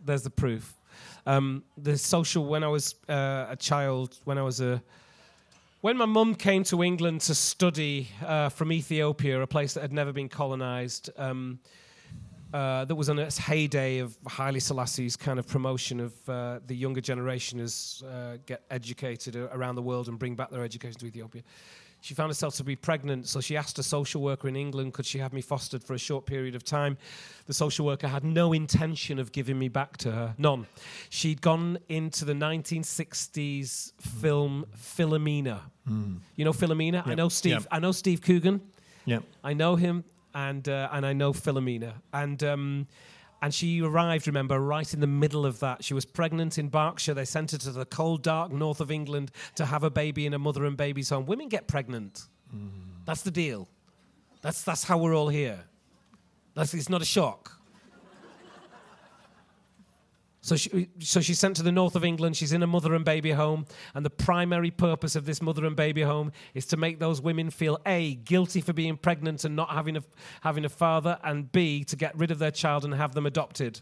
There's 0.05 0.23
the 0.23 0.31
proof. 0.31 0.75
Um, 1.27 1.65
the 1.77 1.99
social, 1.99 2.47
when 2.47 2.65
I 2.65 2.69
was 2.69 2.95
uh, 3.09 3.47
a 3.51 3.57
child, 3.57 4.19
when 4.25 4.39
I 4.39 4.43
was 4.43 4.61
a. 4.61 4.83
When 5.83 5.97
my 5.97 6.05
mum 6.05 6.35
came 6.35 6.63
to 6.65 6.83
England 6.83 7.23
to 7.23 7.35
study 7.35 8.09
uh, 8.27 8.51
from 8.51 8.71
Ethiopia, 8.71 9.41
a 9.41 9.47
place 9.47 9.73
that 9.75 9.81
had 9.81 9.95
never 9.95 10.13
been 10.13 10.29
colonized, 10.29 11.09
um, 11.17 11.59
uh, 12.53 12.85
that 12.85 12.95
was 12.95 13.09
in 13.09 13.19
its 13.19 13.39
heyday 13.39 13.99
of 13.99 14.17
Haile 14.27 14.61
Selassie's 14.61 15.17
kind 15.17 15.39
of 15.39 15.47
promotion 15.47 16.01
of 16.01 16.29
uh, 16.29 16.61
the 16.67 16.75
younger 16.75 17.01
generation 17.01 17.61
as 17.61 18.03
uh, 18.07 18.39
get 18.47 18.63
educated 18.71 19.37
around 19.37 19.77
the 19.77 19.83
world 19.83 20.09
and 20.09 20.19
bring 20.19 20.35
back 20.35 20.51
their 20.51 20.65
education 20.65 20.99
to 21.01 21.07
Ethiopia. 21.07 21.43
She 22.03 22.15
found 22.15 22.31
herself 22.31 22.55
to 22.57 22.65
be 22.65 22.77
pregnant, 22.77 23.29
so 23.29 23.43
she 23.43 23.59
asked 23.59 23.79
a 23.79 23.83
social 23.83 24.23
worker 24.23 24.49
in 24.49 24.57
England, 24.57 24.95
could 24.95 25.05
she 25.05 25.19
have 25.19 25.35
me 25.35 25.43
fostered 25.43 25.85
for 25.85 25.93
a 25.93 25.99
short 25.99 26.25
period 26.25 26.55
of 26.55 26.65
time? 26.65 26.97
The 27.47 27.53
social 27.53 27.85
worker 27.85 28.09
had 28.09 28.25
no 28.25 28.55
intention 28.55 29.19
of 29.19 29.33
giving 29.33 29.59
me 29.59 29.69
back 29.69 29.99
to 29.99 30.11
her, 30.11 30.35
none. 30.39 30.67
She'd 31.11 31.43
gone 31.43 31.79
into 31.91 32.25
the 32.25 32.33
1960s 32.33 33.93
film 34.01 34.65
Philomena. 34.77 35.61
You 36.37 36.45
know 36.45 36.53
Philomena? 36.53 37.07
I 37.07 37.15
know 37.15 37.29
Steve. 37.29 37.53
yep. 37.53 37.67
I 37.71 37.81
know 37.81 37.93
Steve 37.93 38.23
Coogan. 38.23 38.61
Yeah. 39.05 39.19
I 39.43 39.55
know 39.55 39.75
him, 39.77 40.05
and 40.35 40.69
uh, 40.69 40.89
and 40.93 41.05
I 41.07 41.13
know 41.13 41.33
Philomena, 41.33 41.95
and 42.13 42.43
um, 42.43 42.87
and 43.43 43.55
she 43.55 43.83
arrived. 43.83 44.27
Remember, 44.27 44.59
right 44.61 44.93
in 44.93 45.01
the 45.01 45.07
middle 45.07 45.47
of 45.47 45.61
that, 45.61 45.85
she 45.85 45.95
was 45.95 46.05
pregnant 46.05 46.59
in 46.59 46.69
Berkshire. 46.69 47.15
They 47.15 47.25
sent 47.25 47.53
her 47.53 47.59
to 47.59 47.73
the 47.73 47.85
cold, 47.85 48.23
dark 48.23 48.53
north 48.53 48.81
of 48.81 48.91
England 48.91 49.31
to 49.57 49.67
have 49.67 49.83
a 49.85 49.91
baby 49.91 50.27
in 50.27 50.35
a 50.35 50.39
mother 50.39 50.65
and 50.65 50.77
baby's 50.77 51.11
home. 51.11 51.27
Women 51.27 51.49
get 51.49 51.67
pregnant. 51.67 52.27
That's 53.05 53.23
the 53.23 53.31
deal. 53.31 53.69
That's 54.43 54.63
that's 54.63 54.85
how 54.85 54.99
we're 54.99 55.15
all 55.15 55.29
here. 55.29 55.61
That's 56.55 56.75
it's 56.75 56.89
not 56.89 57.03
a 57.03 57.05
shock. 57.05 57.60
So 60.43 60.57
she, 60.57 60.89
so 61.01 61.21
she's 61.21 61.39
sent 61.39 61.57
to 61.57 61.63
the 61.63 61.73
north 61.73 61.97
of 61.97 62.05
England. 62.05 62.37
She's 62.37 62.53
in 62.53 62.63
a 62.63 62.67
mother 62.67 62.95
and 62.95 63.05
baby 63.05 63.33
home. 63.33 63.67
And 63.95 64.05
the 64.05 64.11
primary 64.11 64.71
purpose 64.71 65.15
of 65.15 65.27
this 65.27 65.43
mother 65.43 65.67
and 65.67 65.77
baby 65.77 66.03
home 66.03 66.33
is 66.55 66.67
to 66.67 66.77
make 66.77 66.99
those 66.99 67.21
women 67.21 67.51
feel 67.51 67.79
A, 67.85 68.15
guilty 68.15 68.61
for 68.61 68.73
being 68.73 68.97
pregnant 68.97 69.45
and 69.45 69.55
not 69.55 69.71
having 69.71 69.97
a, 69.97 70.03
having 70.41 70.65
a 70.65 70.71
father, 70.71 71.19
and 71.23 71.51
B, 71.53 71.85
to 71.85 71.97
get 71.97 72.17
rid 72.17 72.31
of 72.31 72.39
their 72.39 72.51
child 72.51 72.85
and 72.85 72.95
have 72.95 73.15
them 73.15 73.27
adopted. 73.27 73.81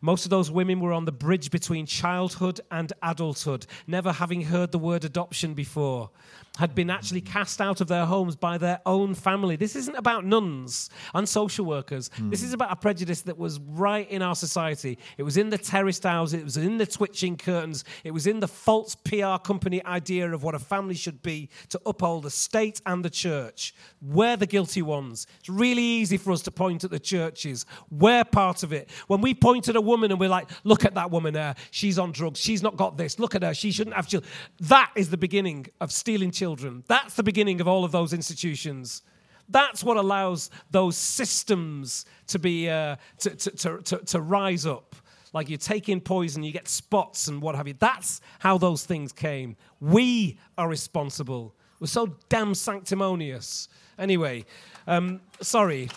Most 0.00 0.26
of 0.26 0.30
those 0.30 0.50
women 0.50 0.80
were 0.80 0.92
on 0.92 1.04
the 1.04 1.12
bridge 1.12 1.50
between 1.50 1.86
childhood 1.86 2.60
and 2.70 2.92
adulthood, 3.02 3.66
never 3.86 4.12
having 4.12 4.42
heard 4.42 4.72
the 4.72 4.78
word 4.78 5.04
adoption 5.04 5.54
before, 5.54 6.10
had 6.56 6.74
been 6.74 6.90
actually 6.90 7.20
cast 7.20 7.60
out 7.60 7.80
of 7.80 7.88
their 7.88 8.06
homes 8.06 8.34
by 8.36 8.58
their 8.58 8.80
own 8.86 9.14
family. 9.14 9.56
This 9.56 9.76
isn't 9.76 9.94
about 9.94 10.24
nuns 10.24 10.90
and 11.14 11.28
social 11.28 11.64
workers. 11.64 12.10
Hmm. 12.16 12.30
This 12.30 12.42
is 12.42 12.52
about 12.52 12.72
a 12.72 12.76
prejudice 12.76 13.22
that 13.22 13.38
was 13.38 13.60
right 13.60 14.10
in 14.10 14.22
our 14.22 14.34
society. 14.34 14.98
It 15.18 15.22
was 15.22 15.36
in 15.36 15.50
the 15.50 15.58
terraced 15.58 16.04
houses, 16.04 16.40
it 16.40 16.44
was 16.44 16.56
in 16.56 16.78
the 16.78 16.86
twitching 16.86 17.36
curtains, 17.36 17.84
it 18.04 18.10
was 18.10 18.26
in 18.26 18.40
the 18.40 18.48
false 18.48 18.94
PR 18.94 19.36
company 19.36 19.84
idea 19.84 20.32
of 20.32 20.42
what 20.42 20.54
a 20.54 20.58
family 20.58 20.94
should 20.94 21.22
be 21.22 21.50
to 21.68 21.80
uphold 21.86 22.24
the 22.24 22.30
state 22.30 22.80
and 22.86 23.04
the 23.04 23.10
church. 23.10 23.74
We're 24.00 24.36
the 24.36 24.46
guilty 24.46 24.82
ones. 24.82 25.26
It's 25.40 25.48
really 25.48 25.82
easy 25.82 26.16
for 26.16 26.32
us 26.32 26.42
to 26.42 26.50
point 26.50 26.84
at 26.84 26.90
the 26.90 26.98
churches. 26.98 27.66
We're 27.90 28.24
part 28.24 28.62
of 28.62 28.72
it. 28.72 28.90
When 29.06 29.20
we 29.20 29.34
point 29.34 29.68
at 29.68 29.76
a 29.76 29.80
woman 29.80 30.10
and 30.10 30.18
we're 30.18 30.30
like, 30.30 30.48
look 30.64 30.84
at 30.84 30.94
that 30.94 31.10
woman 31.10 31.34
there, 31.34 31.54
she's 31.70 31.98
on 31.98 32.12
drugs, 32.12 32.40
she's 32.40 32.62
not 32.62 32.76
got 32.76 32.96
this, 32.96 33.18
look 33.18 33.34
at 33.34 33.42
her, 33.42 33.54
she 33.54 33.70
shouldn't 33.70 33.96
have 33.96 34.08
children. 34.08 34.30
That 34.60 34.92
is 34.96 35.10
the 35.10 35.16
beginning 35.16 35.66
of 35.80 35.92
stealing 35.92 36.30
children. 36.30 36.45
That's 36.86 37.14
the 37.14 37.22
beginning 37.22 37.60
of 37.60 37.68
all 37.68 37.84
of 37.84 37.92
those 37.92 38.12
institutions. 38.12 39.02
That's 39.48 39.84
what 39.84 39.96
allows 39.96 40.50
those 40.70 40.96
systems 40.96 42.04
to 42.28 42.38
be 42.38 42.68
uh, 42.68 42.96
to, 43.18 43.30
to, 43.30 43.50
to, 43.50 43.82
to, 43.82 43.96
to 43.98 44.20
rise 44.20 44.66
up. 44.66 44.96
Like 45.32 45.48
you 45.48 45.56
take 45.56 45.88
in 45.88 46.00
poison, 46.00 46.42
you 46.42 46.52
get 46.52 46.68
spots 46.68 47.28
and 47.28 47.42
what 47.42 47.54
have 47.56 47.68
you. 47.68 47.74
That's 47.78 48.20
how 48.38 48.58
those 48.58 48.84
things 48.84 49.12
came. 49.12 49.56
We 49.80 50.38
are 50.56 50.68
responsible. 50.68 51.54
We're 51.78 51.88
so 51.88 52.16
damn 52.28 52.54
sanctimonious. 52.54 53.68
Anyway, 53.98 54.46
um, 54.86 55.20
sorry. 55.42 55.90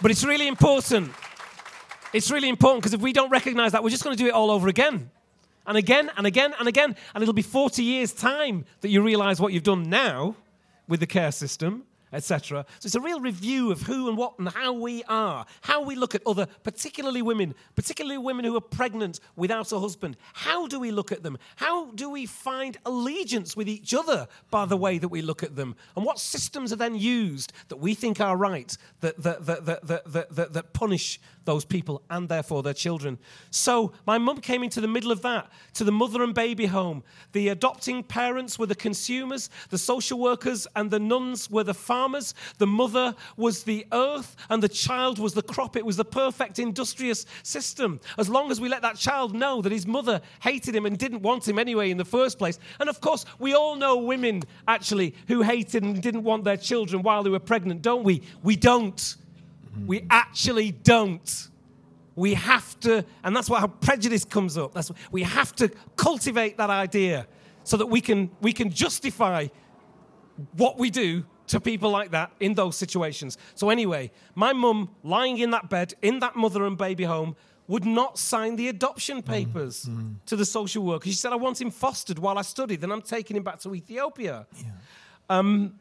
But 0.00 0.10
it's 0.10 0.24
really 0.24 0.48
important. 0.48 1.12
It's 2.12 2.30
really 2.30 2.48
important 2.48 2.82
because 2.82 2.94
if 2.94 3.00
we 3.00 3.12
don't 3.12 3.30
recognize 3.30 3.72
that, 3.72 3.82
we're 3.82 3.90
just 3.90 4.04
going 4.04 4.16
to 4.16 4.22
do 4.22 4.28
it 4.28 4.34
all 4.34 4.50
over 4.50 4.68
again. 4.68 5.10
And 5.66 5.76
again 5.76 6.10
and 6.16 6.26
again 6.26 6.54
and 6.58 6.68
again. 6.68 6.96
And 7.14 7.22
it'll 7.22 7.34
be 7.34 7.42
40 7.42 7.82
years' 7.82 8.12
time 8.12 8.64
that 8.80 8.88
you 8.88 9.02
realize 9.02 9.40
what 9.40 9.52
you've 9.52 9.62
done 9.62 9.88
now 9.88 10.36
with 10.88 11.00
the 11.00 11.06
care 11.06 11.32
system 11.32 11.84
etc. 12.12 12.66
So 12.78 12.86
it's 12.86 12.94
a 12.94 13.00
real 13.00 13.20
review 13.20 13.72
of 13.72 13.82
who 13.82 14.08
and 14.08 14.16
what 14.16 14.38
and 14.38 14.48
how 14.48 14.72
we 14.72 15.02
are, 15.04 15.46
how 15.62 15.82
we 15.82 15.94
look 15.94 16.14
at 16.14 16.22
other, 16.26 16.46
particularly 16.62 17.22
women, 17.22 17.54
particularly 17.74 18.18
women 18.18 18.44
who 18.44 18.56
are 18.56 18.60
pregnant 18.60 19.20
without 19.36 19.72
a 19.72 19.80
husband. 19.80 20.16
How 20.34 20.66
do 20.66 20.78
we 20.78 20.90
look 20.90 21.10
at 21.10 21.22
them? 21.22 21.38
How 21.56 21.90
do 21.92 22.10
we 22.10 22.26
find 22.26 22.76
allegiance 22.84 23.56
with 23.56 23.68
each 23.68 23.94
other 23.94 24.28
by 24.50 24.66
the 24.66 24.76
way 24.76 24.98
that 24.98 25.08
we 25.08 25.22
look 25.22 25.42
at 25.42 25.56
them? 25.56 25.74
And 25.96 26.04
what 26.04 26.18
systems 26.18 26.72
are 26.72 26.76
then 26.76 26.94
used 26.94 27.52
that 27.68 27.76
we 27.76 27.94
think 27.94 28.20
are 28.20 28.36
right, 28.36 28.76
that, 29.00 29.22
that, 29.22 29.46
that, 29.46 29.66
that, 29.66 29.86
that, 29.86 30.34
that, 30.34 30.52
that 30.52 30.72
punish 30.72 31.20
those 31.44 31.64
people 31.64 32.02
and 32.10 32.28
therefore 32.28 32.62
their 32.62 32.74
children. 32.74 33.18
So 33.50 33.92
my 34.06 34.18
mum 34.18 34.40
came 34.40 34.62
into 34.62 34.80
the 34.80 34.88
middle 34.88 35.12
of 35.12 35.22
that, 35.22 35.50
to 35.74 35.84
the 35.84 35.92
mother 35.92 36.22
and 36.22 36.34
baby 36.34 36.66
home. 36.66 37.02
The 37.32 37.48
adopting 37.48 38.02
parents 38.02 38.58
were 38.58 38.66
the 38.66 38.74
consumers, 38.74 39.50
the 39.70 39.78
social 39.78 40.18
workers 40.18 40.66
and 40.76 40.90
the 40.90 41.00
nuns 41.00 41.50
were 41.50 41.64
the 41.64 41.74
farmers 41.74 42.34
the 42.58 42.66
mother 42.66 43.14
was 43.36 43.64
the 43.64 43.86
earth, 43.92 44.36
and 44.50 44.62
the 44.62 44.68
child 44.68 45.18
was 45.18 45.34
the 45.34 45.42
crop. 45.42 45.76
It 45.76 45.84
was 45.84 45.96
the 45.96 46.04
perfect 46.04 46.58
industrious 46.58 47.26
system. 47.42 48.00
As 48.18 48.28
long 48.28 48.50
as 48.50 48.60
we 48.60 48.68
let 48.68 48.82
that 48.82 48.96
child 48.96 49.34
know 49.34 49.62
that 49.62 49.72
his 49.72 49.86
mother 49.86 50.20
hated 50.40 50.74
him 50.74 50.86
and 50.86 50.98
didn't 50.98 51.22
want 51.22 51.46
him 51.46 51.58
anyway 51.58 51.90
in 51.90 51.96
the 51.96 52.04
first 52.04 52.38
place. 52.38 52.58
And 52.80 52.88
of 52.88 53.00
course, 53.00 53.24
we 53.38 53.54
all 53.54 53.76
know 53.76 53.96
women 53.96 54.42
actually 54.68 55.14
who 55.28 55.42
hated 55.42 55.82
and 55.82 56.00
didn't 56.02 56.24
want 56.24 56.44
their 56.44 56.56
children 56.56 57.02
while 57.02 57.22
they 57.22 57.30
were 57.30 57.40
pregnant, 57.40 57.82
don't 57.82 58.04
we? 58.04 58.22
We 58.42 58.56
don't. 58.56 59.16
We 59.86 60.06
actually 60.10 60.72
don't. 60.72 61.48
We 62.14 62.34
have 62.34 62.78
to, 62.80 63.04
and 63.24 63.34
that's 63.34 63.48
why 63.48 63.60
how 63.60 63.68
prejudice 63.68 64.24
comes 64.24 64.58
up. 64.58 64.74
That's 64.74 64.92
we 65.10 65.22
have 65.22 65.54
to 65.56 65.70
cultivate 65.96 66.58
that 66.58 66.68
idea 66.68 67.26
so 67.64 67.76
that 67.78 67.86
we 67.86 68.00
can 68.00 68.30
we 68.40 68.52
can 68.52 68.70
justify 68.70 69.48
what 70.56 70.78
we 70.78 70.90
do 70.90 71.24
to 71.48 71.60
people 71.60 71.90
like 71.90 72.10
that 72.12 72.32
in 72.40 72.54
those 72.54 72.76
situations. 72.76 73.38
So, 73.54 73.70
anyway, 73.70 74.10
my 74.34 74.52
mum 74.52 74.90
lying 75.02 75.38
in 75.38 75.50
that 75.50 75.68
bed 75.68 75.94
in 76.02 76.20
that 76.20 76.36
mother 76.36 76.66
and 76.66 76.76
baby 76.76 77.04
home 77.04 77.36
would 77.68 77.84
not 77.84 78.18
sign 78.18 78.56
the 78.56 78.68
adoption 78.68 79.22
mm, 79.22 79.26
papers 79.26 79.84
mm. 79.84 80.14
to 80.26 80.36
the 80.36 80.44
social 80.44 80.84
worker. 80.84 81.08
She 81.08 81.14
said, 81.14 81.32
I 81.32 81.36
want 81.36 81.60
him 81.60 81.70
fostered 81.70 82.18
while 82.18 82.38
I 82.38 82.42
study, 82.42 82.76
then 82.76 82.90
I'm 82.90 83.02
taking 83.02 83.36
him 83.36 83.42
back 83.42 83.60
to 83.60 83.74
Ethiopia. 83.74 84.46
Yeah. 84.56 84.70
Um, 85.30 85.78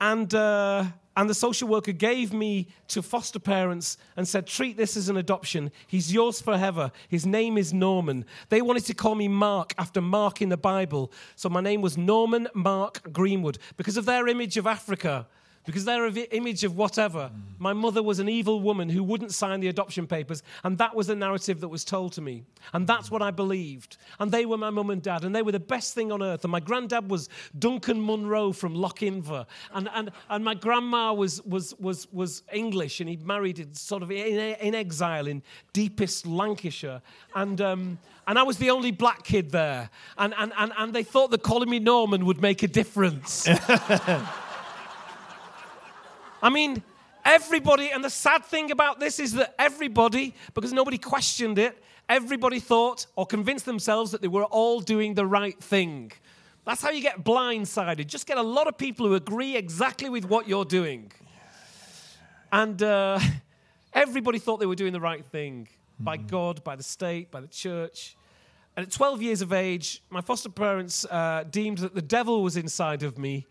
and 0.00 0.32
uh, 0.34 0.84
and 1.18 1.28
the 1.28 1.34
social 1.34 1.66
worker 1.66 1.90
gave 1.90 2.32
me 2.32 2.68
to 2.86 3.02
foster 3.02 3.40
parents 3.40 3.98
and 4.16 4.26
said, 4.28 4.46
Treat 4.46 4.76
this 4.76 4.96
as 4.96 5.08
an 5.08 5.16
adoption. 5.16 5.72
He's 5.88 6.12
yours 6.14 6.40
forever. 6.40 6.92
His 7.08 7.26
name 7.26 7.58
is 7.58 7.74
Norman. 7.74 8.24
They 8.50 8.62
wanted 8.62 8.84
to 8.84 8.94
call 8.94 9.16
me 9.16 9.26
Mark 9.26 9.74
after 9.78 10.00
Mark 10.00 10.40
in 10.40 10.48
the 10.48 10.56
Bible. 10.56 11.10
So 11.34 11.48
my 11.48 11.60
name 11.60 11.82
was 11.82 11.98
Norman 11.98 12.46
Mark 12.54 13.12
Greenwood 13.12 13.58
because 13.76 13.96
of 13.96 14.04
their 14.04 14.28
image 14.28 14.56
of 14.56 14.68
Africa 14.68 15.26
because 15.68 15.84
they're 15.84 16.06
an 16.06 16.16
image 16.16 16.64
of 16.64 16.78
whatever. 16.78 17.30
Mm. 17.30 17.42
My 17.58 17.74
mother 17.74 18.02
was 18.02 18.20
an 18.20 18.28
evil 18.30 18.62
woman 18.62 18.88
who 18.88 19.02
wouldn't 19.02 19.34
sign 19.34 19.60
the 19.60 19.68
adoption 19.68 20.06
papers, 20.06 20.42
and 20.64 20.78
that 20.78 20.96
was 20.96 21.08
the 21.08 21.14
narrative 21.14 21.60
that 21.60 21.68
was 21.68 21.84
told 21.84 22.14
to 22.14 22.22
me. 22.22 22.44
And 22.72 22.86
that's 22.86 23.10
what 23.10 23.20
I 23.20 23.30
believed. 23.30 23.98
And 24.18 24.32
they 24.32 24.46
were 24.46 24.56
my 24.56 24.70
mum 24.70 24.88
and 24.88 25.02
dad, 25.02 25.24
and 25.24 25.34
they 25.34 25.42
were 25.42 25.52
the 25.52 25.60
best 25.60 25.94
thing 25.94 26.10
on 26.10 26.22
earth. 26.22 26.42
And 26.42 26.52
my 26.52 26.60
granddad 26.60 27.10
was 27.10 27.28
Duncan 27.58 28.00
Munro 28.00 28.50
from 28.52 28.74
Lochinver, 28.74 29.44
and, 29.74 29.90
and, 29.92 30.10
and 30.30 30.42
my 30.42 30.54
grandma 30.54 31.12
was, 31.12 31.44
was, 31.44 31.74
was, 31.78 32.10
was 32.14 32.44
English, 32.50 33.00
and 33.00 33.10
he 33.10 33.16
married 33.16 33.76
sort 33.76 34.02
of 34.02 34.10
in, 34.10 34.38
in 34.38 34.74
exile 34.74 35.26
in 35.26 35.42
deepest 35.74 36.26
Lancashire. 36.26 37.02
And, 37.34 37.60
um, 37.60 37.98
and 38.26 38.38
I 38.38 38.42
was 38.42 38.56
the 38.56 38.70
only 38.70 38.90
black 38.90 39.22
kid 39.22 39.50
there. 39.50 39.90
And, 40.16 40.32
and, 40.38 40.50
and, 40.56 40.72
and 40.78 40.94
they 40.94 41.02
thought 41.02 41.30
that 41.32 41.42
calling 41.42 41.68
me 41.68 41.78
Norman 41.78 42.24
would 42.24 42.40
make 42.40 42.62
a 42.62 42.68
difference. 42.68 43.46
I 46.42 46.50
mean, 46.50 46.82
everybody, 47.24 47.90
and 47.90 48.02
the 48.02 48.10
sad 48.10 48.44
thing 48.44 48.70
about 48.70 49.00
this 49.00 49.18
is 49.18 49.32
that 49.34 49.54
everybody, 49.58 50.34
because 50.54 50.72
nobody 50.72 50.98
questioned 50.98 51.58
it, 51.58 51.82
everybody 52.08 52.60
thought 52.60 53.06
or 53.16 53.26
convinced 53.26 53.66
themselves 53.66 54.12
that 54.12 54.22
they 54.22 54.28
were 54.28 54.44
all 54.44 54.80
doing 54.80 55.14
the 55.14 55.26
right 55.26 55.58
thing. 55.62 56.12
That's 56.64 56.82
how 56.82 56.90
you 56.90 57.00
get 57.02 57.24
blindsided. 57.24 58.06
Just 58.06 58.26
get 58.26 58.38
a 58.38 58.42
lot 58.42 58.66
of 58.66 58.76
people 58.76 59.06
who 59.06 59.14
agree 59.14 59.56
exactly 59.56 60.08
with 60.08 60.26
what 60.26 60.48
you're 60.48 60.64
doing. 60.64 61.10
And 62.52 62.82
uh, 62.82 63.18
everybody 63.92 64.38
thought 64.38 64.60
they 64.60 64.66
were 64.66 64.74
doing 64.74 64.92
the 64.92 65.00
right 65.00 65.24
thing 65.24 65.68
by 65.98 66.16
mm-hmm. 66.16 66.26
God, 66.26 66.64
by 66.64 66.76
the 66.76 66.82
state, 66.82 67.30
by 67.30 67.40
the 67.40 67.48
church. 67.48 68.16
And 68.76 68.86
at 68.86 68.92
12 68.92 69.22
years 69.22 69.42
of 69.42 69.52
age, 69.52 70.02
my 70.08 70.20
foster 70.20 70.50
parents 70.50 71.04
uh, 71.06 71.44
deemed 71.50 71.78
that 71.78 71.94
the 71.94 72.02
devil 72.02 72.42
was 72.42 72.56
inside 72.56 73.02
of 73.02 73.18
me. 73.18 73.46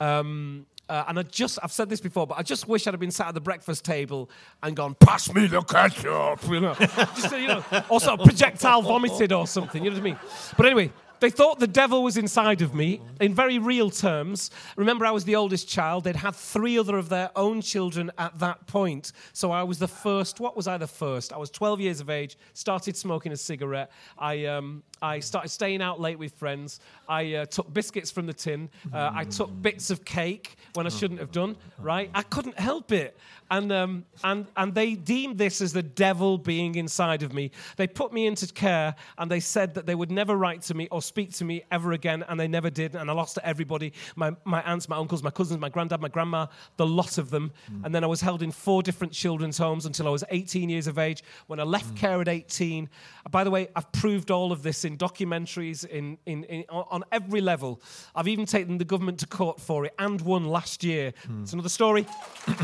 Um, 0.00 0.66
uh, 0.92 1.04
and 1.08 1.18
I 1.18 1.22
just, 1.22 1.58
I've 1.62 1.72
said 1.72 1.88
this 1.88 2.02
before, 2.02 2.26
but 2.26 2.36
I 2.36 2.42
just 2.42 2.68
wish 2.68 2.86
I'd 2.86 2.92
have 2.92 3.00
been 3.00 3.10
sat 3.10 3.28
at 3.28 3.32
the 3.34 3.40
breakfast 3.40 3.82
table 3.82 4.28
and 4.62 4.76
gone, 4.76 4.94
pass 4.94 5.32
me 5.32 5.46
the 5.46 5.62
ketchup, 5.62 6.46
you 6.46 6.60
know. 6.60 6.74
just, 7.16 7.32
you 7.32 7.48
know, 7.48 7.64
also 7.88 8.14
projectile 8.18 8.82
vomited 8.82 9.32
or 9.32 9.46
something, 9.46 9.82
you 9.82 9.88
know 9.88 9.96
what 9.96 10.02
I 10.02 10.04
mean? 10.04 10.18
But 10.54 10.66
anyway, 10.66 10.92
they 11.22 11.30
thought 11.30 11.60
the 11.60 11.68
devil 11.68 12.02
was 12.02 12.16
inside 12.16 12.62
of 12.62 12.74
me 12.74 13.00
in 13.20 13.32
very 13.32 13.56
real 13.56 13.90
terms. 13.90 14.50
Remember, 14.74 15.06
I 15.06 15.12
was 15.12 15.24
the 15.24 15.36
oldest 15.36 15.68
child. 15.68 16.02
They'd 16.02 16.16
had 16.16 16.34
three 16.34 16.76
other 16.76 16.98
of 16.98 17.08
their 17.08 17.30
own 17.36 17.62
children 17.62 18.10
at 18.18 18.36
that 18.40 18.66
point. 18.66 19.12
So 19.32 19.52
I 19.52 19.62
was 19.62 19.78
the 19.78 19.86
first. 19.86 20.40
What 20.40 20.56
was 20.56 20.66
I 20.66 20.78
the 20.78 20.88
first? 20.88 21.32
I 21.32 21.36
was 21.36 21.48
12 21.50 21.80
years 21.80 22.00
of 22.00 22.10
age, 22.10 22.36
started 22.54 22.96
smoking 22.96 23.30
a 23.30 23.36
cigarette. 23.36 23.92
I, 24.18 24.46
um, 24.46 24.82
I 25.00 25.20
started 25.20 25.50
staying 25.50 25.80
out 25.80 26.00
late 26.00 26.18
with 26.18 26.32
friends. 26.32 26.80
I 27.08 27.34
uh, 27.34 27.44
took 27.46 27.72
biscuits 27.72 28.10
from 28.10 28.26
the 28.26 28.34
tin. 28.34 28.68
Uh, 28.92 29.12
I 29.14 29.22
took 29.22 29.50
bits 29.62 29.90
of 29.90 30.04
cake 30.04 30.56
when 30.74 30.86
I 30.86 30.90
shouldn't 30.90 31.20
have 31.20 31.30
done, 31.30 31.56
right? 31.78 32.10
I 32.14 32.22
couldn't 32.22 32.58
help 32.58 32.90
it. 32.90 33.16
And, 33.52 33.70
um, 33.70 34.06
and, 34.24 34.46
and 34.56 34.74
they 34.74 34.94
deemed 34.94 35.36
this 35.36 35.60
as 35.60 35.74
the 35.74 35.82
devil 35.82 36.38
being 36.38 36.76
inside 36.76 37.22
of 37.22 37.34
me. 37.34 37.50
They 37.76 37.86
put 37.86 38.10
me 38.10 38.26
into 38.26 38.46
care 38.46 38.94
and 39.18 39.30
they 39.30 39.40
said 39.40 39.74
that 39.74 39.84
they 39.84 39.94
would 39.94 40.10
never 40.10 40.36
write 40.36 40.62
to 40.62 40.74
me 40.74 40.88
or 40.90 41.02
speak 41.12 41.30
to 41.34 41.44
me 41.44 41.62
ever 41.70 41.92
again, 41.92 42.24
and 42.26 42.40
they 42.40 42.48
never 42.48 42.70
did. 42.70 42.94
And 42.94 43.10
I 43.10 43.12
lost 43.12 43.34
to 43.34 43.46
everybody 43.46 43.92
my, 44.16 44.34
my 44.44 44.62
aunts, 44.62 44.88
my 44.88 44.96
uncles, 44.96 45.22
my 45.22 45.28
cousins, 45.30 45.60
my 45.60 45.68
granddad, 45.68 46.00
my 46.00 46.08
grandma, 46.08 46.46
the 46.78 46.86
lot 46.86 47.18
of 47.18 47.28
them. 47.28 47.52
Mm. 47.70 47.84
And 47.84 47.94
then 47.94 48.02
I 48.02 48.06
was 48.06 48.22
held 48.22 48.42
in 48.42 48.50
four 48.50 48.82
different 48.82 49.12
children's 49.12 49.58
homes 49.58 49.84
until 49.84 50.06
I 50.06 50.10
was 50.10 50.24
18 50.30 50.70
years 50.70 50.86
of 50.86 50.98
age. 50.98 51.22
When 51.48 51.60
I 51.60 51.64
left 51.64 51.92
mm. 51.92 51.98
care 51.98 52.18
at 52.22 52.28
18, 52.28 52.88
by 53.30 53.44
the 53.44 53.50
way, 53.50 53.68
I've 53.76 53.92
proved 53.92 54.30
all 54.30 54.52
of 54.52 54.62
this 54.62 54.86
in 54.86 54.96
documentaries, 54.96 55.84
in, 55.84 56.16
in, 56.24 56.44
in, 56.44 56.64
on 56.70 57.04
every 57.12 57.42
level. 57.42 57.82
I've 58.14 58.28
even 58.28 58.46
taken 58.46 58.78
the 58.78 58.86
government 58.86 59.18
to 59.18 59.26
court 59.26 59.60
for 59.60 59.84
it 59.84 59.92
and 59.98 60.18
won 60.22 60.46
last 60.46 60.82
year. 60.82 61.12
Mm. 61.28 61.42
It's 61.42 61.52
another 61.52 61.68
story. 61.68 62.06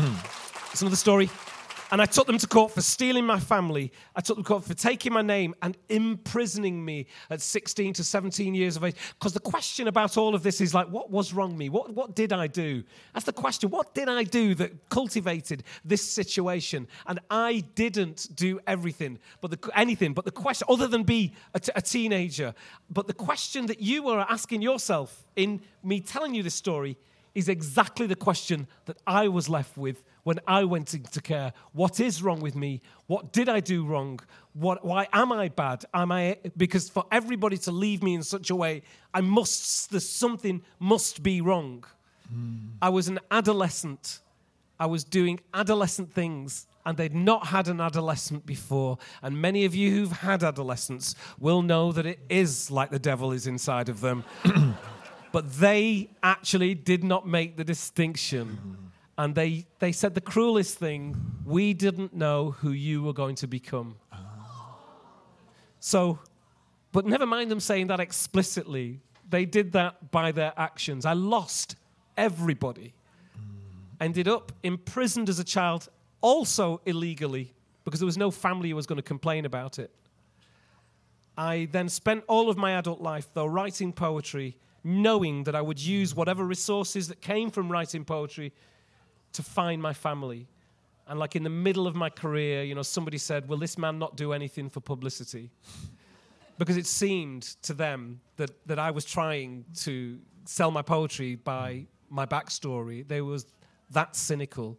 It's 0.71 0.81
another 0.81 0.97
story. 0.97 1.31
And 1.91 2.01
I 2.01 2.05
took 2.05 2.27
them 2.27 2.37
to 2.37 2.47
court 2.47 2.71
for 2.71 2.81
stealing 2.81 3.25
my 3.25 3.39
family. 3.39 3.91
I 4.15 4.21
took 4.21 4.37
them 4.37 4.43
to 4.43 4.47
court 4.47 4.63
for 4.63 4.75
taking 4.75 5.11
my 5.11 5.23
name 5.23 5.55
and 5.61 5.75
imprisoning 5.89 6.83
me 6.83 7.07
at 7.29 7.41
16 7.41 7.93
to 7.93 8.03
17 8.03 8.53
years 8.53 8.75
of 8.75 8.83
age. 8.83 8.95
Because 9.17 9.33
the 9.33 9.39
question 9.39 9.87
about 9.87 10.15
all 10.15 10.35
of 10.35 10.43
this 10.43 10.61
is 10.61 10.73
like, 10.73 10.87
what 10.89 11.09
was 11.09 11.33
wrong 11.33 11.57
me? 11.57 11.69
What, 11.69 11.93
what 11.93 12.15
did 12.15 12.31
I 12.31 12.47
do? 12.47 12.83
That's 13.13 13.25
the 13.25 13.33
question. 13.33 13.71
What 13.71 13.95
did 13.95 14.07
I 14.07 14.23
do 14.23 14.53
that 14.55 14.89
cultivated 14.89 15.63
this 15.83 16.07
situation? 16.07 16.87
And 17.07 17.19
I 17.31 17.63
didn't 17.73 18.35
do 18.35 18.59
everything, 18.67 19.17
but 19.41 19.51
the, 19.51 19.71
anything. 19.75 20.13
But 20.13 20.25
the 20.25 20.31
question, 20.31 20.67
other 20.69 20.87
than 20.87 21.03
be 21.03 21.33
a, 21.55 21.59
t- 21.59 21.71
a 21.75 21.81
teenager, 21.81 22.53
but 22.89 23.07
the 23.07 23.13
question 23.13 23.65
that 23.65 23.81
you 23.81 24.09
are 24.09 24.25
asking 24.29 24.61
yourself 24.61 25.25
in 25.35 25.61
me 25.83 26.01
telling 26.01 26.35
you 26.35 26.43
this 26.43 26.55
story 26.55 26.97
is 27.35 27.49
exactly 27.49 28.05
the 28.07 28.15
question 28.15 28.67
that 28.85 28.97
I 29.07 29.27
was 29.27 29.49
left 29.49 29.77
with 29.77 30.03
when 30.29 30.39
I 30.45 30.63
went 30.63 30.93
into 30.93 31.21
care. 31.23 31.53
What 31.73 31.99
is 31.99 32.21
wrong 32.21 32.39
with 32.39 32.55
me? 32.55 32.81
What 33.07 33.33
did 33.33 33.49
I 33.49 33.61
do 33.61 33.83
wrong? 33.83 34.19
What, 34.53 34.85
why 34.85 35.07
am 35.11 35.31
I 35.31 35.47
bad? 35.47 35.85
Am 35.91 36.11
I 36.11 36.37
because 36.55 36.87
for 36.87 37.03
everybody 37.11 37.57
to 37.65 37.71
leave 37.71 38.03
me 38.03 38.13
in 38.13 38.21
such 38.21 38.51
a 38.51 38.55
way, 38.55 38.83
I 39.11 39.21
must 39.21 39.89
there's 39.89 40.07
something 40.07 40.61
must 40.77 41.23
be 41.23 41.41
wrong. 41.41 41.83
Mm. 42.31 42.73
I 42.79 42.89
was 42.89 43.07
an 43.07 43.17
adolescent. 43.31 44.19
I 44.79 44.85
was 44.85 45.03
doing 45.03 45.39
adolescent 45.51 46.13
things 46.13 46.67
and 46.85 46.95
they'd 46.95 47.15
not 47.15 47.47
had 47.47 47.67
an 47.67 47.81
adolescent 47.81 48.45
before. 48.45 48.99
And 49.23 49.41
many 49.41 49.65
of 49.65 49.73
you 49.73 49.89
who've 49.89 50.11
had 50.11 50.43
adolescents 50.43 51.15
will 51.39 51.63
know 51.63 51.91
that 51.91 52.05
it 52.05 52.19
is 52.29 52.69
like 52.69 52.91
the 52.91 52.99
devil 52.99 53.31
is 53.31 53.47
inside 53.47 53.89
of 53.89 53.99
them. 54.01 54.23
but 55.31 55.51
they 55.53 56.11
actually 56.21 56.75
did 56.75 57.03
not 57.03 57.27
make 57.27 57.57
the 57.57 57.63
distinction. 57.63 58.88
And 59.19 59.35
they, 59.35 59.65
they 59.79 59.91
said 59.91 60.15
the 60.15 60.21
cruelest 60.21 60.77
thing 60.77 61.13
we 61.45 61.73
didn't 61.73 62.15
know 62.15 62.51
who 62.51 62.71
you 62.71 63.03
were 63.03 63.11
going 63.11 63.35
to 63.35 63.47
become. 63.47 63.97
So, 65.81 66.19
but 66.93 67.05
never 67.05 67.25
mind 67.25 67.51
them 67.51 67.59
saying 67.59 67.87
that 67.87 67.99
explicitly, 67.99 69.01
they 69.29 69.43
did 69.43 69.73
that 69.73 70.11
by 70.11 70.31
their 70.31 70.53
actions. 70.55 71.05
I 71.05 71.13
lost 71.13 71.75
everybody. 72.15 72.93
Ended 73.99 74.29
up 74.29 74.53
imprisoned 74.63 75.27
as 75.27 75.37
a 75.37 75.43
child, 75.43 75.89
also 76.21 76.79
illegally, 76.85 77.53
because 77.83 77.99
there 77.99 78.05
was 78.05 78.17
no 78.17 78.31
family 78.31 78.69
who 78.69 78.77
was 78.77 78.87
going 78.87 78.95
to 78.95 79.03
complain 79.03 79.43
about 79.43 79.79
it. 79.79 79.91
I 81.37 81.67
then 81.73 81.89
spent 81.89 82.23
all 82.29 82.49
of 82.49 82.55
my 82.55 82.71
adult 82.71 83.01
life, 83.01 83.27
though, 83.33 83.47
writing 83.47 83.91
poetry, 83.91 84.55
knowing 84.81 85.43
that 85.43 85.55
I 85.55 85.61
would 85.61 85.81
use 85.81 86.15
whatever 86.15 86.45
resources 86.45 87.09
that 87.09 87.19
came 87.19 87.51
from 87.51 87.69
writing 87.69 88.05
poetry 88.05 88.53
to 89.33 89.43
find 89.43 89.81
my 89.81 89.93
family. 89.93 90.47
And 91.07 91.19
like 91.19 91.35
in 91.35 91.43
the 91.43 91.49
middle 91.49 91.87
of 91.87 91.95
my 91.95 92.09
career, 92.09 92.63
you 92.63 92.75
know, 92.75 92.83
somebody 92.83 93.17
said, 93.17 93.49
Will 93.49 93.57
this 93.57 93.77
man 93.77 93.97
not 93.97 94.15
do 94.15 94.33
anything 94.33 94.69
for 94.69 94.79
publicity? 94.79 95.51
because 96.59 96.77
it 96.77 96.85
seemed 96.85 97.43
to 97.63 97.73
them 97.73 98.19
that, 98.35 98.51
that 98.67 98.77
I 98.77 98.91
was 98.91 99.05
trying 99.05 99.65
to 99.77 100.19
sell 100.45 100.71
my 100.71 100.81
poetry 100.81 101.35
by 101.35 101.87
my 102.09 102.25
backstory. 102.25 103.07
They 103.07 103.21
was 103.21 103.47
that 103.91 104.15
cynical. 104.15 104.77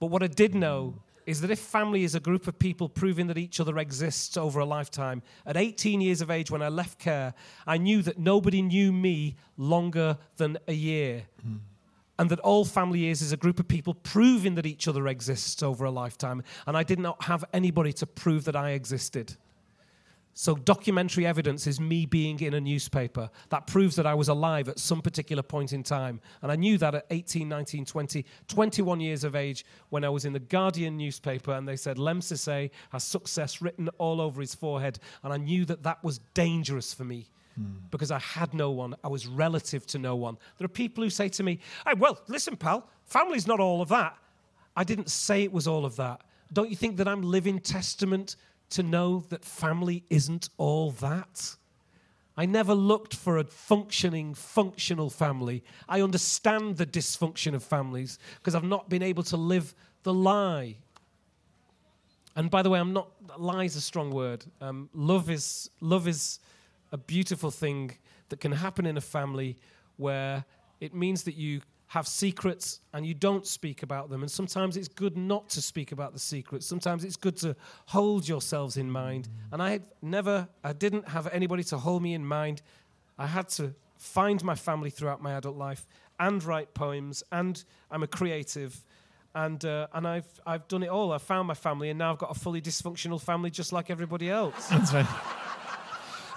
But 0.00 0.06
what 0.06 0.22
I 0.22 0.26
did 0.26 0.54
know 0.54 0.94
is 1.26 1.42
that 1.42 1.50
if 1.50 1.58
family 1.58 2.04
is 2.04 2.14
a 2.14 2.20
group 2.20 2.48
of 2.48 2.58
people 2.58 2.88
proving 2.88 3.26
that 3.26 3.36
each 3.36 3.60
other 3.60 3.78
exists 3.78 4.38
over 4.38 4.60
a 4.60 4.64
lifetime, 4.64 5.22
at 5.44 5.58
18 5.58 6.00
years 6.00 6.22
of 6.22 6.30
age 6.30 6.50
when 6.50 6.62
I 6.62 6.68
left 6.68 6.98
care, 6.98 7.34
I 7.66 7.76
knew 7.76 8.00
that 8.02 8.18
nobody 8.18 8.62
knew 8.62 8.90
me 8.90 9.36
longer 9.58 10.16
than 10.38 10.56
a 10.66 10.72
year. 10.72 11.24
Mm. 11.46 11.58
And 12.18 12.30
that 12.30 12.40
all 12.40 12.64
family 12.64 13.08
is 13.08 13.22
is 13.22 13.32
a 13.32 13.36
group 13.36 13.60
of 13.60 13.68
people 13.68 13.94
proving 13.94 14.56
that 14.56 14.66
each 14.66 14.88
other 14.88 15.06
exists 15.06 15.62
over 15.62 15.84
a 15.84 15.90
lifetime. 15.90 16.42
And 16.66 16.76
I 16.76 16.82
did 16.82 16.98
not 16.98 17.22
have 17.24 17.44
anybody 17.52 17.92
to 17.94 18.06
prove 18.06 18.44
that 18.44 18.56
I 18.56 18.70
existed. 18.70 19.36
So, 20.40 20.54
documentary 20.54 21.26
evidence 21.26 21.66
is 21.66 21.80
me 21.80 22.06
being 22.06 22.38
in 22.38 22.54
a 22.54 22.60
newspaper. 22.60 23.28
That 23.48 23.66
proves 23.66 23.96
that 23.96 24.06
I 24.06 24.14
was 24.14 24.28
alive 24.28 24.68
at 24.68 24.78
some 24.78 25.02
particular 25.02 25.42
point 25.42 25.72
in 25.72 25.82
time. 25.82 26.20
And 26.42 26.52
I 26.52 26.54
knew 26.54 26.78
that 26.78 26.94
at 26.94 27.06
18, 27.10 27.48
19, 27.48 27.84
20, 27.84 28.24
21 28.46 29.00
years 29.00 29.24
of 29.24 29.34
age 29.34 29.64
when 29.88 30.04
I 30.04 30.08
was 30.10 30.24
in 30.24 30.32
the 30.32 30.38
Guardian 30.38 30.96
newspaper 30.96 31.50
and 31.50 31.66
they 31.66 31.74
said, 31.74 31.98
Lemn 31.98 32.20
Sissay 32.20 32.70
has 32.90 33.02
success 33.02 33.60
written 33.60 33.88
all 33.98 34.20
over 34.20 34.40
his 34.40 34.54
forehead. 34.54 35.00
And 35.24 35.32
I 35.32 35.38
knew 35.38 35.64
that 35.64 35.82
that 35.82 36.04
was 36.04 36.20
dangerous 36.34 36.94
for 36.94 37.02
me 37.02 37.26
hmm. 37.58 37.78
because 37.90 38.10
I 38.10 38.18
had 38.18 38.54
no 38.54 38.70
one. 38.70 38.94
I 39.02 39.08
was 39.08 39.26
relative 39.26 39.86
to 39.88 39.98
no 39.98 40.16
one. 40.16 40.38
There 40.58 40.64
are 40.64 40.68
people 40.68 41.04
who 41.04 41.10
say 41.10 41.28
to 41.30 41.42
me, 41.42 41.60
hey, 41.86 41.94
well, 41.94 42.18
listen, 42.28 42.56
pal, 42.56 42.88
family's 43.04 43.46
not 43.46 43.60
all 43.60 43.82
of 43.82 43.88
that. 43.88 44.16
I 44.76 44.84
didn't 44.84 45.10
say 45.10 45.42
it 45.42 45.52
was 45.52 45.66
all 45.66 45.84
of 45.84 45.96
that. 45.96 46.22
Don't 46.52 46.70
you 46.70 46.76
think 46.76 46.96
that 46.96 47.08
I'm 47.08 47.22
living 47.22 47.58
testament 47.58 48.36
to 48.70 48.82
know 48.82 49.24
that 49.28 49.44
family 49.44 50.04
isn't 50.10 50.50
all 50.56 50.92
that. 50.92 51.56
I 52.36 52.46
never 52.46 52.72
looked 52.72 53.16
for 53.16 53.38
a 53.38 53.44
functioning, 53.44 54.32
functional 54.34 55.10
family. 55.10 55.64
I 55.88 56.02
understand 56.02 56.76
the 56.76 56.86
dysfunction 56.86 57.54
of 57.54 57.64
families 57.64 58.20
because 58.36 58.54
I've 58.54 58.62
not 58.62 58.88
been 58.88 59.02
able 59.02 59.24
to 59.24 59.36
live 59.36 59.74
the 60.04 60.14
lie. 60.14 60.76
And 62.36 62.48
by 62.48 62.62
the 62.62 62.70
way, 62.70 62.78
I'm 62.78 62.92
not, 62.92 63.10
lie 63.36 63.64
is 63.64 63.74
a 63.74 63.80
strong 63.80 64.12
word. 64.12 64.44
Um, 64.60 64.88
love, 64.94 65.30
is, 65.30 65.70
love 65.80 66.06
is 66.06 66.38
a 66.92 66.98
beautiful 66.98 67.50
thing 67.50 67.96
that 68.28 68.40
can 68.40 68.52
happen 68.52 68.86
in 68.86 68.96
a 68.96 69.00
family 69.00 69.56
where 69.96 70.44
it 70.80 70.94
means 70.94 71.24
that 71.24 71.34
you 71.34 71.60
have 71.88 72.06
secrets 72.06 72.80
and 72.92 73.06
you 73.06 73.14
don't 73.14 73.46
speak 73.46 73.82
about 73.82 74.10
them. 74.10 74.22
And 74.22 74.30
sometimes 74.30 74.76
it's 74.76 74.88
good 74.88 75.16
not 75.16 75.48
to 75.50 75.62
speak 75.62 75.90
about 75.90 76.12
the 76.12 76.18
secrets. 76.18 76.66
Sometimes 76.66 77.02
it's 77.02 77.16
good 77.16 77.36
to 77.38 77.56
hold 77.86 78.28
yourselves 78.28 78.76
in 78.76 78.90
mind. 78.90 79.28
And 79.52 79.62
I 79.62 79.80
never, 80.02 80.48
I 80.62 80.74
didn't 80.74 81.08
have 81.08 81.26
anybody 81.28 81.64
to 81.64 81.78
hold 81.78 82.02
me 82.02 82.12
in 82.12 82.26
mind. 82.26 82.60
I 83.18 83.26
had 83.26 83.48
to 83.50 83.74
find 83.96 84.44
my 84.44 84.54
family 84.54 84.90
throughout 84.90 85.22
my 85.22 85.32
adult 85.32 85.56
life 85.56 85.86
and 86.20 86.44
write 86.44 86.74
poems. 86.74 87.22
And 87.32 87.62
I'm 87.90 88.02
a 88.02 88.06
creative. 88.06 88.84
And, 89.34 89.64
uh, 89.64 89.86
and 89.94 90.06
I've, 90.06 90.40
I've 90.46 90.68
done 90.68 90.82
it 90.82 90.88
all. 90.88 91.12
I've 91.12 91.22
found 91.22 91.48
my 91.48 91.54
family, 91.54 91.90
and 91.90 91.98
now 91.98 92.12
I've 92.12 92.18
got 92.18 92.30
a 92.34 92.38
fully 92.38 92.60
dysfunctional 92.60 93.20
family 93.20 93.50
just 93.50 93.72
like 93.72 93.88
everybody 93.88 94.30
else. 94.30 94.68
That's 94.68 94.92
right. 94.92 95.06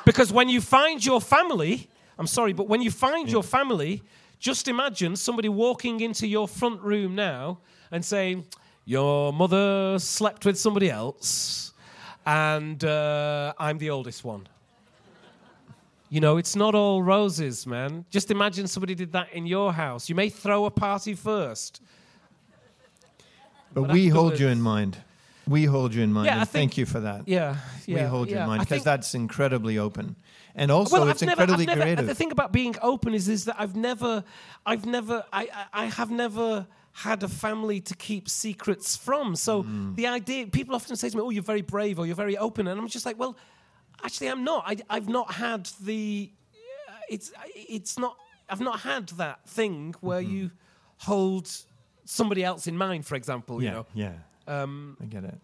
Because 0.06 0.32
when 0.32 0.50
you 0.50 0.62
find 0.62 1.06
your 1.06 1.22
family, 1.22 1.90
I'm 2.18 2.28
sorry, 2.28 2.54
but 2.54 2.68
when 2.68 2.82
you 2.82 2.92
find 2.92 3.30
your 3.30 3.44
family, 3.44 4.04
just 4.40 4.68
imagine 4.68 5.16
somebody 5.16 5.50
walking 5.50 6.02
into 6.02 6.28
your 6.28 6.48
front 6.48 6.82
room 6.82 7.16
now 7.16 7.60
and 7.92 8.04
saying, 8.04 8.46
Your 8.86 9.32
mother 9.32 10.00
slept 10.00 10.46
with 10.46 10.58
somebody 10.58 10.90
else, 10.90 11.74
and 12.26 12.84
uh, 12.84 13.54
I'm 13.58 13.78
the 13.78 13.90
oldest 13.90 14.24
one. 14.24 14.48
You 16.10 16.20
know, 16.20 16.38
it's 16.38 16.58
not 16.58 16.76
all 16.76 17.02
roses, 17.02 17.66
man. 17.66 18.04
Just 18.10 18.32
imagine 18.32 18.68
somebody 18.68 18.96
did 18.96 19.14
that 19.14 19.32
in 19.32 19.46
your 19.46 19.72
house. 19.72 20.10
You 20.10 20.16
may 20.16 20.30
throw 20.30 20.66
a 20.66 20.72
party 20.72 21.14
first. 21.14 21.82
But, 23.74 23.84
but 23.84 23.92
we 23.92 24.10
hold 24.10 24.38
you 24.38 24.50
in 24.50 24.62
mind. 24.62 24.98
We 25.48 25.66
hold 25.66 25.94
you 25.94 26.04
in 26.04 26.14
mind. 26.14 26.28
Yeah, 26.28 26.40
and 26.40 26.50
think, 26.50 26.72
thank 26.72 26.78
you 26.78 26.86
for 26.86 27.00
that. 27.02 27.28
Yeah, 27.28 27.58
yeah. 27.86 28.04
We 28.04 28.10
hold 28.10 28.30
yeah. 28.30 28.36
you 28.36 28.42
in 28.42 28.48
mind 28.48 28.60
because 28.62 28.84
that's 28.84 29.16
incredibly 29.16 29.78
open 29.78 30.16
and 30.56 30.72
also 30.72 31.00
well, 31.00 31.10
it's 31.10 31.24
I've 31.24 31.30
incredibly 31.30 31.66
never, 31.66 31.82
creative. 31.82 32.08
the 32.08 32.16
thing 32.16 32.32
about 32.32 32.52
being 32.52 32.76
open 32.82 33.14
is, 33.14 33.28
is 33.28 33.46
that 33.46 33.56
I've 33.58 33.76
never, 33.76 34.24
I've 34.66 34.86
never, 34.86 35.24
I, 35.32 35.44
I, 35.54 35.84
I 35.84 35.86
have 35.86 36.12
never 36.12 36.68
had 36.94 37.24
a 37.24 37.28
family 37.28 37.80
to 37.82 37.96
keep 37.96 38.28
secrets 38.28 38.98
from. 38.98 39.36
So 39.36 39.64
mm. 39.64 39.96
the 39.96 40.08
idea, 40.08 40.48
people 40.48 40.76
often 40.76 40.96
say 40.96 41.10
to 41.10 41.18
me, 41.18 41.24
"Oh, 41.24 41.30
you're 41.30 41.44
very 41.44 41.62
brave," 41.62 42.00
or 42.00 42.06
"You're 42.06 42.16
very 42.16 42.38
open," 42.38 42.68
and 42.68 42.80
I'm 42.80 42.88
just 42.88 43.06
like, 43.06 43.18
"Well, 43.18 43.38
actually, 44.04 44.28
I'm 44.28 44.44
not. 44.44 44.64
I, 44.68 44.78
I've 44.90 45.10
not 45.10 45.34
had 45.34 45.70
the, 45.82 46.32
uh, 46.90 46.94
it's, 47.10 47.32
it's 47.56 47.98
not. 47.98 48.18
I've 48.50 48.62
not 48.62 48.82
had 48.82 49.08
that 49.10 49.48
thing 49.48 49.96
where 50.02 50.22
mm-hmm. 50.22 50.36
you 50.36 50.52
hold 50.98 51.50
somebody 52.04 52.44
else 52.44 52.68
in 52.68 52.78
mind, 52.78 53.06
for 53.06 53.16
example. 53.16 53.64
Yeah, 53.64 53.70
you 53.70 53.76
know. 53.76 53.86
Yeah. 53.94 54.14
Um, 54.48 54.98
I 55.02 55.06
get 55.06 55.24
it. 55.24 55.38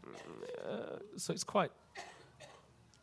Uh, 0.68 0.98
so 1.18 1.34
it's 1.34 1.44
quite 1.44 1.72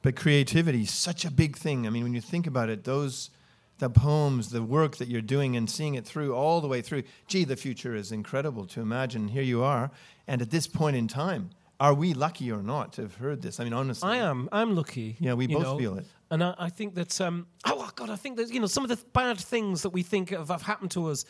but 0.05 0.17
creativity 0.17 0.83
is 0.83 0.93
such 0.93 1.25
a 1.25 1.31
big 1.31 1.57
thing. 1.57 1.87
I 1.87 1.91
mean, 1.91 2.03
when 2.03 2.13
you 2.13 2.21
think 2.21 2.47
about 2.47 2.69
it, 2.69 2.85
those 2.85 3.31
the 3.79 3.89
poems, 3.89 4.51
the 4.51 4.63
work 4.63 4.99
that 4.99 5.09
you're 5.09 5.23
doing 5.23 5.57
and 5.57 5.69
seeing 5.69 5.95
it 5.95 6.05
through 6.05 6.35
all 6.35 6.61
the 6.61 6.69
way 6.69 6.83
through. 6.83 7.05
Gee, 7.27 7.45
the 7.45 7.57
future 7.57 7.97
is 7.97 8.13
incredible 8.13 8.67
to 8.67 8.83
imagine. 8.83 9.29
Here 9.29 9.43
you 9.43 9.63
are, 9.63 9.91
and 10.29 10.43
at 10.43 10.51
this 10.51 10.67
point 10.67 10.95
in 10.95 11.09
time, 11.09 11.51
are 11.81 11.95
we 11.95 12.13
lucky 12.13 12.53
or 12.53 12.63
not 12.63 12.93
to 12.93 13.03
have 13.03 13.15
heard 13.15 13.41
this? 13.41 13.59
I 13.59 13.65
mean, 13.65 13.73
honestly, 13.73 14.11
I 14.11 14.17
am. 14.17 14.51
I'm 14.53 14.77
lucky. 14.77 15.17
Yeah, 15.19 15.33
we 15.33 15.47
both 15.47 15.63
know, 15.63 15.79
feel 15.79 15.97
it. 15.97 16.05
And 16.31 16.45
I, 16.45 16.55
I, 16.59 16.69
think 16.69 16.95
that. 16.97 17.19
Um, 17.23 17.47
oh 17.65 17.91
God, 17.97 18.11
I 18.11 18.17
think 18.17 18.37
that 18.37 18.53
you 18.53 18.61
know 18.61 18.67
some 18.67 18.85
of 18.85 18.91
the 18.91 19.03
bad 19.15 19.39
things 19.39 19.81
that 19.83 19.91
we 19.91 20.03
think 20.03 20.33
of 20.33 20.49
have 20.49 20.63
happened 20.63 20.91
to 20.91 21.09
us. 21.09 21.25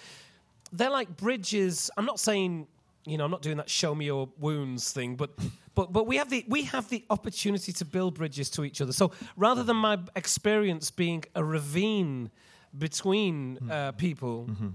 They're 0.73 0.91
like 0.91 1.17
bridges. 1.17 1.93
I'm 1.97 2.07
not 2.07 2.19
saying 2.19 2.67
you 3.07 3.19
know, 3.19 3.25
I'm 3.25 3.31
not 3.31 3.43
doing 3.43 3.59
that 3.59 3.69
show 3.69 3.95
me 3.95 4.07
your 4.07 4.29
wounds 4.39 4.93
thing, 4.93 5.17
but 5.17 5.31
but 5.75 5.93
but 5.93 6.07
we 6.07 6.17
have 6.17 6.31
the 6.31 6.45
we 6.49 6.63
have 6.65 6.89
the 6.89 7.05
opportunity 7.11 7.73
to 7.73 7.85
build 7.85 8.15
bridges 8.15 8.51
to 8.51 8.65
each 8.65 8.81
other. 8.81 8.93
So 8.93 9.13
rather 9.37 9.63
than 9.63 9.77
my 9.77 9.99
experience 10.17 10.91
being 10.91 11.25
a 11.35 11.45
ravine 11.45 12.31
between 12.77 13.59
mm. 13.59 13.71
uh, 13.71 13.93
people, 13.93 14.47
mm-hmm. 14.51 14.69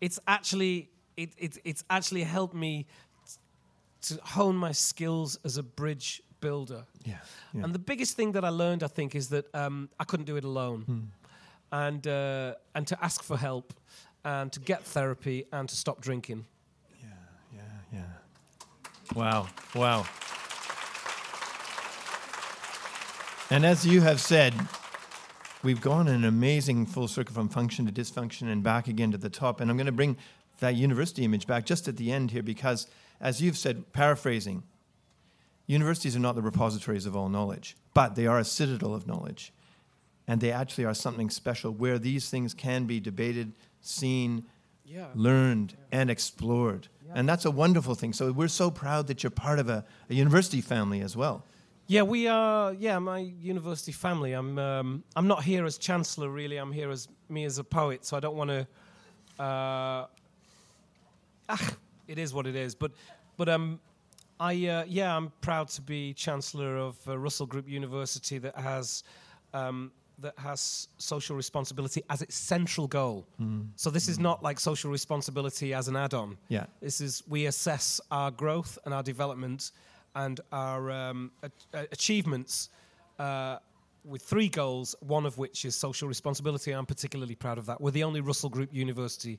it's 0.00 0.20
actually 0.26 0.90
it, 1.16 1.30
it 1.36 1.58
it's 1.64 1.84
actually 1.90 2.22
helped 2.22 2.54
me 2.54 2.86
to 4.02 4.20
hone 4.22 4.56
my 4.56 4.72
skills 4.72 5.38
as 5.44 5.56
a 5.56 5.62
bridge 5.62 6.22
builder. 6.40 6.84
Yeah, 7.04 7.14
yeah. 7.52 7.64
And 7.64 7.74
the 7.74 7.78
biggest 7.78 8.16
thing 8.16 8.32
that 8.32 8.44
I 8.44 8.50
learned, 8.50 8.82
I 8.82 8.88
think, 8.88 9.14
is 9.14 9.28
that 9.30 9.52
um, 9.54 9.88
I 9.98 10.04
couldn't 10.04 10.26
do 10.26 10.36
it 10.36 10.44
alone, 10.44 10.84
mm. 10.88 11.06
and 11.72 12.06
uh, 12.06 12.54
and 12.74 12.86
to 12.86 13.04
ask 13.04 13.22
for 13.22 13.36
help, 13.36 13.74
and 14.24 14.52
to 14.52 14.60
get 14.60 14.84
therapy, 14.84 15.46
and 15.50 15.68
to 15.68 15.74
stop 15.74 16.00
drinking. 16.00 16.46
Wow. 19.14 19.46
Wow. 19.74 20.06
And 23.50 23.64
as 23.64 23.86
you 23.86 24.00
have 24.00 24.20
said, 24.20 24.54
we've 25.62 25.80
gone 25.80 26.08
an 26.08 26.24
amazing 26.24 26.86
full 26.86 27.06
circle 27.06 27.34
from 27.34 27.48
function 27.48 27.86
to 27.86 27.92
dysfunction 27.92 28.50
and 28.50 28.62
back 28.62 28.88
again 28.88 29.12
to 29.12 29.18
the 29.18 29.30
top. 29.30 29.60
And 29.60 29.70
I'm 29.70 29.76
going 29.76 29.86
to 29.86 29.92
bring 29.92 30.16
that 30.58 30.74
university 30.74 31.24
image 31.24 31.46
back 31.46 31.64
just 31.64 31.86
at 31.86 31.96
the 31.96 32.10
end 32.10 32.32
here 32.32 32.42
because, 32.42 32.88
as 33.20 33.40
you've 33.40 33.56
said, 33.56 33.92
paraphrasing, 33.92 34.64
universities 35.66 36.16
are 36.16 36.20
not 36.20 36.34
the 36.34 36.42
repositories 36.42 37.06
of 37.06 37.14
all 37.14 37.28
knowledge, 37.28 37.76
but 37.92 38.16
they 38.16 38.26
are 38.26 38.38
a 38.38 38.44
citadel 38.44 38.94
of 38.94 39.06
knowledge. 39.06 39.52
And 40.26 40.40
they 40.40 40.50
actually 40.50 40.86
are 40.86 40.94
something 40.94 41.30
special 41.30 41.70
where 41.70 41.98
these 41.98 42.30
things 42.30 42.54
can 42.54 42.86
be 42.86 42.98
debated, 42.98 43.52
seen, 43.80 44.46
yeah. 44.84 45.06
learned, 45.14 45.76
and 45.92 46.10
explored. 46.10 46.88
And 47.14 47.28
that's 47.28 47.44
a 47.44 47.50
wonderful 47.50 47.94
thing. 47.94 48.12
So 48.12 48.32
we're 48.32 48.48
so 48.48 48.70
proud 48.72 49.06
that 49.06 49.22
you're 49.22 49.30
part 49.30 49.60
of 49.60 49.68
a, 49.68 49.84
a 50.10 50.14
university 50.14 50.60
family 50.60 51.00
as 51.00 51.16
well. 51.16 51.44
Yeah, 51.86 52.02
we 52.02 52.26
are. 52.26 52.72
Yeah, 52.72 52.98
my 52.98 53.18
university 53.18 53.92
family. 53.92 54.32
I'm. 54.32 54.58
Um, 54.58 55.04
I'm 55.14 55.28
not 55.28 55.44
here 55.44 55.64
as 55.64 55.78
chancellor. 55.78 56.28
Really, 56.28 56.56
I'm 56.56 56.72
here 56.72 56.90
as 56.90 57.08
me 57.28 57.44
as 57.44 57.58
a 57.58 57.64
poet. 57.64 58.04
So 58.04 58.16
I 58.16 58.20
don't 58.20 58.36
want 58.36 58.50
to. 58.50 58.60
Uh, 59.38 60.06
ah, 61.48 61.76
it 62.08 62.18
is 62.18 62.32
what 62.32 62.46
it 62.46 62.56
is. 62.56 62.74
But 62.74 62.92
but 63.36 63.48
um, 63.48 63.80
I 64.40 64.52
uh, 64.66 64.84
yeah, 64.88 65.14
I'm 65.14 65.30
proud 65.40 65.68
to 65.68 65.82
be 65.82 66.14
chancellor 66.14 66.78
of 66.78 66.96
uh, 67.06 67.18
Russell 67.18 67.46
Group 67.46 67.68
University 67.68 68.38
that 68.38 68.56
has. 68.56 69.04
Um, 69.52 69.92
that 70.20 70.38
has 70.38 70.88
social 70.98 71.36
responsibility 71.36 72.02
as 72.08 72.22
its 72.22 72.34
central 72.36 72.86
goal. 72.86 73.26
So 73.76 73.90
this 73.90 74.08
is 74.08 74.18
not 74.18 74.42
like 74.42 74.60
social 74.60 74.90
responsibility 74.90 75.74
as 75.74 75.88
an 75.88 75.96
add-on. 75.96 76.36
Yeah. 76.48 76.66
This 76.80 77.00
is 77.00 77.22
we 77.28 77.46
assess 77.46 78.00
our 78.10 78.30
growth 78.30 78.78
and 78.84 78.94
our 78.94 79.02
development 79.02 79.72
and 80.14 80.40
our 80.52 80.90
um, 80.90 81.30
a- 81.42 81.50
a- 81.78 81.86
achievements 81.92 82.68
uh, 83.18 83.58
with 84.04 84.22
three 84.22 84.48
goals. 84.48 84.94
One 85.00 85.26
of 85.26 85.36
which 85.38 85.64
is 85.64 85.74
social 85.74 86.06
responsibility. 86.08 86.70
I'm 86.72 86.86
particularly 86.86 87.34
proud 87.34 87.58
of 87.58 87.66
that. 87.66 87.80
We're 87.80 87.90
the 87.90 88.04
only 88.04 88.20
Russell 88.20 88.50
Group 88.50 88.72
university 88.72 89.38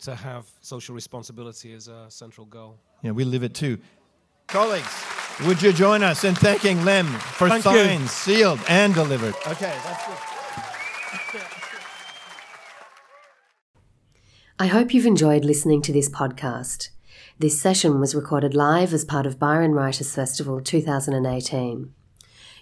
to 0.00 0.14
have 0.14 0.46
social 0.60 0.94
responsibility 0.94 1.72
as 1.74 1.88
a 1.88 2.06
central 2.08 2.46
goal. 2.46 2.78
Yeah, 3.02 3.10
we 3.10 3.24
live 3.24 3.42
it 3.42 3.54
too. 3.54 3.78
Colleagues, 4.46 4.88
would 5.46 5.62
you 5.62 5.72
join 5.72 6.02
us 6.02 6.24
in 6.24 6.34
thanking 6.34 6.84
Lemn 6.84 7.06
for 7.06 7.48
Thank 7.48 7.64
you. 7.64 8.06
sealed 8.06 8.60
and 8.68 8.94
delivered? 8.94 9.34
Okay, 9.46 9.74
that's 9.84 10.06
good. 10.06 10.16
I 14.58 14.66
hope 14.66 14.92
you've 14.94 15.06
enjoyed 15.06 15.44
listening 15.44 15.82
to 15.82 15.92
this 15.92 16.08
podcast. 16.08 16.90
This 17.38 17.60
session 17.60 17.98
was 17.98 18.14
recorded 18.14 18.54
live 18.54 18.94
as 18.94 19.04
part 19.04 19.26
of 19.26 19.38
Byron 19.38 19.72
Writers 19.72 20.14
Festival 20.14 20.60
2018. 20.60 21.92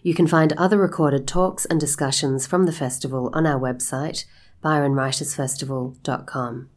You 0.03 0.15
can 0.15 0.27
find 0.27 0.55
other 0.55 0.79
recorded 0.79 1.29
talks 1.29 1.67
and 1.67 1.79
discussions 1.79 2.47
from 2.47 2.65
the 2.65 2.73
festival 2.73 3.29
on 3.35 3.47
our 3.47 3.61
website, 3.61 4.25
byronwritersfestival.com. 4.65 6.71